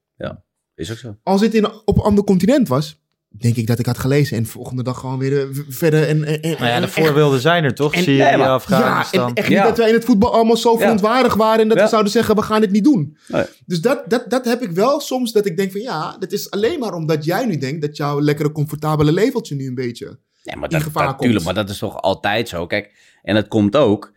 Is 0.76 0.92
ook 0.92 0.98
zo. 0.98 1.18
Als 1.24 1.42
dit 1.42 1.54
in, 1.54 1.66
op 1.86 1.98
een 1.98 2.04
ander 2.04 2.24
continent 2.24 2.68
was, 2.68 2.99
denk 3.30 3.56
ik 3.56 3.68
dat 3.68 3.80
ik 3.80 3.86
had 3.86 3.98
gelezen. 3.98 4.38
En 4.38 4.44
de 4.44 4.50
volgende 4.50 4.84
dag 4.84 5.00
gewoon 5.00 5.18
weer 5.20 5.42
eh, 5.42 5.48
verder. 5.70 6.08
En, 6.08 6.24
en, 6.24 6.42
en, 6.42 6.50
nou 6.52 6.64
ja, 6.66 6.70
en- 6.76 6.82
de 6.82 6.88
voorbeelden 6.88 7.40
zijn 7.40 7.64
er 7.64 7.74
toch? 7.76 7.94
en- 7.94 8.04
Syrië, 8.04 8.18
maar- 8.18 8.38
ja, 8.38 8.54
Afghanistan. 8.54 9.28
en 9.30 9.34
echt 9.36 9.48
niet 9.50 9.58
Ja. 9.58 9.64
dat 9.64 9.78
wij 9.78 9.88
in 9.88 9.94
het 9.94 10.06
voetbal 10.06 10.34
allemaal 10.34 10.58
zo 10.58 10.72
Ja. 10.74 10.78
verontwaardigd 10.80 11.36
waren. 11.36 11.60
En 11.62 11.68
dat 11.68 11.78
Ja. 11.78 11.84
we 11.84 11.90
zouden 11.90 12.12
zeggen, 12.12 12.36
we 12.36 12.42
gaan 12.42 12.62
dit 12.62 12.72
niet 12.72 12.84
doen. 12.84 13.18
Nee. 13.28 13.46
Dus 13.66 13.82
dat, 13.82 14.04
dat, 14.08 14.30
dat 14.30 14.46
heb 14.46 14.62
ik 14.62 14.72
wel 14.72 15.00
soms. 15.00 15.32
Dat 15.32 15.46
ik 15.46 15.58
denk 15.58 15.72
van 15.72 15.82
ja, 15.82 16.16
dat 16.20 16.32
is 16.32 16.52
alleen 16.52 16.80
maar 16.80 16.94
omdat 16.94 17.26
jij 17.26 17.46
nu 17.46 17.58
denkt 17.58 17.82
dat 17.82 17.98
jouw 17.98 18.22
lekkere 18.22 18.52
comfortabele 18.52 19.12
leveltje 19.12 19.56
nu 19.56 19.68
een 19.68 19.76
beetje... 19.76 20.06
Nee, 20.44 20.56
maar 20.56 20.70
in 20.70 20.76
dat, 20.78 20.82
gevaar 20.84 21.04
dat, 21.04 21.12
komt. 21.12 21.24
tuurlijk, 21.24 21.46
maar 21.46 21.54
dat 21.54 21.70
is 21.70 21.78
toch 21.78 22.02
altijd 22.02 22.50
zo. 22.50 22.66
Kijk, 22.66 22.92
en 23.22 23.36
het 23.36 23.48
komt 23.48 23.76
ook. 23.76 24.12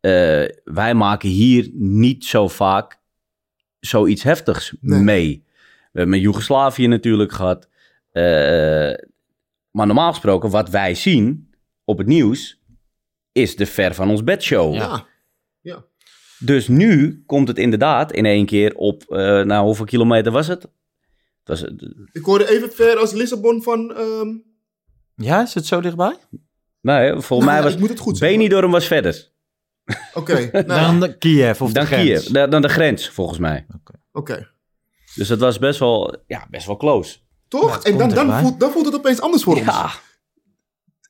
eh, 0.00 0.44
wij 0.64 0.94
maken 0.94 1.28
hier 1.28 1.70
niet 1.74 2.24
zo 2.24 2.48
vaak 2.48 3.00
zoiets 3.80 4.22
heftigs 4.22 4.74
Nee. 4.80 5.00
mee. 5.00 5.44
We 5.46 5.88
hebben 5.98 6.08
met 6.08 6.20
Joegoslavië 6.20 6.86
natuurlijk 6.86 7.32
gehad. 7.32 7.68
Eh, 8.12 8.94
maar 9.70 9.86
normaal 9.86 10.10
gesproken, 10.10 10.50
wat 10.50 10.68
wij 10.70 10.94
zien 10.94 11.54
op 11.84 11.98
het 11.98 12.06
nieuws, 12.06 12.60
is 13.32 13.56
de 13.56 13.66
ver 13.66 13.94
van 13.94 14.10
ons 14.10 14.24
bedshow. 14.24 14.74
Ja. 14.74 15.06
Dus 16.38 16.68
nu 16.68 17.22
komt 17.26 17.48
het 17.48 17.58
inderdaad 17.58 18.12
in 18.12 18.26
één 18.26 18.46
keer 18.46 18.74
op, 18.74 19.02
eh 19.02 19.42
nou 19.42 19.64
hoeveel 19.64 19.84
kilometer 19.84 20.32
was 20.32 20.46
het? 20.46 20.62
Het 20.62 20.70
was, 21.44 21.64
eh, 21.64 21.70
Ik 22.12 22.24
hoorde 22.24 22.50
even 22.50 22.72
ver 22.72 22.96
als 22.96 23.12
Lissabon 23.12 23.62
van... 23.62 23.94
ehm, 23.96 24.28
Ja, 25.16 25.42
is 25.42 25.54
het 25.54 25.66
zo 25.66 25.80
dichtbij? 25.80 26.16
nee, 26.80 27.10
volgens 27.10 27.28
nou, 27.28 27.44
mij 27.44 27.56
ik 27.58 27.62
was 27.64 27.76
moet 27.76 27.88
het 27.88 27.98
goed 27.98 28.18
zeggen. 28.18 28.38
Benidorm 28.38 28.70
was 28.70 28.86
verder. 28.86 29.30
Oké, 30.14 30.50
nou, 30.66 30.98
Dan 30.98 31.18
Kiev 31.18 31.60
of 31.60 31.72
Dan 31.72 31.82
de 31.84 31.88
grens. 31.90 32.24
Kiev, 32.24 32.48
dan 32.50 32.62
de 32.62 32.68
grens 32.68 33.08
volgens 33.08 33.38
mij. 33.38 33.66
oké. 34.12 34.50
Dus 35.14 35.28
dat 35.28 35.38
was 35.38 35.58
best 35.58 35.78
wel, 35.78 36.16
ja, 36.26 36.46
best 36.50 36.66
wel 36.66 36.76
close. 36.76 37.18
Toch? 37.60 37.82
en 37.82 37.98
dan, 37.98 38.08
dan, 38.08 38.40
voelt, 38.40 38.60
dan 38.60 38.70
voelt 38.72 38.84
het 38.86 38.94
opeens 38.94 39.20
anders 39.20 39.42
voor 39.42 39.56
ons. 39.56 39.64
Ja, 39.64 39.90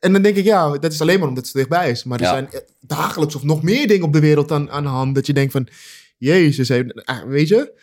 En 0.00 0.12
dan 0.12 0.22
denk 0.22 0.36
ik, 0.36 0.44
ja, 0.44 0.70
dat 0.78 0.92
is 0.92 1.00
alleen 1.00 1.18
maar 1.18 1.28
omdat 1.28 1.44
het 1.44 1.52
dichtbij 1.54 1.90
is. 1.90 2.04
Maar 2.04 2.18
er 2.18 2.24
Ja. 2.24 2.30
zijn 2.30 2.50
eh, 2.52 2.60
dagelijks 2.80 3.34
of 3.34 3.42
nog 3.42 3.62
meer 3.62 3.86
dingen 3.88 4.06
op 4.06 4.12
de 4.12 4.20
wereld 4.20 4.50
aan, 4.52 4.70
aan 4.70 4.82
de 4.82 4.88
hand. 4.88 5.14
Dat 5.14 5.26
je 5.26 5.32
denkt 5.32 5.52
van, 5.52 5.68
jezus, 6.18 6.70
ah, 7.04 7.22
weet 7.26 7.48
je? 7.48 7.80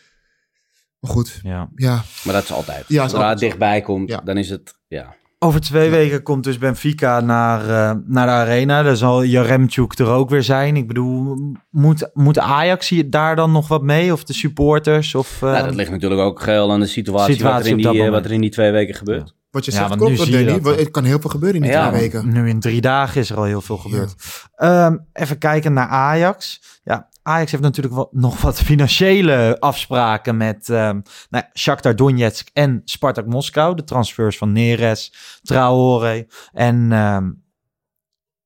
Maar 0.99 1.11
goed, 1.11 1.39
Ja. 1.43 1.69
ja. 1.75 2.03
maar 2.23 2.33
dat 2.33 2.43
is 2.43 2.51
altijd. 2.51 2.85
Ja, 2.87 3.07
Zodra 3.07 3.29
het 3.29 3.39
dichtbij 3.39 3.81
komt, 3.81 4.09
Ja. 4.09 4.17
dan 4.23 4.37
is 4.37 4.49
het, 4.49 4.75
ja. 4.87 5.15
Over 5.41 5.59
twee 5.61 5.89
weken 5.89 6.23
komt 6.23 6.43
dus 6.43 6.57
Benfica 6.57 7.19
naar, 7.19 7.61
eh, 7.61 7.95
naar 8.05 8.25
de 8.25 8.31
arena. 8.31 8.83
Daar 8.83 8.95
zal 8.95 9.23
Jaremchuk 9.23 9.99
er 9.99 10.07
ook 10.07 10.29
weer 10.29 10.43
zijn. 10.43 10.75
Ik 10.75 10.87
bedoel, 10.87 11.35
moet, 11.69 12.09
moet 12.13 12.39
Ajax 12.39 12.89
hier 12.89 13.09
daar 13.09 13.35
dan 13.35 13.51
nog 13.51 13.67
wat 13.67 13.81
mee? 13.81 14.13
Of 14.13 14.23
de 14.23 14.33
supporters? 14.33 15.15
Of, 15.15 15.41
eh, 15.41 15.51
nou, 15.51 15.65
dat 15.65 15.75
ligt 15.75 15.91
natuurlijk 15.91 16.21
ook 16.21 16.41
geheel 16.41 16.71
aan 16.71 16.79
de 16.79 16.85
situatie, 16.85 17.33
Situatie 17.33 17.75
wat, 17.75 17.85
er 17.85 17.91
die, 17.91 18.03
eh, 18.03 18.09
wat 18.09 18.25
er 18.25 18.31
in 18.31 18.41
die 18.41 18.49
twee 18.49 18.71
weken 18.71 18.95
gebeurt. 18.95 19.35
Wat 19.51 19.65
je 19.65 19.71
Ja, 19.71 19.77
zegt 19.77 19.95
klopt, 19.95 20.23
je 20.25 20.31
Danny. 20.31 20.61
dat. 20.61 20.79
Het 20.79 20.91
kan 20.91 21.03
heel 21.03 21.19
veel 21.19 21.29
gebeuren 21.29 21.57
in 21.57 21.61
die 21.63 21.71
Ja, 21.71 21.89
twee 21.89 22.01
weken. 22.01 22.31
Nu 22.33 22.49
in 22.49 22.59
drie 22.59 22.81
dagen 22.81 23.21
is 23.21 23.29
er 23.29 23.37
al 23.37 23.43
heel 23.43 23.61
veel 23.61 23.77
gebeurd. 23.77 24.15
Ehm, 24.55 24.97
even 25.13 25.37
kijken 25.37 25.73
naar 25.73 25.87
Ajax. 25.87 26.61
Ja, 26.83 27.08
Ajax 27.21 27.51
heeft 27.51 27.63
natuurlijk 27.63 27.95
wel, 27.95 28.07
nog 28.11 28.41
wat 28.41 28.61
financiële 28.61 29.57
afspraken 29.59 30.37
met 30.37 30.69
ehm 30.69 30.99
nou, 31.29 31.43
Shakhtar 31.57 31.95
Donetsk 31.95 32.49
en 32.53 32.81
Spartak 32.85 33.25
Moskou. 33.25 33.75
De 33.75 33.83
transfers 33.83 34.37
van 34.37 34.51
Neres, 34.51 35.13
Traoré 35.41 36.25
en 36.53 36.91
ehm, 36.91 37.29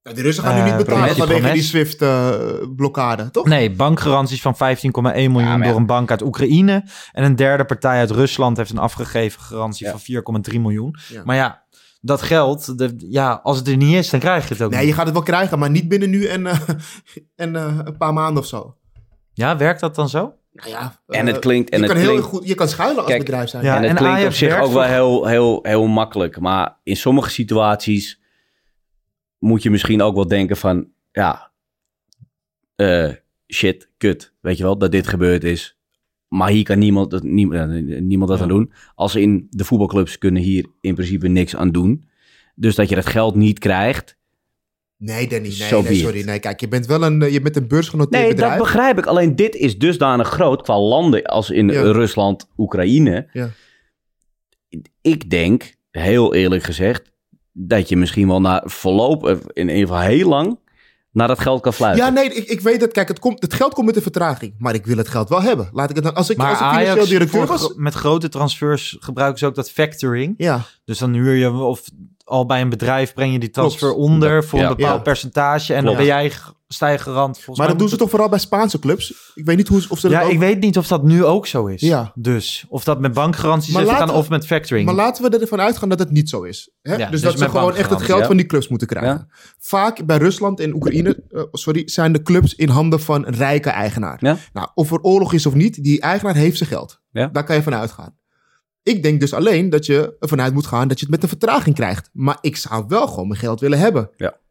Ja, 0.01 0.13
de 0.13 0.21
Russen 0.21 0.43
gaan 0.43 0.53
nu 0.53 0.59
Eh, 0.59 0.65
niet 0.65 0.77
betalen 0.77 0.99
Promes- 1.01 1.17
vanwege 1.17 1.39
Promes. 1.41 1.59
die 1.59 1.69
SWIFT-blokkade, 1.69 3.31
toch? 3.31 3.45
nee, 3.45 3.71
bankgaranties 3.71 4.41
van 4.41 4.55
15,1 4.55 5.31
miljoen 5.31 5.41
Ja, 5.51 5.57
maar 5.57 5.65
ja. 5.65 5.71
door 5.71 5.79
een 5.79 5.85
bank 5.85 6.11
uit 6.11 6.21
Oekraïne. 6.21 6.83
En 7.11 7.23
een 7.23 7.35
derde 7.35 7.65
partij 7.65 7.99
uit 7.99 8.11
Rusland 8.11 8.57
heeft 8.57 8.69
een 8.71 8.77
afgegeven 8.77 9.41
garantie 9.41 9.85
Ja. 9.85 9.91
van 9.91 9.99
4,3 10.51 10.59
miljoen. 10.59 10.95
Ja. 11.07 11.21
Maar 11.25 11.35
ja, 11.35 11.62
dat 12.05 12.21
geld, 12.21 12.77
de, 12.77 12.95
ja, 12.97 13.39
als 13.43 13.57
het 13.57 13.67
er 13.67 13.77
niet 13.77 13.95
is, 13.95 14.09
dan 14.09 14.19
krijg 14.19 14.47
je 14.47 14.53
het 14.53 14.63
ook 14.63 14.69
Nee, 14.71 14.79
niet. 14.79 14.89
je 14.89 14.93
gaat 14.95 15.05
het 15.05 15.13
wel 15.13 15.23
krijgen, 15.23 15.59
maar 15.59 15.69
niet 15.69 15.87
binnen 15.87 16.09
nu 16.09 16.25
en, 16.25 16.47
eh, 16.47 16.59
en 17.35 17.55
eh, 17.55 17.79
een 17.83 17.97
paar 17.97 18.13
maanden 18.13 18.41
of 18.43 18.47
zo. 18.49 18.77
Ja, 19.33 19.57
werkt 19.57 19.79
dat 19.79 19.95
dan 19.95 20.09
zo? 20.09 20.33
Nou 20.53 20.69
ja, 20.69 21.01
En 21.07 21.27
eh, 21.27 21.33
het 21.33 21.41
klinkt- 21.41 21.69
en 21.69 21.77
je, 21.79 21.83
het 21.83 21.93
kan 21.93 22.01
heel 22.03 22.11
klinkt- 22.11 22.27
goed, 22.29 22.47
je 22.47 22.55
kan 22.55 22.67
schuilen 22.67 22.97
als 22.97 23.07
Kijk, 23.07 23.19
bedrijf 23.19 23.49
zijn. 23.49 23.63
Ja, 23.63 23.75
en 23.75 23.81
het 23.81 23.89
en 23.89 23.95
klinkt 23.95 24.15
Ajax 24.17 24.33
op 24.33 24.49
zich 24.49 24.59
ook 24.59 24.71
wel 24.73 24.83
heel, 24.83 25.25
heel, 25.25 25.59
heel 25.61 25.87
makkelijk. 25.87 26.39
Maar 26.39 26.79
in 26.83 26.95
sommige 26.95 27.29
situaties 27.29 28.21
moet 29.39 29.63
je 29.63 29.69
misschien 29.69 30.01
ook 30.01 30.15
wel 30.15 30.27
denken 30.27 30.57
van... 30.57 30.87
Ja, 31.11 31.51
eh, 32.75 33.09
shit, 33.53 33.89
kut. 33.97 34.33
Weet 34.41 34.57
je 34.57 34.63
wel, 34.63 34.77
dat 34.77 34.91
dit 34.91 35.07
gebeurd 35.07 35.43
is. 35.43 35.72
Maar 36.33 36.49
hier 36.49 36.63
kan 36.63 36.79
niemand, 36.79 37.11
dat- 37.11 37.23
nie- 37.23 37.51
eh, 37.51 38.01
niemand 38.01 38.29
dat 38.29 38.37
Ja. 38.37 38.43
aan 38.43 38.49
doen. 38.49 38.71
Als 38.95 39.15
in 39.15 39.47
de 39.49 39.63
voetbalclubs 39.65 40.17
kunnen 40.17 40.41
hier 40.41 40.65
in 40.81 40.93
principe 40.95 41.27
niks 41.27 41.55
aan 41.55 41.71
doen. 41.71 42.03
Dus 42.55 42.75
dat 42.75 42.89
je 42.89 42.95
dat 42.95 43.05
geld 43.05 43.35
niet 43.35 43.59
krijgt. 43.59 44.17
Nee, 44.97 45.27
Danny, 45.27 45.47
nee, 45.59 45.81
nee, 45.83 45.95
sorry. 45.95 46.25
Nee, 46.25 46.39
kijk, 46.39 46.59
je 46.59 46.67
bent 46.67 46.85
wel 46.85 47.03
een, 47.03 47.21
eh, 47.21 47.31
je 47.33 47.41
bent 47.41 47.55
een 47.55 47.67
beursgenoteerd 47.67 48.21
Nee, 48.21 48.31
bedrijf. 48.31 48.53
dat 48.53 48.63
begrijp 48.63 48.97
ik. 48.97 49.05
Alleen 49.05 49.35
dit 49.35 49.55
is 49.55 49.77
dusdanig 49.77 50.27
groot 50.27 50.61
qua 50.61 50.79
landen 50.79 51.23
als 51.23 51.49
in 51.49 51.69
Ja. 51.69 51.81
Rusland, 51.81 52.47
Oekraïne. 52.57 53.27
Ja. 53.33 53.49
Ik 55.01 55.29
denk, 55.29 55.75
heel 55.91 56.33
eerlijk 56.33 56.63
gezegd, 56.63 57.11
dat 57.51 57.89
je 57.89 57.95
misschien 57.97 58.27
wel 58.27 58.41
na 58.41 58.63
verloop, 58.65 59.27
eh, 59.27 59.35
in 59.53 59.69
ieder 59.69 59.87
geval 59.87 60.01
heel 60.01 60.29
lang, 60.29 60.59
naar 61.13 61.27
dat 61.27 61.39
geld 61.39 61.61
kan 61.61 61.73
fluiten. 61.73 62.05
Ja, 62.05 62.11
nee, 62.11 62.33
ik, 62.33 62.47
ik 62.47 62.61
weet 62.61 62.81
het. 62.81 62.91
Kijk, 62.91 63.07
het, 63.07 63.19
komt, 63.19 63.41
het 63.41 63.53
geld 63.53 63.73
komt 63.73 63.85
met 63.85 63.95
een 63.95 64.01
vertraging. 64.01 64.53
Maar 64.57 64.73
ik 64.73 64.85
wil 64.85 64.97
het 64.97 65.07
geld 65.07 65.29
wel 65.29 65.41
hebben. 65.41 65.69
Laat 65.71 65.89
ik 65.89 65.95
het 65.95 66.05
dan, 66.05 66.13
als 66.15 66.29
ik, 66.29 66.37
Maar 66.37 66.47
als 66.49 66.59
ik 66.59 66.65
financieel 66.65 66.91
Ajax, 66.93 67.09
directeur 67.09 67.45
was... 67.45 67.61
gro- 67.63 67.73
met 67.77 67.93
grote 67.93 68.29
transfers 68.29 68.97
gebruiken 68.99 69.39
ze 69.39 69.45
ook 69.45 69.55
dat 69.55 69.71
factoring. 69.71 70.33
Ja, 70.37 70.61
Dus 70.85 70.97
dan 70.97 71.13
huur 71.13 71.33
je, 71.33 71.51
of 71.51 71.81
al 72.23 72.45
bij 72.45 72.61
een 72.61 72.69
bedrijf 72.69 73.13
breng 73.13 73.31
je 73.33 73.39
die 73.39 73.49
transfer 73.49 73.87
Klopt. 73.87 74.03
onder 74.03 74.43
voor 74.43 74.59
Ja. 74.59 74.69
een 74.69 74.75
bepaald 74.75 74.97
Ja. 74.97 75.01
percentage. 75.01 75.73
En 75.73 75.85
dan 75.85 75.95
ben 75.95 76.05
jij 76.05 76.31
garant. 76.77 77.35
Volgens 77.35 77.57
maar 77.57 77.67
dat 77.67 77.79
doen 77.79 77.89
ze 77.89 77.95
toch 77.97 78.09
vooral 78.09 78.29
bij 78.29 78.39
Spaanse 78.39 78.79
clubs? 78.79 79.31
Ik 79.35 79.45
weet 79.45 79.57
niet 79.57 79.67
hoe, 79.67 79.81
of 79.89 79.99
ze 79.99 80.09
Ja, 80.09 80.23
ook... 80.23 80.31
ik 80.31 80.39
weet 80.39 80.59
niet 80.59 80.77
of 80.77 80.87
dat 80.87 81.03
nu 81.03 81.25
ook 81.25 81.47
zo 81.47 81.65
is. 81.65 81.81
Ja. 81.81 82.11
Dus 82.15 82.65
of 82.69 82.83
dat 82.83 82.99
met 82.99 83.13
bankgaranties 83.13 83.73
Maar 83.73 83.83
is 83.83 84.05
we- 84.05 84.11
of 84.11 84.29
met 84.29 84.45
factoring. 84.45 84.85
Maar 84.85 84.95
laten 84.95 85.31
we 85.31 85.37
ervan 85.37 85.61
uitgaan 85.61 85.89
dat 85.89 85.99
het 85.99 86.11
niet 86.11 86.29
zo 86.29 86.43
is. 86.43 86.71
Hè? 86.81 86.91
Ja, 86.91 86.97
dus, 86.97 87.09
dus 87.09 87.21
dat 87.21 87.39
ze 87.39 87.49
gewoon 87.49 87.75
echt 87.75 87.89
het 87.89 88.01
geld 88.01 88.19
ja. 88.19 88.25
van 88.25 88.37
die 88.37 88.45
clubs 88.45 88.67
moeten 88.67 88.87
krijgen. 88.87 89.27
Vaak 89.59 90.05
bij 90.05 90.17
Rusland 90.17 90.59
en 90.59 90.73
Oekraïne 90.75 91.23
eh, 91.29 91.41
sorry, 91.51 91.81
zijn 91.85 92.11
de 92.11 92.21
clubs 92.21 92.55
in 92.55 92.69
handen 92.69 92.99
van 92.99 93.25
een 93.27 93.35
rijke 93.35 93.69
eigenaar. 93.69 94.17
Ja. 94.21 94.37
Nou, 94.53 94.67
of 94.73 94.91
er 94.91 95.01
oorlog 95.01 95.33
is 95.33 95.45
of 95.45 95.53
niet, 95.53 95.83
die 95.83 96.01
eigenaar 96.01 96.35
heeft 96.35 96.57
zijn 96.57 96.69
geld. 96.69 97.01
Ja. 97.11 97.27
Daar 97.27 97.43
kan 97.43 97.55
je 97.55 97.63
van 97.63 97.75
uitgaan. 97.75 98.15
Ik 98.83 99.03
denk 99.03 99.19
dus 99.19 99.33
alleen 99.33 99.69
dat 99.69 99.85
je 99.85 100.15
ervan 100.19 100.41
uit 100.41 100.53
moet 100.53 100.67
gaan 100.67 100.87
dat 100.87 100.99
je 100.99 101.05
het 101.05 101.13
met 101.13 101.23
een 101.23 101.29
vertraging 101.29 101.75
krijgt. 101.75 102.09
Maar 102.13 102.37
ik 102.41 102.55
zou 102.57 102.85
wel 102.87 103.07
gewoon 103.07 103.27
mijn 103.27 103.39
geld 103.39 103.59
willen 103.59 103.79
hebben. 103.79 104.09
Ja. 104.17 104.41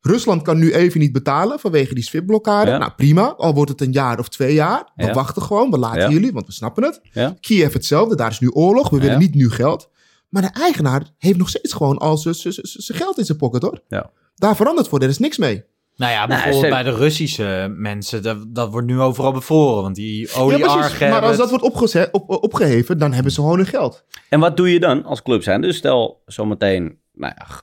Rusland 0.00 0.42
kan 0.42 0.58
nu 0.58 0.72
even 0.74 1.00
niet 1.00 1.12
betalen 1.12 1.58
vanwege 1.58 1.94
die 1.94 2.04
SWIFT-blokkade. 2.04 2.70
Ja. 2.70 2.78
Nou, 2.78 2.92
prima. 2.96 3.22
Al 3.36 3.54
wordt 3.54 3.70
het 3.70 3.80
een 3.80 3.92
jaar 3.92 4.18
of 4.18 4.28
twee 4.28 4.54
jaar. 4.54 4.92
We 4.96 5.04
Ja. 5.04 5.12
wachten 5.12 5.42
gewoon. 5.42 5.70
We 5.70 5.78
laten 5.78 6.10
jullie, 6.10 6.32
want 6.32 6.46
we 6.46 6.52
snappen 6.52 6.82
het. 6.82 7.00
Kiev 7.40 7.72
hetzelfde. 7.72 8.16
Daar 8.16 8.30
is 8.30 8.40
nu 8.40 8.48
oorlog. 8.50 8.88
We 8.90 8.98
willen 9.00 9.18
niet 9.18 9.34
nu 9.34 9.50
geld. 9.50 9.88
Maar 10.28 10.42
de 10.42 10.48
eigenaar 10.60 11.02
heeft 11.18 11.38
nog 11.38 11.48
steeds 11.48 11.72
gewoon 11.72 11.98
al 11.98 12.16
zijn- 12.18 12.34
geld 12.74 13.18
in 13.18 13.24
zijn 13.24 13.38
pocket, 13.38 13.62
hoor. 13.62 13.80
Ja. 13.88 14.10
Daar 14.34 14.56
verandert 14.56 14.88
voor. 14.88 15.00
Er 15.00 15.08
is 15.08 15.18
niks 15.18 15.38
mee. 15.38 15.64
Nou 16.00 16.12
ja, 16.12 16.18
Nou, 16.26 16.28
bijvoorbeeld 16.28 16.62
ze- 16.64 16.68
bij 16.70 16.82
de 16.82 16.98
Russische 16.98 17.74
mensen, 17.76 18.22
dat, 18.22 18.54
dat 18.54 18.70
wordt 18.70 18.86
nu 18.86 19.00
overal 19.00 19.32
bevroren. 19.32 19.82
Want 19.82 19.94
die 19.94 20.28
Ja, 20.28 20.38
olieargen 20.38 20.78
precies. 20.80 20.98
Maar 21.08 21.22
als 21.22 21.36
dat 21.36 21.48
wordt 21.50 21.64
opgeze- 21.64 22.08
op, 22.12 22.30
opgeheven, 22.30 22.98
dan 22.98 23.12
hebben 23.12 23.32
ze 23.32 23.40
gewoon 23.40 23.56
hun 23.56 23.66
geld. 23.66 24.04
En 24.28 24.40
wat 24.40 24.56
doe 24.56 24.72
je 24.72 24.80
dan 24.80 25.04
als 25.04 25.22
club 25.22 25.42
zijn? 25.42 25.60
Dus 25.60 25.76
stel 25.76 26.22
zometeen, 26.26 26.98
nou 27.12 27.32
ja, 27.36 27.44
g- 27.44 27.62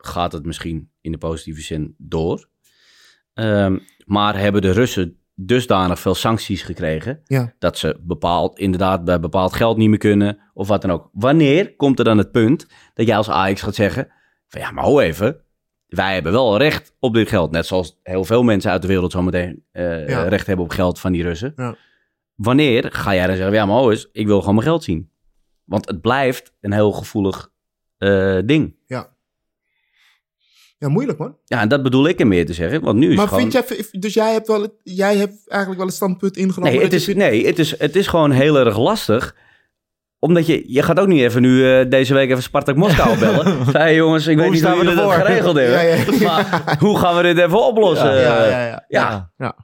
gaat 0.00 0.32
het 0.32 0.44
misschien 0.46 0.90
in 1.00 1.12
de 1.12 1.18
positieve 1.18 1.60
zin 1.60 1.94
door. 1.98 2.48
Ehm, 3.34 3.78
maar 4.04 4.38
hebben 4.38 4.62
de 4.62 4.70
Russen 4.70 5.18
dusdanig 5.34 5.98
veel 6.00 6.14
sancties 6.14 6.62
gekregen 6.62 7.20
Ja. 7.24 7.54
dat 7.58 7.78
ze 7.78 8.00
bepaald, 8.02 8.58
inderdaad 8.58 9.04
bij 9.04 9.20
bepaald 9.20 9.52
geld 9.52 9.76
niet 9.76 9.88
meer 9.88 9.98
kunnen 9.98 10.38
of 10.54 10.68
wat 10.68 10.82
dan 10.82 10.90
ook. 10.90 11.08
Wanneer 11.12 11.76
komt 11.76 11.98
er 11.98 12.04
dan 12.04 12.18
het 12.18 12.30
punt 12.32 12.66
dat 12.94 13.06
jij 13.06 13.16
als 13.16 13.30
Ajax 13.30 13.62
gaat 13.62 13.74
zeggen 13.74 14.08
van 14.48 14.60
ja, 14.60 14.70
maar 14.70 14.84
ho 14.84 15.00
even, 15.00 15.40
wij 15.94 16.14
hebben 16.14 16.32
wel 16.32 16.56
recht 16.58 16.92
op 16.98 17.14
dit 17.14 17.28
geld. 17.28 17.50
Net 17.50 17.66
zoals 17.66 17.98
heel 18.02 18.24
veel 18.24 18.42
mensen 18.42 18.70
uit 18.70 18.82
de 18.82 18.88
wereld 18.88 19.12
zometeen 19.12 19.64
Ja. 19.72 20.22
recht 20.28 20.46
hebben 20.46 20.64
op 20.64 20.70
geld 20.70 21.00
van 21.00 21.12
die 21.12 21.22
Russen. 21.22 21.52
Ja. 21.56 21.76
Wanneer 22.34 22.88
ga 22.92 23.14
jij 23.14 23.26
dan 23.26 23.36
zeggen, 23.36 23.54
ja 23.54 23.66
maar 23.66 23.82
eens, 23.90 24.08
ik 24.12 24.26
wil 24.26 24.38
gewoon 24.40 24.54
mijn 24.54 24.66
geld 24.66 24.84
zien. 24.84 25.10
Want 25.64 25.88
het 25.88 26.00
blijft 26.00 26.52
een 26.60 26.72
heel 26.72 26.92
gevoelig 26.92 27.50
eh, 27.98 28.38
ding. 28.44 28.76
Ja, 30.78 30.90
moeilijk 30.90 31.18
man. 31.18 31.36
Ja, 31.44 31.60
en 31.60 31.68
dat 31.68 31.82
bedoel 31.82 32.08
ik 32.08 32.20
er 32.20 32.26
meer 32.26 32.46
te 32.46 32.52
zeggen. 32.52 32.80
Want 32.80 32.98
nu 32.98 33.10
is 33.10 33.16
Maar 33.16 33.28
gewoon... 33.28 33.50
vind 33.50 33.68
jij, 33.68 34.00
dus 34.00 34.14
jij 34.14 34.32
hebt, 34.32 34.46
wel 34.46 34.62
het, 34.62 34.72
jij 34.82 35.16
hebt 35.16 35.48
eigenlijk 35.48 35.76
wel 35.80 35.86
het 35.86 35.96
standpunt 35.96 36.36
ingenomen. 36.36 36.74
Nee, 36.74 36.82
het 36.84 36.92
is, 36.92 37.06
nee 37.06 37.46
het, 37.46 37.58
is, 37.58 37.78
het 37.78 37.96
is 37.96 38.06
gewoon 38.06 38.30
heel 38.30 38.58
erg 38.58 38.78
lastig. 38.78 39.36
Omdat 40.24 40.46
je, 40.46 40.62
je 40.66 40.82
gaat 40.82 41.00
ook 41.00 41.06
niet 41.06 41.20
even 41.20 41.42
nu 41.42 41.70
eh, 41.70 41.90
deze 41.90 42.14
week 42.14 42.30
even 42.30 42.42
Spartak 42.42 42.76
Moskou 42.76 43.18
bellen. 43.20 43.64
Van, 43.64 43.76
hey 43.76 43.94
jongens, 43.94 44.26
ik 44.26 44.36
weet 44.36 44.50
niet 44.50 44.62
hoe 44.62 44.70
we 44.70 44.76
jullie 44.76 44.94
dat 44.94 45.10
ervoor? 45.10 45.26
geregeld 45.26 45.56
hebben. 45.60 45.74
Ja, 45.74 45.82
ja, 45.82 46.04
ja. 46.18 46.26
Maar 46.26 46.76
hoe 46.78 46.98
gaan 46.98 47.16
we 47.16 47.22
dit 47.22 47.38
even 47.38 47.66
oplossen? 47.66 48.14
ja, 48.14 48.20
ja, 48.20 48.44
ja, 48.44 48.58
ja. 48.58 48.86
ja. 48.88 49.30
ja. 49.36 49.56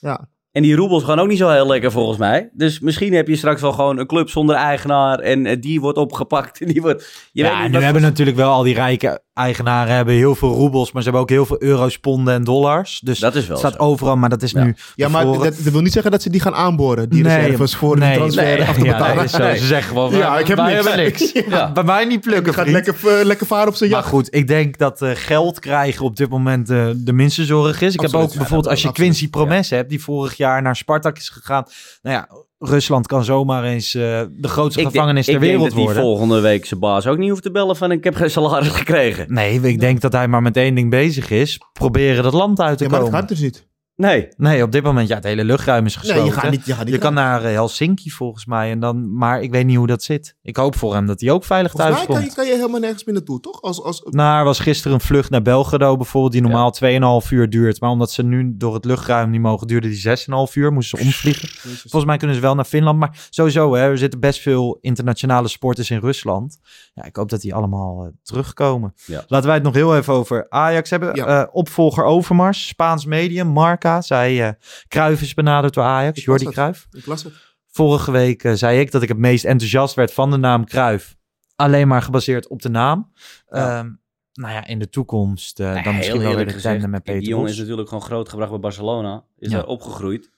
ja. 0.00 0.28
En 0.52 0.62
die 0.62 0.76
roebels 0.76 1.04
gaan 1.04 1.18
ook 1.18 1.28
niet 1.28 1.38
zo 1.38 1.48
heel 1.48 1.66
lekker 1.66 1.90
volgens 1.90 2.18
mij. 2.18 2.50
Dus 2.52 2.80
misschien 2.80 3.14
heb 3.14 3.28
je 3.28 3.36
straks 3.36 3.60
wel 3.60 3.72
gewoon 3.72 3.98
een 3.98 4.06
club 4.06 4.28
zonder 4.28 4.56
eigenaar. 4.56 5.18
En 5.18 5.46
eh, 5.46 5.60
die 5.60 5.80
wordt 5.80 5.98
opgepakt. 5.98 6.60
En 6.60 6.66
die 6.72 6.82
wordt, 6.82 7.30
je 7.32 7.42
weet 7.42 7.52
ja, 7.52 7.58
niet 7.58 7.68
nu 7.68 7.74
wat 7.74 7.82
hebben 7.82 8.02
natuurlijk 8.02 8.36
wel 8.36 8.50
al 8.50 8.62
die 8.62 8.74
rijke 8.74 9.22
eigenaren 9.34 9.94
hebben 9.94 10.14
heel 10.14 10.34
veel 10.34 10.52
roebels, 10.54 10.92
maar 10.92 11.02
ze 11.02 11.08
hebben 11.08 11.22
ook 11.26 11.30
heel 11.30 11.46
veel 11.46 11.62
euro's, 11.62 11.98
ponden 11.98 12.34
en 12.34 12.44
dollars. 12.44 13.00
Dus 13.04 13.18
Dat 13.18 13.34
is 13.34 13.46
wel 13.46 13.56
het 13.56 13.66
staat 13.66 13.80
zo. 13.80 13.86
overal, 13.88 14.16
maar 14.16 14.28
dat 14.28 14.42
is 14.42 14.50
Ja. 14.50 14.64
nu. 14.64 14.74
Ja, 14.94 15.08
maar 15.08 15.24
dat, 15.24 15.42
dat 15.42 15.54
wil 15.56 15.80
niet 15.80 15.92
zeggen 15.92 16.10
dat 16.10 16.22
ze 16.22 16.30
die 16.30 16.40
gaan 16.40 16.54
aanboren, 16.54 17.08
die 17.08 17.22
Nee, 17.22 17.36
reserves 17.36 17.74
voor 17.76 17.98
nee, 17.98 18.10
de 18.10 18.16
transfer 18.16 18.44
nee. 18.44 18.62
af 18.68 18.74
te 18.74 18.84
Ja, 18.84 18.92
betalen. 18.92 19.16
dat 19.16 19.24
is 19.24 19.30
zo. 19.30 19.38
Nee. 19.38 19.56
Ze 19.58 19.66
zeggen 19.66 19.88
gewoon, 19.88 20.14
Ja, 20.16 20.38
ik 20.38 20.46
heb 20.46 20.56
wij 20.56 20.72
niks. 20.74 20.86
hebben 20.86 21.04
niks. 21.04 21.32
Ja. 21.58 21.72
Bij 21.72 21.82
mij 21.84 22.04
niet 22.04 22.20
plukken, 22.20 22.54
Gaat 22.54 22.68
lekker, 22.68 22.94
eh, 23.18 23.24
lekker 23.24 23.46
varen 23.46 23.68
op 23.68 23.74
zijn 23.74 23.90
Maar 23.90 23.98
jacht. 23.98 24.10
goed, 24.10 24.34
ik 24.34 24.46
denk 24.46 24.78
dat 24.78 25.02
eh, 25.02 25.10
geld 25.14 25.58
krijgen 25.58 26.04
op 26.04 26.16
dit 26.16 26.28
moment 26.28 26.70
eh, 26.70 26.86
de 26.96 27.12
minste 27.12 27.44
zorg 27.44 27.80
is. 27.80 27.94
Ik 27.94 28.00
heb 28.00 28.14
ook 28.14 28.30
Ja, 28.32 28.36
bijvoorbeeld, 28.38 28.68
als 28.68 28.82
je 28.82 28.88
absoluut. 28.88 29.10
Quincy 29.12 29.30
Promes 29.30 29.70
hebt, 29.70 29.88
die 29.90 30.02
vorig 30.02 30.36
jaar 30.36 30.62
naar 30.62 30.76
Spartak 30.76 31.16
is 31.16 31.28
gegaan. 31.28 31.64
Nou 32.02 32.16
ja, 32.16 32.28
Rusland 32.64 33.06
kan 33.06 33.24
zomaar 33.24 33.64
eens 33.64 33.94
eh, 33.94 34.20
de 34.30 34.48
grootste 34.48 34.80
Ik 34.80 34.86
gevangenis 34.86 35.26
denk, 35.26 35.38
ter 35.38 35.46
ik 35.48 35.52
denk 35.52 35.60
wereld 35.60 35.68
dat 35.68 35.76
die 35.76 35.84
worden. 35.84 36.02
volgende 36.02 36.40
week 36.40 36.66
zijn 36.66 36.80
baas 36.80 37.06
ook 37.06 37.18
niet 37.18 37.30
hoeft 37.30 37.42
te 37.42 37.50
bellen 37.50 37.76
van 37.76 37.90
ik 37.92 38.04
heb 38.04 38.14
geen 38.14 38.30
salaris 38.30 38.68
gekregen. 38.68 39.32
Nee, 39.34 39.60
ik 39.60 39.80
denk 39.80 40.00
dat 40.00 40.12
hij 40.12 40.28
maar 40.28 40.42
met 40.42 40.56
één 40.56 40.74
ding 40.74 40.90
bezig 40.90 41.30
is. 41.30 41.60
Proberen 41.72 42.22
dat 42.22 42.32
land 42.32 42.60
uit 42.60 42.78
te 42.78 42.84
Ja, 42.84 42.90
maar 42.90 42.98
dat 42.98 43.08
komen. 43.08 43.20
gaat 43.20 43.28
dus 43.28 43.40
niet. 43.40 43.70
Nee. 44.02 44.28
Nee, 44.36 44.62
op 44.62 44.72
dit 44.72 44.82
moment, 44.82 45.08
ja, 45.08 45.14
het 45.14 45.24
hele 45.24 45.44
luchtruim 45.44 45.86
is 45.86 45.96
gesloten. 45.96 46.22
Nee, 46.22 46.32
je 46.32 46.38
gaat 46.38 46.50
niet. 46.50 46.66
Je, 46.66 46.74
gaat 46.74 46.84
niet 46.84 46.94
Je 46.94 47.00
kan 47.00 47.14
naar 47.14 47.44
eh, 47.44 47.52
Helsinki 47.52 48.10
volgens 48.10 48.46
mij. 48.46 48.70
En 48.70 48.80
dan, 48.80 49.16
maar 49.16 49.42
ik 49.42 49.50
weet 49.50 49.66
niet 49.66 49.76
hoe 49.76 49.86
dat 49.86 50.02
zit. 50.02 50.36
Ik 50.42 50.56
hoop 50.56 50.76
voor 50.76 50.94
hem 50.94 51.06
dat 51.06 51.20
hij 51.20 51.30
ook 51.30 51.44
veilig 51.44 51.70
Volgens 51.70 51.94
thuis 51.94 52.08
mij 52.08 52.16
kan 52.16 52.26
je, 52.26 52.34
kan 52.34 52.46
je 52.46 52.52
helemaal 52.52 52.80
nergens 52.80 53.04
meer 53.04 53.14
naartoe, 53.14 53.40
toch? 53.40 53.62
Als, 53.62 53.82
als, 53.82 54.02
Nou, 54.10 54.38
er 54.38 54.44
was 54.44 54.58
gisteren 54.58 54.92
een 54.92 55.00
vlucht 55.00 55.30
naar 55.30 55.42
Belgrado 55.42 55.96
bijvoorbeeld, 55.96 56.32
die 56.32 56.42
normaal 56.42 56.74
2,5 57.22 57.28
uur 57.30 57.50
duurt. 57.50 57.80
Maar 57.80 57.90
omdat 57.90 58.10
ze 58.10 58.22
nu 58.22 58.52
door 58.56 58.74
het 58.74 58.84
luchtruim 58.84 59.30
niet 59.30 59.40
mogen, 59.40 59.66
duurde 59.66 59.88
die 59.88 60.08
6,5 60.48 60.52
uur. 60.54 60.72
Moesten 60.72 60.98
ze 60.98 61.04
omvliegen. 61.04 61.48
Volgens 61.48 62.04
mij 62.04 62.16
kunnen 62.16 62.36
ze 62.36 62.42
wel 62.42 62.54
naar 62.54 62.64
Finland. 62.64 62.98
Maar 62.98 63.26
sowieso, 63.30 63.74
hè, 63.74 63.82
er 63.82 63.98
zitten 63.98 64.20
best 64.20 64.40
veel 64.40 64.78
internationale 64.80 65.48
sporters 65.48 65.90
in 65.90 65.98
Rusland. 65.98 66.58
Ja, 66.94 67.04
ik 67.04 67.16
hoop 67.16 67.28
dat 67.28 67.40
die 67.40 67.54
allemaal 67.54 68.04
eh, 68.04 68.10
terugkomen. 68.22 68.94
Ja. 69.06 69.24
Laten 69.26 69.46
wij 69.46 69.54
het 69.54 69.64
nog 69.64 69.74
heel 69.74 69.96
even 69.96 70.12
over 70.12 70.46
Ajax 70.48 70.90
hebben. 70.90 71.14
Ja. 71.14 71.42
Eh, 71.42 71.48
opvolger 71.52 72.04
Overmars, 72.04 72.66
Spaans 72.66 73.04
medium, 73.04 73.46
Marca. 73.46 73.91
Zij, 74.00 74.46
eh 74.46 74.52
Cruijff 74.88 75.22
is 75.22 75.34
benaderd 75.34 75.74
door 75.74 75.84
Ajax, 75.84 76.24
Jordi. 76.24 76.44
Cruijff. 76.46 76.86
ik 76.90 77.06
las 77.06 77.22
het. 77.22 77.32
Vorige 77.70 78.10
week 78.10 78.44
eh, 78.44 78.52
zei 78.52 78.80
ik 78.80 78.90
dat 78.90 79.02
ik 79.02 79.08
het 79.08 79.18
meest 79.18 79.44
enthousiast 79.44 79.94
werd 79.94 80.12
van 80.12 80.30
de 80.30 80.36
naam 80.36 80.64
Cruijff. 80.66 81.16
Alleen 81.56 81.88
maar 81.88 82.02
gebaseerd 82.02 82.48
op 82.48 82.62
de 82.62 82.68
naam. 82.68 83.12
Ja. 83.48 83.78
Ehm, 83.78 83.90
nou 84.32 84.52
ja, 84.52 84.66
in 84.66 84.78
de 84.78 84.88
toekomst 84.88 85.60
eh, 85.60 85.72
Nee, 85.72 85.82
dan 85.82 85.96
misschien 85.96 86.20
wel 86.20 86.34
weer 86.36 86.46
de 86.46 86.52
gezegd, 86.52 86.86
met 86.86 87.04
die 87.04 87.14
Peter 87.14 87.28
jongen 87.28 87.44
Bos. 87.46 87.54
is 87.54 87.60
natuurlijk 87.60 87.88
gewoon 87.88 88.02
grootgebracht 88.04 88.50
bij 88.50 88.60
Barcelona. 88.60 89.24
Is 89.38 89.50
Ja. 89.50 89.56
daar 89.56 89.66
opgegroeid. 89.66 90.30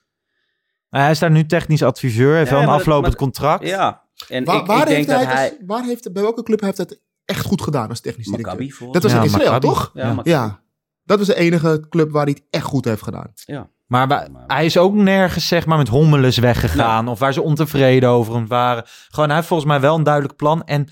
Nou, 0.91 1.03
hij 1.03 1.13
is 1.13 1.19
daar 1.19 1.31
nu 1.31 1.47
technisch 1.47 1.83
adviseur. 1.83 2.37
Heeft 2.37 2.51
Ja, 2.51 2.55
wel 2.57 2.63
een 2.65 2.69
aflopend 2.69 3.07
maar- 3.07 3.17
contract. 3.17 3.67
Ja. 3.67 4.03
En 4.29 4.45
Waar, 4.45 4.61
ik, 4.61 4.67
waar, 4.67 4.79
ik 4.81 4.85
denk 4.87 4.97
heeft 4.97 5.09
dat 5.09 5.25
hij, 5.25 5.35
hij... 5.35 5.57
waar 5.67 5.85
heeft, 5.85 6.13
bij 6.13 6.23
welke 6.23 6.43
club 6.43 6.61
heeft 6.61 6.77
hij 6.77 6.87
het 6.89 7.01
echt 7.25 7.45
goed 7.47 7.63
gedaan 7.63 7.89
als 7.89 8.01
technisch 8.01 8.27
directeur? 8.27 8.93
Dat 8.93 9.03
was 9.03 9.13
Ja, 9.13 9.19
in 9.19 9.25
Israël, 9.25 9.51
Maccabi. 9.51 9.67
toch? 9.67 9.91
Ja. 10.25 10.63
Dat 11.05 11.19
was 11.19 11.27
de 11.27 11.35
enige 11.35 11.87
club 11.89 12.11
waar 12.11 12.25
hij 12.25 12.33
het 12.33 12.45
echt 12.51 12.65
goed 12.65 12.85
heeft 12.85 13.03
gedaan. 13.03 13.33
Ja. 13.35 13.69
Maar 13.87 14.29
hij 14.47 14.65
is 14.65 14.77
ook 14.79 14.95
nergens 14.95 15.49
zeg 15.49 15.67
maar 15.67 15.79
met 15.79 15.89
hommeles 15.89 16.39
weggegaan. 16.39 17.09
Of 17.09 17.19
waar 17.19 17.33
ze 17.33 17.43
ontevreden 17.43 18.09
over 18.09 18.35
hem 18.35 18.47
waren. 18.47 18.85
Gewoon, 19.09 19.29
hij 19.29 19.37
heeft 19.37 19.49
volgens 19.49 19.69
mij 19.69 19.81
wel 19.81 19.97
een 19.97 20.03
duidelijk 20.03 20.37
plan. 20.37 20.65
En 20.65 20.89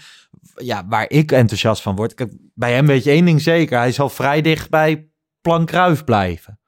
ja, 0.55 0.87
waar 0.89 1.11
ik 1.11 1.33
enthousiast 1.33 1.83
van 1.83 1.97
word. 1.97 2.15
Kijk, 2.15 2.33
bij 2.55 2.73
hem 2.73 2.87
weet 2.87 3.05
je 3.05 3.11
één 3.11 3.25
ding 3.25 3.41
zeker. 3.41 3.79
Hij 3.79 3.93
zal 3.93 4.09
vrij 4.09 4.41
dicht 4.41 4.71
bij 4.71 5.09
Plan 5.41 5.67
Cruijff 5.67 6.05
blijven. 6.05 6.61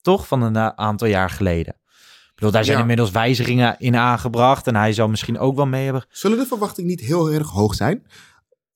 Toch? 0.00 0.26
Van 0.26 0.42
een 0.42 0.56
eh, 0.56 0.66
aantal 0.66 1.08
jaar 1.08 1.30
geleden. 1.30 1.74
Ik 1.74 2.32
bedoel, 2.34 2.50
daar 2.50 2.64
zijn 2.64 2.76
Ja. 2.76 2.82
inmiddels 2.82 3.10
wijzigingen 3.10 3.74
in 3.78 3.96
aangebracht. 3.96 4.66
En 4.66 4.76
hij 4.76 4.92
zal 4.92 5.08
misschien 5.08 5.38
ook 5.38 5.56
wel 5.56 5.66
mee 5.66 5.84
hebben. 5.84 6.04
Zullen 6.08 6.38
de 6.38 6.46
verwachtingen 6.46 6.90
niet 6.90 7.00
heel 7.00 7.30
erg 7.30 7.48
hoog 7.48 7.74
zijn? 7.74 8.06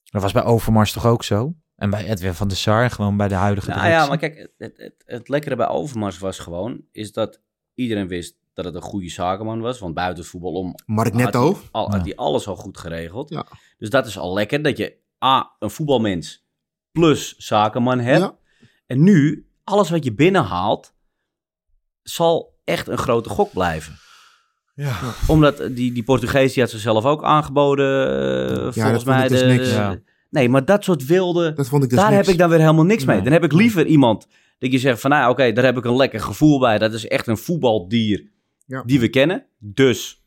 Dat 0.05 0.23
was 0.23 0.33
bij 0.33 0.45
Overmars 0.45 0.93
toch 0.93 1.07
ook 1.07 1.25
zo? 1.25 1.55
En 1.81 1.91
bij 1.91 2.07
Edwin 2.09 2.35
van 2.35 2.49
der 2.49 2.57
Sar, 2.57 2.83
en 2.83 2.91
gewoon 2.91 3.17
bij 3.17 3.29
de 3.29 3.35
huidige 3.35 3.69
Nou 3.71 3.81
directie. 3.81 4.03
ja, 4.03 4.09
maar 4.09 4.19
kijk, 4.19 4.39
het, 4.39 4.51
het, 4.59 4.77
het, 4.77 5.03
het 5.07 5.29
lekkere 5.29 5.57
bij 5.57 5.69
Overmars 5.69 6.19
was 6.19 6.39
gewoon... 6.39 6.81
is 6.93 7.13
dat 7.13 7.41
iedereen 7.75 8.09
wist 8.09 8.35
dat 8.55 8.65
het 8.65 8.75
een 8.75 8.81
goede 8.83 9.09
zakenman 9.11 9.61
was. 9.61 9.79
Want 9.79 9.95
buiten 9.95 10.19
het 10.23 10.31
voetbal 10.33 10.53
om 10.53 10.75
Mark 10.87 11.13
had 11.13 11.23
Netto. 11.23 11.53
hij, 11.53 11.63
al, 11.71 11.91
had 11.91 11.97
Ja. 11.99 12.03
hij 12.03 12.15
alles 12.17 12.47
al 12.47 12.57
goed 12.57 12.79
geregeld. 12.79 13.31
Ja. 13.31 13.47
Dus 13.79 13.91
dat 13.91 14.07
is 14.07 14.19
al 14.19 14.33
lekker, 14.35 14.63
dat 14.63 14.77
je 14.77 14.97
A, 15.25 15.51
een 15.59 15.71
voetbalmens 15.71 16.47
plus 16.93 17.37
zakenman 17.37 17.99
hebt. 17.99 18.19
Ja. 18.21 18.37
En 18.87 19.03
nu, 19.03 19.49
alles 19.65 19.91
wat 19.91 20.05
je 20.05 20.15
binnenhaalt, 20.15 20.95
zal 22.03 22.59
echt 22.65 22.89
een 22.89 22.99
grote 22.99 23.29
gok 23.29 23.53
blijven. 23.53 23.99
Ja. 24.75 24.97
Omdat 25.27 25.57
die, 25.57 25.93
die 25.93 26.03
Portugees, 26.03 26.53
die 26.53 26.63
had 26.63 26.73
zichzelf 26.73 27.05
ook 27.05 27.25
aangeboden, 27.25 28.75
volgens 28.75 29.05
mij. 29.05 29.29
dus 29.29 29.41
de, 29.41 29.47
niks. 29.47 29.71
Ja. 29.71 29.99
Nee, 30.31 30.49
maar 30.49 30.65
dat 30.65 30.85
soort 30.85 31.07
wilde, 31.07 31.53
Dat 31.53 31.69
vond 31.69 31.83
ik 31.85 31.89
dus 31.91 31.99
daar 31.99 32.11
niks. 32.11 32.21
heb 32.27 32.33
ik 32.35 32.41
dan 32.41 32.49
weer 32.51 32.59
helemaal 32.59 32.85
niks 32.85 33.05
mee. 33.05 33.15
Nee. 33.15 33.25
Dan 33.25 33.33
heb 33.33 33.45
ik 33.45 33.53
liever 33.53 33.87
iemand 33.87 34.27
dat 34.59 34.73
je 34.73 34.79
zegt 34.79 35.01
van, 35.01 35.11
nou 35.11 35.31
oké, 35.31 35.53
daar 35.53 35.65
heb 35.65 35.77
ik 35.77 35.85
een 35.85 35.97
lekker 35.97 36.21
gevoel 36.21 36.59
bij. 36.59 36.79
Dat 36.79 36.93
is 36.93 37.07
echt 37.09 37.27
een 37.27 37.37
voetbaldier 37.39 38.31
Ja. 38.67 38.83
die 38.87 39.01
we 39.01 39.09
kennen. 39.09 39.45
Dus, 39.59 40.23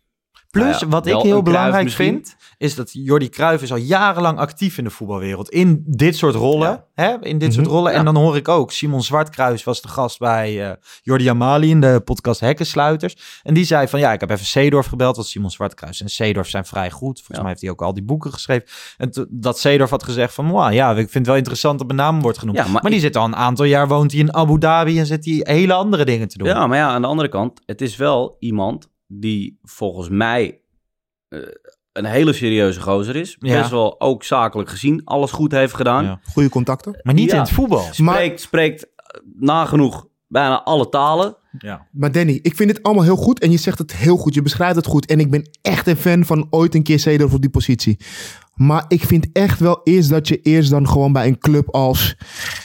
Plus, 0.51 0.63
nou 0.63 0.77
ja, 0.79 0.87
wat 0.87 1.07
ik 1.07 1.15
heel 1.15 1.41
belangrijk 1.41 1.83
misschien. 1.83 2.13
vind, 2.13 2.35
is 2.63 2.75
dat 2.75 2.89
Jordi 2.93 3.29
Cruijff 3.29 3.63
is 3.63 3.71
al 3.71 3.77
jarenlang 3.77 4.37
actief 4.39 4.77
in 4.77 4.83
de 4.83 4.89
voetbalwereld. 4.89 5.49
In 5.49 5.83
dit 5.87 6.15
soort 6.15 6.35
rollen. 6.35 6.85
Hè? 6.93 7.21
In 7.21 7.37
dit 7.37 7.53
soort 7.53 7.65
Mhm. 7.65 7.75
rollen. 7.75 7.93
En 7.93 8.05
dan 8.05 8.15
hoor 8.15 8.35
ik 8.35 8.47
ook, 8.47 8.71
Simon 8.71 9.03
Zwartkruis 9.03 9.63
was 9.63 9.81
de 9.81 9.87
gast 9.87 10.19
bij 10.19 10.69
eh 10.69 10.75
Jordi 11.01 11.27
Amali 11.29 11.69
in 11.69 11.81
de 11.81 12.01
podcast 12.05 12.39
Hekkensluiters. 12.39 13.41
En 13.43 13.53
die 13.53 13.65
zei 13.65 13.87
van, 13.87 13.99
ja, 13.99 14.13
ik 14.13 14.19
heb 14.19 14.29
even 14.29 14.45
Seedorf 14.45 14.85
gebeld, 14.85 15.15
want 15.15 15.27
Simon 15.27 15.51
Zwartkruis 15.51 16.01
en 16.01 16.09
Seedorf 16.09 16.49
zijn 16.49 16.65
vrij 16.65 16.91
goed. 16.91 17.17
Volgens 17.17 17.37
Ja. 17.37 17.41
mij 17.41 17.49
heeft 17.49 17.61
hij 17.61 17.71
ook 17.71 17.81
al 17.81 17.93
die 17.93 18.03
boeken 18.03 18.33
geschreven. 18.33 18.67
En 18.97 19.27
dat 19.29 19.59
Seedorf 19.59 19.89
had 19.89 20.03
gezegd 20.03 20.33
van, 20.33 20.51
"Wauw, 20.51 20.69
ja, 20.71 20.89
ik 20.91 20.95
vind 20.97 21.13
het 21.13 21.25
wel 21.27 21.35
interessant 21.35 21.77
dat 21.77 21.87
mijn 21.87 21.99
naam 21.99 22.21
wordt 22.21 22.37
genoemd. 22.37 22.71
Maar 22.71 22.91
die 22.91 22.99
zit 22.99 23.15
al 23.15 23.25
een 23.25 23.35
aantal 23.35 23.65
jaar, 23.65 23.87
woont 23.87 24.11
hij 24.11 24.19
in 24.21 24.33
Abu 24.33 24.57
Dhabi 24.59 24.99
en 24.99 25.05
zit 25.05 25.25
hij 25.25 25.39
hele 25.43 25.73
andere 25.73 26.05
dingen 26.05 26.27
te 26.27 26.37
doen. 26.37 26.47
ja, 26.47 26.67
maar 26.67 26.77
ja, 26.77 26.87
aan 26.87 27.01
de 27.01 27.07
andere 27.07 27.29
kant, 27.29 27.61
het 27.65 27.81
is 27.81 27.95
wel 27.95 28.35
iemand 28.39 28.91
die 29.07 29.59
volgens 29.61 30.09
mij 30.09 30.57
eh, 31.29 31.39
een 31.93 32.05
hele 32.05 32.33
serieuze 32.33 32.81
gozer 32.81 33.15
is. 33.15 33.35
Ja. 33.39 33.57
Best 33.59 33.71
wel 33.71 34.01
ook 34.01 34.23
zakelijk 34.23 34.69
gezien 34.69 35.01
alles 35.05 35.31
goed 35.31 35.51
heeft 35.51 35.73
gedaan. 35.73 36.03
Ja. 36.03 36.19
Goede 36.31 36.49
contacten. 36.49 36.99
Maar 37.03 37.13
niet 37.13 37.29
Ja. 37.29 37.35
in 37.35 37.41
het 37.41 37.49
voetbal. 37.51 37.87
Spreekt, 37.91 38.41
spreekt 38.41 38.83
eh, 38.83 39.19
nagenoeg 39.39 40.07
bijna 40.27 40.63
alle 40.63 40.89
talen. 40.89 41.35
Ja. 41.57 41.87
Maar 41.91 42.11
Danny, 42.11 42.39
ik 42.41 42.55
vind 42.55 42.69
dit 42.69 42.83
allemaal 42.83 43.03
heel 43.03 43.15
goed 43.15 43.39
en 43.39 43.51
je 43.51 43.57
zegt 43.57 43.77
het 43.77 43.95
heel 43.95 44.17
goed. 44.17 44.33
Je 44.33 44.41
beschrijft 44.41 44.75
het 44.75 44.85
goed. 44.85 45.05
En 45.05 45.19
ik 45.19 45.31
ben 45.31 45.49
echt 45.61 45.87
een 45.87 45.95
fan 45.95 46.25
van 46.25 46.47
ooit 46.49 46.75
een 46.75 46.83
keer 46.83 46.99
Seedorf 46.99 47.33
op 47.33 47.41
die 47.41 47.49
positie. 47.49 47.97
Maar 48.53 48.85
ik 48.87 49.03
vind 49.03 49.27
echt 49.33 49.59
wel 49.59 49.81
eerst 49.83 50.09
dat 50.09 50.27
je 50.27 50.41
eerst 50.41 50.69
dan 50.69 50.87
gewoon 50.87 51.13
bij 51.13 51.27
een 51.27 51.39
club 51.39 51.69
als 51.69 52.15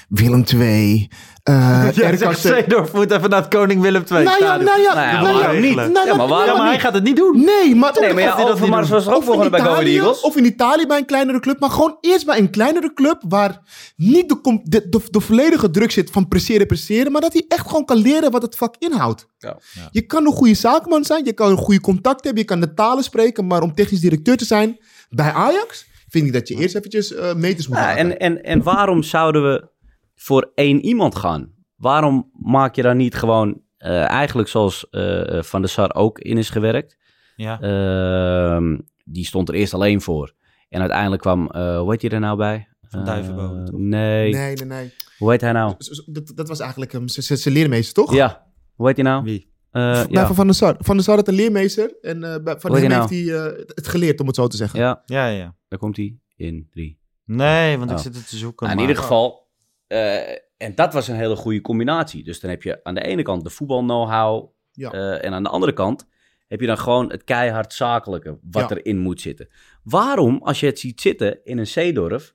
Willem 0.09 0.45
II, 0.55 1.09
eh 1.49 1.89
Ja, 2.19 2.33
Seedorf 2.33 2.93
moet 2.93 3.11
even 3.11 3.31
naar 3.31 3.41
het 3.41 3.49
Koning 3.49 3.81
Willem 3.81 4.03
II. 4.13 4.25
Nou 4.25 4.45
ja, 4.45 4.57
nou 4.57 4.81
ja, 4.81 4.95
Nou 4.95 5.07
ja, 5.07 5.23
nou 5.23 5.37
ja, 5.37 5.41
waarom 5.41 5.61
niet? 5.61 5.75
Nou, 5.75 6.07
Ja, 6.07 6.17
maar 6.17 6.29
waarom 6.29 6.29
nou, 6.29 6.47
Ja, 6.47 6.57
maar 6.57 6.67
hij 6.67 6.81
gaat 6.81 6.95
het 6.95 7.03
niet 7.03 7.17
doen. 7.17 7.45
Nee, 7.45 7.75
maar, 7.75 7.97
Nee, 8.01 8.13
maar 8.13 8.23
ja, 8.23 8.37
Overmars 8.37 8.89
was 8.89 9.07
er 9.07 9.15
ook 9.15 9.51
bij 9.51 9.61
Eagles. 9.61 10.21
Of 10.21 10.37
in 10.37 10.45
Italië 10.45 10.87
bij 10.87 10.99
een 10.99 11.07
kleinere 11.07 11.41
club. 11.41 11.61
Maar 11.61 11.71
gewoon 11.71 11.97
eerst 12.01 12.27
bij 12.27 12.39
een 12.39 12.51
kleinere 12.51 12.93
club 12.95 13.23
waar 13.29 13.61
niet 13.97 14.29
de, 14.29 14.61
de, 14.63 14.89
de, 14.89 15.01
de 15.11 15.21
volledige 15.21 15.71
druk 15.71 15.91
zit 15.91 16.11
van 16.11 16.29
presteren, 16.29 16.67
presteren. 16.67 17.13
Maar 17.13 17.21
dat 17.21 17.33
hij 17.33 17.45
echt 17.49 17.67
gewoon 17.67 17.85
kan 17.85 17.97
leren 17.97 18.31
wat 18.31 18.43
het 18.43 18.57
vak 18.57 18.75
inhoudt. 18.79 19.29
Ja. 19.39 19.59
Je 19.91 20.03
kan 20.03 20.27
een 20.27 20.33
goede 20.33 20.55
zakenman 20.55 21.05
zijn, 21.05 21.25
je 21.25 21.33
kan 21.33 21.51
een 21.51 21.57
goede 21.57 21.81
contact 21.81 22.25
hebben, 22.25 22.43
je 22.43 22.49
kan 22.49 22.61
de 22.61 22.75
talen 22.75 23.05
spreken. 23.05 23.47
Maar 23.47 23.63
om 23.63 23.75
technisch 23.75 24.01
directeur 24.01 24.37
te 24.37 24.45
zijn 24.45 24.79
bij 25.11 25.33
Ajax, 25.33 25.87
vind 26.09 26.27
ik 26.27 26.33
dat 26.33 26.49
je 26.49 26.55
eerst 26.55 26.75
eventjes 26.75 27.15
eh, 27.15 27.35
meters 27.35 27.69
moet 27.69 27.77
Ja, 27.77 27.83
maken. 27.85 27.99
en, 27.99 28.19
en, 28.19 28.43
en 28.43 28.63
waarom 28.63 29.03
zouden 29.03 29.43
we 29.43 29.69
voor 30.15 30.51
één 30.55 30.81
iemand 30.85 31.17
gaan? 31.17 31.53
Waarom 31.77 32.31
maak 32.33 32.75
je 32.75 32.83
dan 32.83 32.97
niet 32.97 33.15
gewoon 33.15 33.61
eh, 33.77 34.09
eigenlijk 34.09 34.49
zoals 34.49 34.89
eh, 34.91 35.43
Van 35.43 35.61
der 35.61 35.71
Sar 35.71 35.95
ook 35.95 36.19
in 36.19 36.39
is 36.39 36.51
gewerkt? 36.51 36.97
Ja. 37.37 37.61
Ehm, 37.61 38.79
die 39.05 39.25
stond 39.25 39.49
er 39.49 39.55
eerst 39.55 39.75
alleen 39.75 40.01
voor. 40.01 40.35
En 40.69 40.81
uiteindelijk 40.81 41.23
kwam, 41.23 41.51
eh 41.51 41.79
hoe 41.79 41.91
heet 41.91 42.03
hij 42.03 42.11
er 42.11 42.21
nou 42.21 42.37
bij? 42.37 42.69
Van 42.89 43.05
Duivenbode, 43.05 43.73
nee. 43.79 44.33
Nee, 44.33 44.55
nee, 44.55 44.65
nee. 44.65 44.93
Hoe 45.19 45.31
heet 45.31 45.41
hij 45.41 45.53
nou? 45.53 45.75
Dat, 46.07 46.33
dat 46.35 46.49
was 46.49 46.61
eigenlijk 46.61 46.93
hem, 46.93 47.09
zijn 47.09 47.55
leermeester, 47.55 47.95
toch? 47.95 48.15
Ja, 48.15 48.47
hoe 48.79 48.87
heet 48.87 48.97
hij 48.97 49.05
nou? 49.05 49.23
Wie? 49.25 49.53
Eh, 49.71 50.05
ja. 50.09 50.27
Van 50.27 50.35
Van 50.35 50.47
der 50.47 50.55
Sar. 50.55 50.77
Van 50.79 50.95
der 50.97 51.05
Sar 51.05 51.17
had 51.17 51.29
een 51.29 51.35
leermeester 51.35 51.97
en 52.01 52.25
eh, 52.25 52.31
van 52.45 52.71
Hoe 52.71 52.81
hem 52.81 52.91
heet 52.91 52.99
heeft 53.11 53.27
hij 53.29 53.37
hij 53.39 53.51
eh, 53.53 53.65
het 53.67 53.89
geleerd, 53.89 54.21
om 54.21 54.27
het 54.27 54.37
zo 54.37 54.47
te 54.47 54.57
zeggen. 54.57 54.81
ja, 54.81 55.03
Ja, 55.07 55.27
ja. 55.29 55.57
daar 55.69 55.79
komt 55.79 55.97
hij 55.97 56.19
in 56.37 56.69
drie. 56.71 56.99
Nee, 57.25 57.79
want 57.79 57.91
ik 57.91 57.97
Oh. 57.97 58.03
zit 58.03 58.15
het 58.17 58.29
te 58.29 58.37
zoeken. 58.37 58.67
Nou, 58.67 58.79
in 58.79 58.85
maar- 58.85 58.89
ieder 58.95 59.03
geval, 59.09 59.49
eh, 59.87 60.31
en 60.57 60.75
dat 60.75 60.93
was 60.93 61.09
een 61.09 61.17
hele 61.17 61.37
goede 61.37 61.61
combinatie. 61.61 62.25
Dus 62.25 62.41
dan 62.41 62.51
heb 62.51 62.63
je 62.63 62.85
aan 62.85 62.95
de 62.95 63.03
ene 63.05 63.23
kant 63.23 63.45
de 63.45 63.51
voetbal-know-how. 63.51 64.51
Ja. 64.73 64.91
eh, 64.93 65.25
en 65.25 65.33
aan 65.33 65.43
de 65.43 65.49
andere 65.49 65.73
kant 65.73 66.07
heb 66.49 66.61
je 66.61 66.67
dan 66.67 66.79
gewoon 66.79 67.11
het 67.11 67.25
keihard 67.25 67.73
zakelijke 67.73 68.39
wat 68.51 68.69
Ja. 68.69 68.77
erin 68.77 68.99
moet 68.99 69.21
zitten. 69.21 69.49
Waarom, 69.83 70.39
als 70.43 70.61
je 70.61 70.67
het 70.67 70.79
ziet 70.79 71.01
zitten 71.01 71.41
in 71.45 71.59
een 71.59 71.67
zeedorf, 71.67 72.35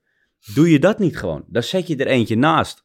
doe 0.53 0.69
je 0.71 0.79
dat 0.79 0.99
niet 0.99 1.17
gewoon? 1.17 1.43
Dan 1.47 1.63
zet 1.63 1.87
je 1.87 1.95
er 1.95 2.07
eentje 2.07 2.35
naast. 2.35 2.83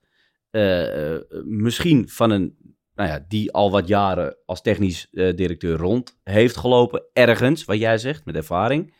misschien 1.44 2.08
van 2.08 2.30
een, 2.30 2.56
nou 2.98 3.10
ja, 3.10 3.24
die 3.28 3.52
al 3.52 3.70
wat 3.70 3.88
jaren 3.88 4.36
als 4.46 4.62
technisch 4.62 5.08
eh, 5.10 5.36
directeur 5.36 5.76
rond 5.76 6.18
heeft 6.22 6.56
gelopen. 6.56 7.02
Ergens, 7.12 7.64
wat 7.64 7.78
jij 7.78 7.98
zegt, 7.98 8.24
met 8.24 8.36
ervaring. 8.36 8.94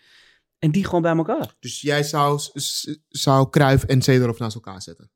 En 0.58 0.70
die 0.70 0.84
gewoon 0.84 1.02
bij 1.02 1.16
elkaar. 1.16 1.54
Dus 1.60 1.80
jij 1.80 2.02
zou, 2.02 2.40
zou 3.08 3.50
Cruijff 3.50 3.84
en 3.84 4.02
Seedorf 4.02 4.38
naast 4.38 4.54
elkaar 4.54 4.82
zetten? 4.82 5.10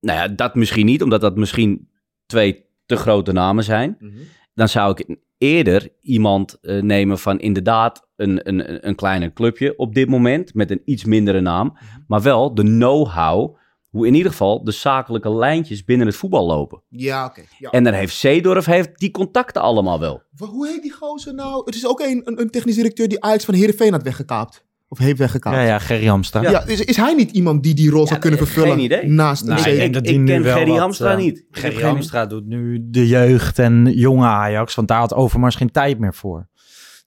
Nou 0.00 0.18
ja, 0.18 0.28
dat 0.28 0.54
misschien 0.54 0.86
niet, 0.86 1.02
omdat 1.02 1.20
dat 1.20 1.36
misschien 1.36 1.90
twee 2.26 2.64
te 2.86 2.96
grote 2.96 3.32
namen 3.32 3.64
zijn. 3.64 3.98
Dan 4.54 4.68
zou 4.68 4.94
ik 4.96 5.16
eerder 5.38 5.88
iemand 6.00 6.60
eh, 6.60 6.82
nemen 6.82 7.18
van 7.18 7.40
inderdaad 7.40 8.08
een, 8.16 8.48
een, 8.48 8.88
een 8.88 8.94
kleiner 8.94 9.32
clubje 9.32 9.76
op 9.76 9.94
dit 9.94 10.08
moment, 10.08 10.54
met 10.54 10.70
een 10.70 10.82
iets 10.84 11.04
mindere 11.04 11.40
naam, 11.40 11.76
maar 12.06 12.22
wel 12.22 12.54
de 12.54 12.62
know-how, 12.62 13.56
hoe 13.90 14.06
in 14.06 14.14
ieder 14.14 14.30
geval 14.30 14.64
de 14.64 14.70
zakelijke 14.70 15.34
lijntjes 15.34 15.84
binnen 15.84 16.06
het 16.06 16.16
voetbal 16.16 16.46
lopen. 16.46 16.82
Ja, 16.88 17.24
oké. 17.24 17.42
Ja. 17.58 17.70
En 17.70 17.84
dan 17.84 17.92
heeft 17.92 18.14
Zeedorf 18.14 18.64
heeft 18.64 18.98
die 18.98 19.10
contacten 19.10 19.62
allemaal 19.62 20.00
wel. 20.00 20.22
Hoe 20.36 20.68
heet 20.68 20.82
die 20.82 20.92
gozer 20.92 21.34
nou? 21.34 21.62
Het 21.64 21.74
is 21.74 21.86
ook 21.86 22.00
een, 22.00 22.22
een, 22.24 22.40
een 22.40 22.50
technisch 22.50 22.74
directeur 22.74 23.08
die 23.08 23.22
Ajax 23.22 23.44
van 23.44 23.54
Heerenveen 23.54 23.92
had 23.92 24.02
weggekaapt. 24.02 24.64
Of 24.88 24.98
heeft 24.98 25.18
weggekaapt. 25.18 25.56
Ja, 25.56 25.62
ja, 25.62 25.78
Gerry 25.78 26.06
Hamstra. 26.06 26.40
Ja, 26.40 26.66
is, 26.66 26.80
is 26.80 26.96
hij 26.96 27.14
niet 27.14 27.30
iemand 27.30 27.62
die 27.62 27.74
die 27.74 27.90
rol 27.90 28.06
zou 28.06 28.20
kunnen 28.20 28.38
vervullen? 28.38 28.70
geen 28.70 28.80
idee. 28.84 29.08
Naast 29.08 29.44
Nou, 29.44 29.68
ik 29.70 29.92
dat 29.92 30.02
ken 30.02 30.44
Gerry 30.44 30.70
Hamstra 30.70 31.10
eh, 31.10 31.16
niet. 31.16 31.44
Gerry 31.50 31.82
Hamstra 31.82 32.26
doet 32.26 32.46
nu 32.46 32.80
de 32.90 33.06
jeugd 33.06 33.58
en 33.58 33.92
jonge 33.94 34.26
Ajax, 34.26 34.74
want 34.74 34.88
daar 34.88 34.98
had 34.98 35.14
Overmars 35.14 35.56
geen 35.56 35.70
tijd 35.70 35.98
meer 35.98 36.14
voor. 36.14 36.48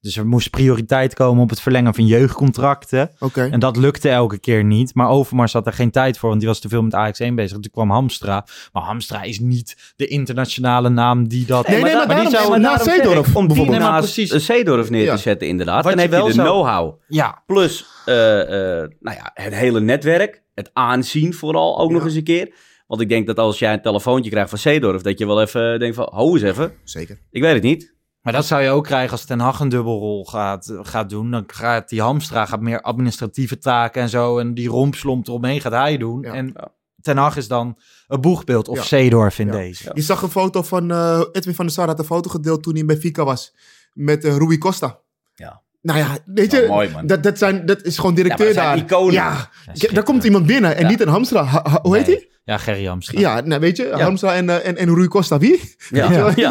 Dus 0.04 0.18
er 0.18 0.28
moest 0.28 0.50
prioriteit 0.50 1.14
komen 1.14 1.44
op 1.44 1.50
het 1.50 1.62
verlengen 1.62 1.94
van 1.94 2.06
jeugdcontracten. 2.06 3.12
En 3.34 3.60
dat 3.60 3.78
lukte 3.78 4.10
elke 4.10 4.38
keer 4.40 4.64
niet. 4.64 4.96
Maar 4.96 5.10
Overmars 5.10 5.54
had 5.54 5.66
er 5.66 5.74
geen 5.74 5.92
tijd 5.92 6.18
voor, 6.18 6.30
want 6.30 6.40
die 6.42 6.50
was 6.50 6.60
te 6.60 6.70
veel 6.70 6.82
met 6.82 6.94
Ajax 6.96 7.20
1 7.20 7.36
bezig. 7.36 7.52
Toen 7.60 7.72
kwam 7.72 7.92
Hamstra. 7.92 8.46
Maar 8.72 8.84
Hamstra 8.84 9.22
is 9.22 9.40
niet 9.40 9.94
de 9.96 10.08
internationale 10.08 10.90
naam 10.90 11.28
die 11.28 11.46
dat... 11.46 11.68
Nee, 11.68 11.82
nee, 11.82 11.96
maar 11.96 12.08
daarom- 12.08 12.62
maar 12.62 12.80
zeg 12.84 12.94
Zeedorf 12.96 13.28
ik, 13.28 13.36
Om 13.36 13.48
die 13.48 13.48
bijvoorbeeld. 13.48 13.70
Nee, 13.80 13.88
naast 13.90 14.14
precies. 14.14 14.32
een 14.32 14.42
Zeedorf 14.42 14.90
neer 14.90 15.04
Ja. 15.04 15.16
te 15.16 15.22
zetten 15.22 15.48
inderdaad, 15.48 15.84
Wat 15.84 15.92
dan 15.94 16.02
heb 16.02 16.12
je 16.12 16.16
wel 16.18 16.26
de 16.26 16.34
zou- 16.34 16.48
know-how. 16.48 17.02
Ja, 17.08 17.44
Plus 17.46 17.86
eh, 18.06 18.42
eh, 18.42 18.90
nou 19.00 19.18
ja, 19.18 19.32
het 19.34 19.54
hele 19.56 19.80
netwerk, 19.82 20.44
het 20.54 20.70
aanzien 20.74 21.34
vooral 21.34 21.80
ook 21.80 21.92
nog 21.92 22.04
eens 22.04 22.16
een 22.16 22.24
keer. 22.24 22.54
Want 22.88 23.02
ik 23.02 23.10
denk 23.10 23.28
dat 23.28 23.38
als 23.40 23.60
jij 23.60 23.74
een 23.74 23.82
telefoontje 23.82 24.32
krijgt 24.32 24.50
van 24.50 24.60
Zeedorf, 24.60 25.02
dat 25.02 25.20
je 25.20 25.26
wel 25.26 25.42
even 25.42 25.80
denkt 25.80 25.96
van, 25.96 26.10
ho 26.12 26.34
eens 26.34 26.42
even, 26.42 26.74
Zeker. 26.84 27.18
ik 27.32 27.42
weet 27.42 27.54
het 27.54 27.64
niet. 27.64 27.94
Maar 28.24 28.34
dat 28.34 28.46
zou 28.46 28.62
je 28.62 28.70
ook 28.70 28.84
krijgen 28.84 29.12
als 29.12 29.26
Ten 29.26 29.40
Hag 29.40 29.60
een 29.60 29.70
dubbelrol 29.70 30.26
gaat, 30.26 30.74
gaat 30.82 31.10
doen. 31.10 31.32
Dan 31.32 31.44
gaat 31.48 31.90
die 31.90 32.02
Hamstra 32.02 32.46
gaat 32.46 32.62
meer 32.62 32.82
administratieve 32.82 33.58
taken 33.58 34.02
en 34.02 34.10
zo. 34.10 34.38
En 34.38 34.54
die 34.54 34.68
rompslomp 34.70 35.28
eromheen 35.28 35.62
gaat 35.62 35.72
hij 35.72 35.98
doen. 35.98 36.22
Ja. 36.22 36.34
En 36.34 36.52
Ja. 36.56 36.68
Ten 37.02 37.18
Hag 37.18 37.36
is 37.38 37.48
dan 37.48 37.78
een 38.08 38.22
boegbeeld 38.22 38.68
of 38.68 38.78
Ja. 38.78 38.84
Zeedorf 38.84 39.40
in 39.40 39.46
Ja. 39.48 39.52
deze. 39.52 39.92
Je 39.94 40.02
zag 40.02 40.22
een 40.22 40.30
foto 40.30 40.62
van 40.62 40.92
eh, 40.92 41.22
Edwin 41.32 41.56
van 41.56 41.66
der 41.66 41.74
Sar 41.74 41.88
had 41.88 42.00
een 42.00 42.06
foto 42.06 42.30
gedeeld 42.30 42.64
toen 42.64 42.74
hij 42.74 42.86
bij 42.86 42.98
Fika 42.98 43.24
was. 43.24 43.56
Met 43.94 44.24
eh 44.24 44.38
Rui 44.38 44.58
Costa. 44.58 45.00
Nou 45.84 46.00
ja, 46.00 46.18
weet 46.26 46.52
je, 46.52 46.66
mooi, 46.68 46.90
man. 46.90 47.08
dat, 47.08 47.24
dat, 47.24 47.38
zijn, 47.38 47.66
dat 47.66 47.82
is 47.84 47.98
gewoon 47.98 48.16
directeur 48.16 48.48
Ja, 48.48 48.54
maar 48.54 48.64
dat 48.64 48.64
zijn 48.78 48.88
daar. 48.88 48.98
iconen. 48.98 49.14
Ja, 49.14 49.50
Ja, 49.74 49.94
daar 49.94 50.04
komt 50.04 50.24
iemand 50.24 50.46
binnen 50.46 50.76
en 50.76 50.82
Ja. 50.82 50.88
niet 50.90 51.02
een 51.02 51.08
Hamstra. 51.08 51.44
Ha- 51.44 51.66
ha- 51.70 51.80
hoe 51.82 51.96
heet 51.98 52.08
Nee. 52.08 52.16
hij? 52.16 52.28
Ja, 52.46 52.58
Gerry 52.58 52.86
Hamstra. 52.86 53.20
Ja, 53.20 53.42
nou, 53.42 53.62
weet 53.62 53.78
je, 53.78 53.90
Hamstra 53.94 54.34
en, 54.36 54.50
eh, 54.50 54.68
en, 54.68 54.78
en 54.78 54.96
Rui 54.96 55.08
Costa, 55.08 55.38
wie? 55.38 55.76
Ja, 55.90 56.12
ja, 56.12 56.32
ja. 56.36 56.50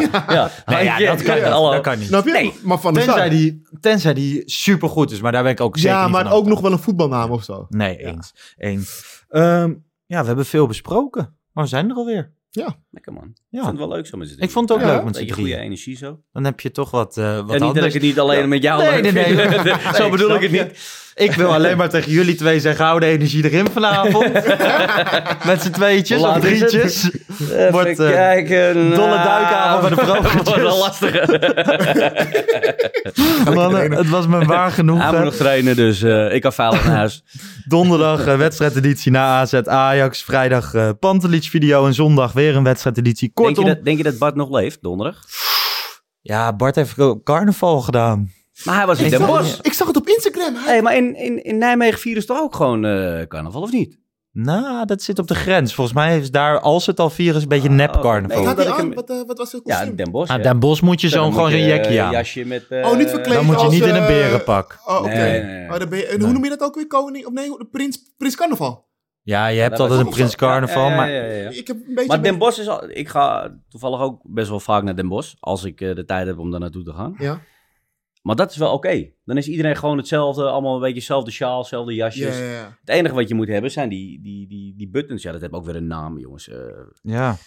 Nee, 0.65 0.83
ja, 0.83 0.97
dat 0.99 1.21
kan, 1.23 1.35
Ja, 1.35 1.43
niet. 1.43 1.51
hallo. 1.53 1.71
dat 1.71 1.81
kan 1.81 1.97
niet. 1.99 2.07
Snap 2.07 2.25
je? 2.25 2.31
Nee. 2.31 2.53
Maar 2.63 2.79
van 2.79 2.93
Tenzij 2.93 3.13
Sar. 3.13 3.29
die, 3.29 3.61
tenzij 3.79 4.13
die 4.13 4.41
supergoed 4.45 5.11
is, 5.11 5.21
maar 5.21 5.31
daar 5.31 5.43
ben 5.43 5.51
ik 5.51 5.61
ook 5.61 5.77
zeker 5.77 5.91
Ja, 5.97 6.03
niet 6.03 6.11
maar 6.11 6.23
van 6.23 6.31
ook 6.33 6.45
nog 6.45 6.61
wel 6.61 6.71
een 6.71 6.79
voetbalnaam 6.79 7.31
of 7.31 7.43
zo. 7.43 7.65
Nee, 7.69 7.97
eens. 7.97 8.33
eens. 8.57 9.03
Ehm, 9.29 9.73
ja, 10.05 10.19
we 10.21 10.27
hebben 10.27 10.45
veel 10.45 10.67
besproken. 10.67 11.37
Maar 11.51 11.63
we 11.63 11.69
zijn 11.69 11.89
er 11.89 11.95
alweer. 11.95 12.31
Lekker 12.91 13.13
man. 13.13 13.33
Ja. 13.49 13.59
Ik 13.59 13.65
vond 13.65 13.79
het 13.79 13.87
wel 13.87 13.87
leuk 13.97 14.07
zo 14.07 14.17
met 14.17 14.29
z'n 14.29 14.41
Ik 14.41 14.49
vond 14.51 14.69
het 14.69 14.77
ook 14.77 14.83
Ja, 14.83 14.93
leuk 14.95 15.03
met 15.03 15.15
z'n 15.15 15.29
goede 15.31 15.57
energie 15.57 15.97
zo. 15.97 16.19
Dan 16.33 16.43
heb 16.43 16.59
je 16.59 16.71
toch 16.71 16.91
wat, 16.91 17.17
eh 17.17 17.23
wat 17.25 17.37
en 17.37 17.45
niet 17.45 17.51
dat 17.59 17.61
anders. 17.61 17.85
ik 17.85 17.93
het 17.93 18.01
niet 18.01 18.19
alleen 18.19 18.49
met 18.49 18.63
jou 18.63 18.81
Nee, 18.83 19.01
leuk 19.01 19.13
nee, 19.13 19.33
nee. 19.35 19.47
Nee, 19.63 19.93
zo 19.93 20.09
bedoel 20.09 20.35
ik 20.35 20.41
het 20.41 20.51
je. 20.51 20.63
niet. 20.63 21.01
Ik 21.15 21.31
wil 21.31 21.53
alleen 21.53 21.77
maar 21.77 21.89
tegen 21.89 22.11
jullie 22.11 22.35
twee 22.35 22.59
zeggen, 22.59 22.85
hou 22.85 22.99
de 22.99 23.05
energie 23.05 23.43
erin 23.43 23.67
vanavond. 23.73 24.33
met 25.45 25.61
z'n 25.61 25.71
tweetjes 25.71 26.19
of 26.19 26.25
laat 26.25 26.43
het? 26.43 26.43
drietjes. 26.43 27.09
Even 27.39 27.71
Wordt, 27.71 27.99
eh, 27.99 28.09
kijken. 28.09 28.73
dolle 28.89 29.23
duikavond 29.23 29.95
bij 29.95 30.05
de. 30.05 30.21
Wordt 30.43 30.55
wel 30.55 30.77
lastig. 30.77 31.25
Mannen, 33.55 33.91
het 33.91 34.09
was 34.09 34.27
me 34.27 34.45
waar 34.45 34.71
genoeg. 34.71 35.01
Hij 35.01 35.11
moet 35.11 35.23
nog 35.23 35.35
trainen, 35.35 35.75
dus 35.75 36.01
eh, 36.01 36.33
ik 36.33 36.45
veilig 36.51 36.85
naar 36.85 36.95
huis. 36.95 37.23
Donderdag 37.65 38.25
eh, 38.25 38.37
wedstrijdeditie 38.37 39.11
na 39.11 39.39
AZ 39.39 39.53
Ajax. 39.53 40.23
Vrijdag 40.23 40.73
eh 40.73 40.89
Pantelic 40.99 41.43
video 41.43 41.85
en 41.85 41.93
zondag 41.93 42.31
weer 42.31 42.55
een 42.55 42.63
wedstrijdeditie. 42.63 43.31
Denk 43.33 43.47
Kortom, 43.47 43.65
je, 43.65 43.75
dat, 43.75 43.85
denk 43.85 43.97
je 43.97 44.03
dat 44.03 44.17
Bart 44.17 44.35
nog 44.35 44.49
leeft, 44.49 44.77
donderdag? 44.81 45.17
ja, 46.21 46.53
Bart 46.53 46.75
heeft 46.75 46.95
carnaval 47.23 47.81
gedaan. 47.81 48.31
Maar 48.63 48.75
hij 48.75 48.85
was 48.85 48.99
in 48.99 49.09
Den 49.09 49.25
Bosch. 49.25 49.57
het, 49.57 49.65
ik 49.65 49.73
zag. 49.73 49.91
Hey, 50.65 50.81
maar 50.81 50.95
in, 50.95 51.15
in, 51.15 51.43
in 51.43 51.57
Nijmegen 51.57 51.99
vieren 51.99 52.21
ze 52.21 52.27
toch 52.27 52.39
ook 52.39 52.55
gewoon 52.55 52.85
eh, 52.85 53.27
carnaval, 53.27 53.61
of 53.61 53.71
niet? 53.71 54.01
Nou, 54.31 54.85
dat 54.85 55.01
zit 55.01 55.19
op 55.19 55.27
de 55.27 55.35
grens. 55.35 55.73
Volgens 55.73 55.95
mij 55.95 56.17
is 56.19 56.31
daar, 56.31 56.59
als 56.59 56.85
het 56.85 56.99
al 56.99 57.09
vieren 57.09 57.35
is, 57.35 57.41
een 57.41 57.47
beetje 57.47 57.69
nep 57.69 57.99
carnaval. 58.01 58.55
nee, 58.55 58.69
aan? 58.69 58.93
Wat, 58.93 59.09
eh, 59.09 59.21
wat 59.27 59.37
was 59.37 59.51
het 59.51 59.61
Ja? 59.65 59.85
Den 59.85 60.11
Bosch. 60.11 60.31
Ah. 60.31 60.43
Den 60.43 60.59
Bosch 60.59 60.81
moet 60.81 61.01
je 61.01 61.09
zo'n 61.09 61.33
gewoon 61.33 61.49
zo'n 61.51 61.59
je, 61.59 61.65
jekje 61.65 62.01
aan. 62.01 62.11
jasje 62.11 62.45
met... 62.45 62.65
eh, 62.69 62.85
Oh, 62.89 62.97
niet 62.97 63.09
verkleed 63.09 63.35
Dan 63.35 63.45
moet 63.45 63.55
je 63.55 63.61
als, 63.65 63.73
niet 63.73 63.83
in 63.83 63.95
een 63.95 64.05
berenpak. 64.07 64.79
Oh, 64.85 64.97
oké. 64.99 65.07
Nee, 65.07 65.41
nee, 65.43 65.43
nee. 65.43 65.69
Oh, 65.69 65.79
dan 65.79 65.89
ben 65.89 65.97
je, 65.99 66.05
en 66.05 66.15
Nee. 66.17 66.23
hoe 66.25 66.33
noem 66.33 66.43
je 66.43 66.49
dat 66.49 66.61
ook 66.61 66.75
weer? 66.75 66.87
Koning? 66.87 67.25
Of 67.25 67.33
nee, 67.33 67.49
prins, 67.71 68.13
prins 68.17 68.35
Carnaval. 68.35 68.91
Ja, 69.21 69.47
je 69.47 69.59
hebt 69.61 69.77
dat 69.77 69.89
altijd 69.89 70.07
een 70.07 70.13
Prins. 70.13 70.35
Carnaval, 70.35 70.83
Ja, 70.89 70.89
ja, 70.89 70.95
maar... 70.95 71.53
Ik 71.53 71.67
heb 71.67 71.77
een 71.77 71.93
beetje... 71.93 72.07
Maar 72.07 72.21
Den 72.21 72.37
Bosch 72.37 72.59
is 72.59 72.67
al... 72.67 72.89
Ik 72.89 73.07
ga 73.09 73.55
toevallig 73.69 74.01
ook 74.01 74.19
best 74.23 74.49
wel 74.49 74.59
vaak 74.59 74.83
naar 74.83 74.95
Den 74.95 75.07
Bosch. 75.07 75.33
Als 75.39 75.63
ik 75.63 75.81
eh, 75.81 75.95
de 75.95 76.05
tijd 76.05 76.27
heb 76.27 76.37
om 76.37 76.51
daar 76.51 76.59
naartoe 76.59 76.83
te 76.83 76.93
gaan. 76.93 77.15
Ja. 77.17 77.39
Maar 78.23 78.35
dat 78.35 78.51
is 78.51 78.57
wel 78.57 78.73
oké. 78.73 79.09
Dan 79.25 79.37
is 79.37 79.47
iedereen 79.47 79.75
gewoon 79.75 79.97
hetzelfde. 79.97 80.43
Allemaal 80.49 80.73
een 80.75 80.79
beetje 80.81 80.95
hetzelfde 80.95 81.31
sjaal, 81.31 81.59
hetzelfde 81.59 81.93
jasjes. 81.93 82.37
Ja, 82.37 82.43
ja, 82.43 82.51
ja. 82.51 82.77
Het 82.79 82.89
enige 82.89 83.15
wat 83.15 83.27
je 83.27 83.35
moet 83.35 83.47
hebben 83.47 83.71
zijn 83.71 83.89
die, 83.89 84.21
die, 84.21 84.47
die, 84.47 84.73
die 84.77 84.89
buttons. 84.89 85.23
Ja, 85.23 85.31
dat 85.31 85.41
heeft 85.41 85.53
ook 85.53 85.65
weer 85.65 85.75
een 85.75 85.87
naam, 85.87 86.19
jongens. 86.19 86.49
Eh, 86.49 86.57
Ja, 87.01 87.37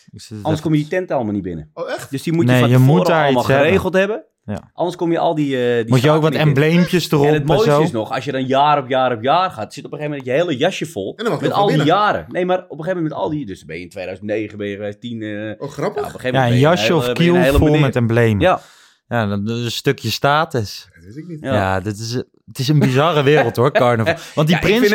anders 0.42 0.62
kom 0.62 0.72
je 0.74 0.78
die 0.78 0.88
tent 0.88 1.10
allemaal 1.10 1.32
niet 1.32 1.42
binnen. 1.42 1.70
Oh, 1.74 1.90
echt? 1.90 2.10
Dus 2.10 2.22
die 2.22 2.32
moet 2.32 2.44
je 2.44 2.50
Nee, 2.50 2.60
van 2.60 2.68
je 2.70 2.76
tevoren 2.76 2.96
moet 2.96 3.06
daar 3.06 3.22
allemaal 3.24 3.40
iets 3.42 3.46
hebben. 3.50 3.66
geregeld 3.66 3.94
hebben. 3.94 4.24
Ja. 4.44 4.70
Anders 4.72 4.96
kom 4.96 5.12
je 5.12 5.18
al 5.18 5.34
die, 5.34 5.56
eh 5.68 5.76
die 5.76 5.88
Moet 5.88 6.00
je 6.00 6.10
ook 6.10 6.22
wat 6.22 6.34
embleempjes 6.34 7.10
erop 7.10 7.24
En 7.26 7.32
het 7.32 7.40
en 7.40 7.46
mooiste 7.46 7.70
zo. 7.70 7.82
is 7.82 7.90
nog, 7.90 8.12
als 8.12 8.24
je 8.24 8.32
dan 8.32 8.44
jaar 8.46 8.78
op 8.78 8.88
jaar 8.88 9.12
op 9.12 9.22
jaar 9.22 9.50
gaat, 9.50 9.74
zit 9.74 9.84
op 9.84 9.92
een 9.92 9.98
gegeven 9.98 10.18
moment 10.18 10.36
je 10.36 10.42
hele 10.44 10.56
jasje 10.58 10.86
vol. 10.86 11.14
En 11.16 11.24
dan 11.24 11.32
mag 11.32 11.42
je 11.42 11.48
met 11.48 11.56
al 11.56 11.66
die 11.66 11.82
jaren. 11.84 12.24
Nee, 12.28 12.44
maar 12.44 12.56
op 12.58 12.62
een 12.78 12.84
gegeven 12.84 12.94
moment 12.96 13.14
met 13.14 13.22
al 13.22 13.30
die... 13.30 13.46
Dus 13.46 13.64
ben 13.64 13.76
je 13.76 13.82
in 13.82 13.88
2009, 13.88 14.58
ben 14.58 14.66
je 14.66 14.76
2010... 14.76 15.22
eh, 15.22 15.46
ja, 15.48 15.54
Oh, 15.58 15.68
grappig. 15.70 15.98
op 16.02 16.04
een 16.04 16.10
gegeven 16.20 16.32
Ja, 16.32 16.44
moment 16.44 16.52
een 16.54 16.68
jasje 16.68 16.92
hele- 16.92 16.96
of 16.96 17.12
kiel 17.12 17.34
hele 17.34 17.58
vol 17.58 17.78
met 17.78 17.96
emblemen. 17.96 18.40
Ja, 18.40 18.60
Ja, 19.09 19.26
dan 19.26 19.48
een 19.48 19.70
stukje 19.70 20.11
status. 20.11 20.88
Dat 20.94 21.04
wist 21.04 21.16
ik 21.16 21.28
niet. 21.28 21.40
Ja. 21.40 21.54
Ja, 21.54 21.80
dit 21.80 21.98
is, 21.98 22.12
het 22.46 22.59
is 22.59 22.68
een 22.68 22.78
bizarre 22.78 23.22
wereld 23.22 23.57
hoor, 23.57 23.72
carnaval. 23.82 24.14
Want 24.34 24.46
die 24.46 24.57
Ja, 24.57 24.62
prins 24.62 24.80
het- 24.80 24.90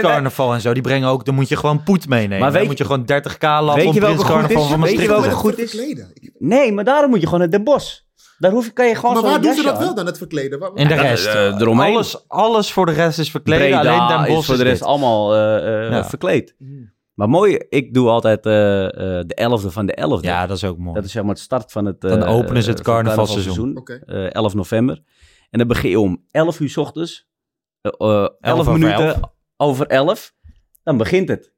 en 0.54 0.62
zo, 0.62 0.74
die 0.74 0.82
brengen 0.82 1.10
ook, 1.10 1.26
dan 1.26 1.36
moet 1.36 1.50
je 1.50 1.56
gewoon 1.58 1.84
poet 1.84 2.08
meenemen. 2.08 2.40
Maar 2.40 2.52
weet 2.52 2.54
dan 2.54 2.62
je- 2.62 2.68
moet 2.68 2.78
je 2.78 2.84
gewoon 2.86 3.06
30k 3.06 3.42
lappen 3.42 3.76
Weet 3.76 3.86
om 3.86 3.94
je 3.94 4.00
welke 4.00 4.16
prins 4.16 4.30
goed 4.30 4.32
carnaval 4.32 4.64
is? 4.64 4.70
van 4.70 4.82
Weet 4.82 4.92
je 4.92 4.98
Maastricht 4.98 5.24
te 5.24 5.30
welke 5.30 5.36
goed 5.36 5.60
is? 5.60 6.34
nee, 6.40 6.72
maar 6.74 6.84
daarom 6.84 7.10
moet 7.10 7.20
je 7.20 7.26
gewoon 7.26 7.40
naar 7.40 7.50
Den 7.50 7.64
Bosch. 7.64 8.00
Daar 8.38 8.52
hoef, 8.52 8.74
kan 8.74 8.88
je 8.88 8.96
gewoon 8.96 9.14
Maar 9.14 9.24
waar 9.24 9.42
doen 9.42 9.54
ze 9.54 9.64
dat 9.64 9.78
wel 9.78 9.96
dan, 9.96 10.06
het 10.06 10.18
verkleden? 10.18 10.60
Waar- 10.60 10.74
En 10.74 10.88
de 10.88 10.94
rest, 10.96 11.26
eromheen. 11.26 11.94
alles, 11.94 12.28
alles 12.28 12.72
voor 12.72 12.86
de 12.86 12.92
rest 12.92 13.20
is 13.20 13.32
verkleden, 13.32 13.80
Breda 13.80 13.80
alleen 13.98 14.08
Den 14.08 14.18
Bosch 14.28 14.40
is 14.40 14.46
voor 14.46 14.56
de 14.56 14.64
is 14.64 14.70
rest 14.70 14.82
allemaal 14.84 15.34
eh, 15.36 15.86
eh, 15.86 15.92
Ja. 15.92 16.06
verkleed. 16.06 16.56
Mm. 16.58 16.92
Maar 17.22 17.30
mooi, 17.30 17.58
ik 17.70 17.94
doe 17.94 18.10
altijd 18.10 18.46
eh, 18.46 18.86
eh, 18.86 19.26
de 19.28 19.60
11e 19.62 19.72
van 19.72 19.86
de 19.86 20.20
11e. 20.20 20.26
Ja, 20.26 20.48
dat 20.48 20.58
is 20.58 20.64
ook 20.64 20.78
mooi. 20.78 20.94
Dat 20.96 21.04
is 21.04 21.12
zeg 21.12 21.22
maar 21.24 21.32
het 21.32 21.42
start 21.42 21.72
van 21.72 21.86
het, 21.86 22.02
Dan 22.02 22.24
eh, 22.24 22.36
openen 22.36 22.64
ze 22.64 22.70
het 22.70 22.82
carnavalseizoen. 22.82 23.84
Eh, 24.06 24.34
11 24.34 24.54
november. 24.54 25.02
En 25.50 25.60
dan 25.60 25.68
begin 25.68 25.90
je 25.90 26.00
om 26.00 26.26
11 26.32 26.60
uur 26.60 26.70
's 26.70 26.78
ochtends. 26.78 27.28
eh, 27.82 27.92
eh, 27.98 28.28
11 28.40 28.60
over 28.60 28.74
minuten 28.74 29.06
11. 29.06 29.20
over 29.58 29.88
11. 29.88 30.34
Dan 30.84 30.98
begint 30.98 31.30
het. 31.30 31.54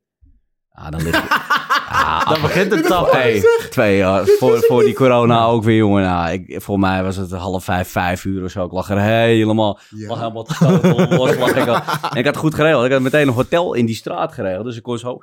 Ah, 0.70 0.92
dan 0.92 1.02
lig 1.04 1.12
je... 1.22 1.62
Ah, 1.94 2.30
Dan 2.30 2.42
begint 2.42 2.72
het 2.72 2.86
tap. 2.86 3.12
Hey, 3.12 3.44
twee 3.70 3.98
jaar 3.98 4.26
voor, 4.26 4.58
voor 4.60 4.84
die 4.84 4.94
corona 4.94 5.46
ook 5.46 5.64
weer, 5.64 5.78
jongen. 5.78 6.04
Nou, 6.04 6.32
ik, 6.32 6.62
voor 6.62 6.80
mij 6.80 7.04
was 7.04 7.16
het 7.16 7.32
half 7.32 7.64
vijf, 7.64 7.88
vijf 7.92 8.26
uur 8.26 8.44
of 8.44 8.52
zo. 8.52 8.66
Ik 8.66 8.72
lag 8.72 8.90
er 8.90 9.00
helemaal, 9.00 9.80
Ja. 9.90 10.08
lag 10.08 10.20
helemaal 10.20 10.44
te 10.44 10.56
los. 11.10 11.38
Lag 11.38 11.56
ik 11.56 11.68
al. 11.68 11.76
En 11.76 12.18
ik 12.18 12.26
had 12.26 12.26
het 12.26 12.38
goed 12.38 12.54
geregeld. 12.56 12.86
Ik 12.86 12.92
had 12.92 13.02
meteen 13.02 13.28
een 13.28 13.34
hotel 13.34 13.74
in 13.74 13.86
die 13.86 13.96
straat 13.96 14.34
geregeld. 14.34 14.66
Dus 14.66 14.76
ik 14.78 14.84
kon 14.84 14.98
zo... 14.98 15.18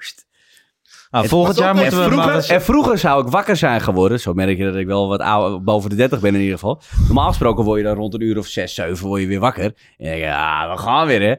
Nou, 1.11 1.29
volgend 1.29 1.57
was 1.57 1.65
jaar 1.65 1.75
moeten 1.75 1.99
we 1.99 2.05
vroeger, 2.11 2.35
eens... 2.35 2.49
en 2.49 2.63
vroeger 2.63 2.99
zou 2.99 3.25
ik 3.25 3.31
wakker 3.31 3.57
zijn 3.57 3.81
geworden. 3.81 4.21
Zo 4.21 4.33
merk 4.33 4.59
je 4.59 4.65
dat 4.65 4.75
ik 4.75 4.87
wel 4.87 5.09
wat 5.09 5.21
ouder, 5.21 5.63
boven 5.63 5.91
de 5.91 5.97
30 5.97 6.21
ben 6.21 6.35
in 6.35 6.41
ieder 6.41 6.59
geval. 6.59 6.81
Normaal 7.07 7.29
gesproken 7.29 7.65
word 7.65 7.79
je 7.79 7.85
dan 7.87 7.97
rond 7.97 8.15
een 8.15 8.21
uur 8.23 8.39
of 8.39 8.47
6, 8.47 8.75
7 8.75 9.07
word 9.07 9.21
je 9.21 9.27
weer 9.27 9.41
wakker. 9.41 9.65
En 9.65 9.75
dan 9.97 10.07
denk 10.07 10.19
je, 10.19 10.25
ja, 10.25 10.71
we 10.71 10.79
gaan 10.79 11.07
weer 11.07 11.21
hè. 11.21 11.35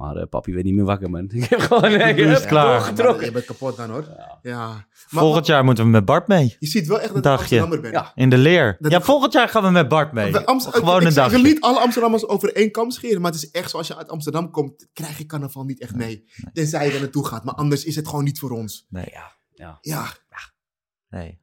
Maar 0.00 0.16
eh, 0.16 0.26
papi 0.28 0.52
werd 0.52 0.64
niet 0.64 0.74
meer 0.74 0.84
wakker 0.84 1.10
man. 1.10 1.30
Ik 1.32 1.44
heb 1.44 1.60
gewoon 1.60 1.84
ik 1.84 2.16
heb 2.16 2.28
het 2.28 2.46
klaar. 2.46 2.64
Doorgetrokken. 2.78 3.24
Je 3.24 3.32
bent 3.32 3.44
kapot 3.44 3.76
dan 3.76 3.90
hoor. 3.90 4.04
Ja. 4.42 4.66
Maar 4.68 4.86
Volgend 5.22 5.46
jaar 5.46 5.64
moeten 5.64 5.84
we 5.84 5.90
met 5.90 6.04
Bart 6.04 6.28
mee. 6.28 6.56
je 6.58 6.66
ziet 6.66 6.86
wel 6.86 6.96
echt 7.00 7.08
dat 7.08 7.16
ik 7.16 7.22
Dagje. 7.22 7.40
Amsterdammer 7.60 7.80
ben. 7.80 7.90
Ja. 7.92 8.12
In 8.14 8.30
de 8.30 8.38
leer. 8.38 8.76
Dat 8.78 8.90
Ja, 8.92 8.98
ik- 8.98 9.04
volgend 9.04 9.32
jaar 9.32 9.48
gaan 9.48 9.62
we 9.62 9.70
met 9.70 9.88
Bart 9.88 10.12
mee. 10.12 10.36
Amst- 10.36 10.66
Gewoon 10.66 11.00
ik, 11.00 11.06
een 11.06 11.06
ik, 11.06 11.08
ik 11.08 11.14
wil 11.14 11.24
dagje. 11.24 11.42
niet 11.42 11.60
alle 11.60 11.80
Amsterdammers 11.80 12.26
over 12.28 12.54
één 12.54 12.70
kam 12.70 12.90
scheren, 12.90 13.20
maar 13.20 13.32
het 13.32 13.42
is 13.42 13.50
echt 13.50 13.70
zo 13.70 13.76
als 13.76 13.86
je 13.86 13.96
uit 13.96 14.08
Amsterdam 14.08 14.50
komt, 14.50 14.88
krijg 14.92 15.18
je 15.18 15.26
carnaval 15.26 15.64
niet 15.64 15.80
echt 15.80 15.94
mee. 15.94 16.24
Tenzij 16.52 16.86
je 16.86 16.92
er 16.94 17.00
naartoe 17.00 17.26
gaat, 17.26 17.44
maar 17.44 17.54
anders 17.54 17.84
is 17.84 17.96
het 17.96 18.08
gewoon 18.08 18.24
niet 18.24 18.38
voor 18.38 18.50
ons. 18.50 18.86
Nee, 18.88 19.08
Ja, 19.12 19.32
ja, 19.54 19.78
Ja, 19.80 20.06
nee. 21.08 21.38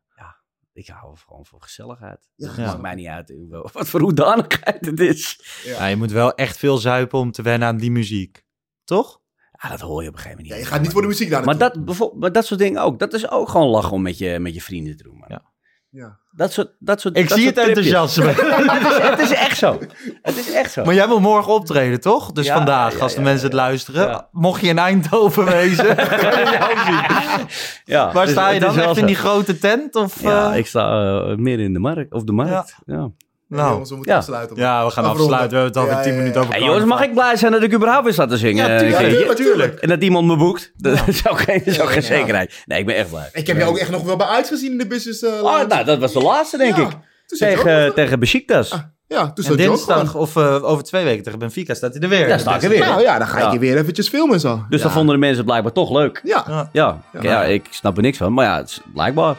ik 0.73 0.87
hou 0.87 1.17
gewoon 1.27 1.45
van 1.45 1.61
gezelligheid. 1.63 2.29
Ja. 2.35 2.47
Het 2.47 2.57
Ja. 2.57 2.65
maakt 2.65 2.81
mij 2.81 2.95
niet 2.95 3.07
uit 3.07 3.33
wat 3.49 3.87
voor 3.89 4.01
hoedanigheid 4.01 4.85
het 4.85 4.99
is. 4.99 5.39
Ja, 5.63 5.85
je 5.85 5.95
moet 5.95 6.11
wel 6.11 6.33
echt 6.35 6.57
veel 6.57 6.77
zuipen 6.77 7.19
om 7.19 7.31
te 7.31 7.41
wennen 7.41 7.67
aan 7.67 7.77
die 7.77 7.91
muziek. 7.91 8.45
Toch? 8.87 9.19
Ja, 9.61 9.69
dat 9.69 9.79
hoor 9.79 10.01
je 10.03 10.07
op 10.07 10.13
een 10.13 10.19
gegeven 10.19 10.29
ja 10.29 10.43
moment 10.43 10.47
je 10.47 10.53
niet. 10.55 10.67
gaat 10.67 10.81
niet 10.81 10.91
voor 10.91 11.01
de 11.01 11.07
muziek 11.07 11.29
daar 11.29 11.43
Maar 11.43 11.57
dat, 11.57 11.75
maar 12.19 12.31
dat 12.31 12.45
soort 12.45 12.59
dingen 12.59 12.81
ook. 12.81 12.99
Dat 12.99 13.13
is 13.13 13.29
ook 13.29 13.49
gewoon 13.49 13.67
lachen 13.67 13.91
om 13.91 14.01
met 14.01 14.17
je, 14.17 14.39
met 14.39 14.53
je 14.53 14.61
vrienden 14.61 14.97
te 14.97 15.03
doen. 15.03 15.17
Man. 15.17 15.25
Ja. 15.27 15.41
Ja. 15.89 16.19
Dat 16.31 16.51
soort, 16.51 16.75
dat 16.79 17.01
soort, 17.01 17.17
Ik 17.17 17.29
dat 17.29 17.37
zie 17.37 17.47
het 17.47 17.55
soort 17.55 17.67
enthousiasme. 17.67 18.25
het, 18.35 18.87
is, 18.91 19.09
het 19.09 19.19
is 19.19 19.31
echt 19.31 19.57
zo. 19.57 19.79
Het 20.21 20.37
is 20.37 20.51
echt 20.51 20.71
zo. 20.71 20.83
Maar 20.83 20.93
jij 20.93 21.07
wil 21.07 21.19
morgen 21.19 21.53
optreden, 21.53 21.99
toch? 21.99 22.31
Dus 22.31 22.45
Ja, 22.45 22.55
vandaag, 22.55 22.93
ja, 22.93 22.99
als 22.99 23.11
de 23.13 23.17
ja, 23.17 23.23
mensen 23.23 23.49
ja. 23.49 23.55
het 23.55 23.63
luisteren. 23.63 24.07
Ja. 24.07 24.27
Mocht 24.31 24.61
je 24.61 24.67
in 24.67 24.77
Eindhoven 24.77 25.45
wezen, 25.45 25.85
je 25.95 27.45
ja, 27.85 28.11
Waar 28.11 28.23
dus 28.25 28.33
sta 28.33 28.49
je 28.49 28.59
dan? 28.59 28.79
Echt 28.79 28.97
in 28.97 29.05
die 29.05 29.15
grote 29.15 29.57
tent? 29.57 29.95
Of, 29.95 30.21
Ja, 30.21 30.51
eh? 30.51 30.57
ik 30.57 30.67
sta 30.67 31.17
eh, 31.19 31.35
meer 31.35 31.59
in 31.59 31.73
de 31.73 31.79
markt. 31.79 32.13
Of 32.13 32.23
de 32.23 32.31
markt. 32.31 32.75
Ja. 32.85 33.11
Nou, 33.47 33.71
jongens, 33.71 33.89
we 33.89 33.95
moeten 33.95 34.13
ja. 34.13 34.19
afsluiten. 34.19 34.55
Ja, 34.57 34.85
we 34.85 34.91
gaan 34.91 35.03
Afronden. 35.03 35.37
afsluiten. 35.37 35.57
We 35.57 35.63
hebben 35.63 35.81
het 35.81 35.91
al 35.91 35.97
Ja, 35.97 36.03
10 36.03 36.11
ja, 36.11 36.17
minuten 36.17 36.39
ja. 36.41 36.45
over 36.47 36.59
Hey, 36.59 36.67
jongens, 36.67 36.85
mag 36.85 37.01
ik 37.03 37.13
blij 37.13 37.35
zijn 37.35 37.51
dat 37.51 37.63
ik 37.63 37.73
überhaupt 37.73 38.03
weer 38.03 38.13
sta 38.13 38.25
te 38.25 38.37
zingen? 38.37 38.69
Ja, 38.69 38.79
eh, 38.81 39.29
tuurlijk. 39.29 39.79
En 39.79 39.89
dat 39.89 40.01
iemand 40.01 40.27
me 40.27 40.35
boekt. 40.35 40.71
Dat 40.77 41.07
is 41.07 41.27
ook 41.29 41.39
geen, 41.41 41.57
dat 41.57 41.67
is 41.67 41.79
ook 41.81 41.87
geen 41.91 42.01
Ja. 42.01 42.07
zekerheid. 42.07 42.63
Nee, 42.65 42.79
ik 42.79 42.85
ben 42.85 42.95
echt 42.95 43.09
blij. 43.09 43.29
Ik 43.33 43.47
heb 43.47 43.57
je 43.57 43.63
ook 43.63 43.77
echt 43.77 43.89
nog 43.91 44.03
wel 44.03 44.15
bij 44.15 44.27
uitgezien 44.27 44.71
in 44.71 44.77
de 44.77 44.87
business 44.87 45.21
uh, 45.23 45.29
Oh, 45.43 45.67
nou, 45.67 45.83
dat 45.83 45.99
was 45.99 46.13
de 46.13 46.21
laatste, 46.21 46.57
denk 46.57 46.75
Ja, 46.77 46.83
ik. 46.83 46.89
Tegen, 47.37 47.93
tegen 47.93 48.19
Besiktas. 48.19 48.71
Ah, 48.71 48.79
Ja, 49.07 49.31
toen 49.31 49.45
En 49.45 49.55
dinsdag 49.57 50.15
of 50.15 50.35
eh, 50.35 50.63
over 50.63 50.83
twee 50.83 51.03
weken 51.03 51.23
tegen 51.23 51.39
Benfica 51.39 51.73
staat 51.73 51.93
hij 51.93 52.01
er 52.01 52.09
weer. 52.09 52.27
Daar 52.27 52.39
sta 52.39 52.55
ik 52.55 52.63
er 52.63 52.69
weer. 52.69 52.79
Nou 52.79 53.01
ja, 53.01 53.17
dan 53.17 53.27
ga 53.27 53.37
ik 53.37 53.43
Ja. 53.43 53.51
je 53.51 53.59
weer 53.59 53.77
eventjes 53.77 54.09
filmen 54.09 54.33
en 54.33 54.39
zo. 54.39 54.65
Dus 54.69 54.77
ja. 54.79 54.85
dat 54.85 54.93
vonden 54.95 55.13
de 55.15 55.21
mensen 55.21 55.45
blijkbaar 55.45 55.71
toch 55.71 55.91
leuk. 55.91 56.21
Ja. 56.23 56.43
Ja. 56.47 56.69
Ja, 56.73 57.01
Ja. 57.13 57.21
ja. 57.21 57.43
ik 57.43 57.65
snap 57.69 57.95
er 57.97 58.01
niks 58.03 58.17
van. 58.17 58.33
Maar 58.33 58.45
ja, 58.45 58.57
het 58.57 58.69
is 58.69 58.81
blijkbaar. 58.93 59.35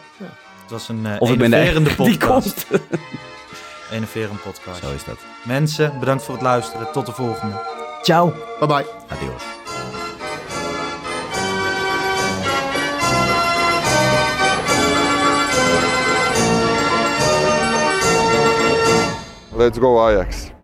Het 0.62 0.70
was 0.70 0.88
een 0.88 1.02
uh, 1.06 1.12
Of 1.18 1.30
ik 1.30 1.38
ben 1.38 1.50
de 1.50 1.56
enerverende 1.56 1.90
enige 1.90 2.02
die 2.10 2.18
podcast. 2.18 2.66
komt. 2.68 2.80
Enerverende 3.90 4.38
podcast. 4.38 4.82
Zo 4.82 4.94
is 4.94 5.04
dat. 5.04 5.18
Mensen, 5.44 5.98
bedankt 5.98 6.24
voor 6.24 6.34
het 6.34 6.42
luisteren. 6.42 6.92
Tot 6.92 7.06
de 7.06 7.12
volgende. 7.12 7.54
Ciao. 8.02 8.32
Bye 8.58 8.68
bye. 8.68 8.86
Adios. 9.08 9.42
Let's 19.56 19.78
go 19.78 19.98
Ajax. 19.98 20.50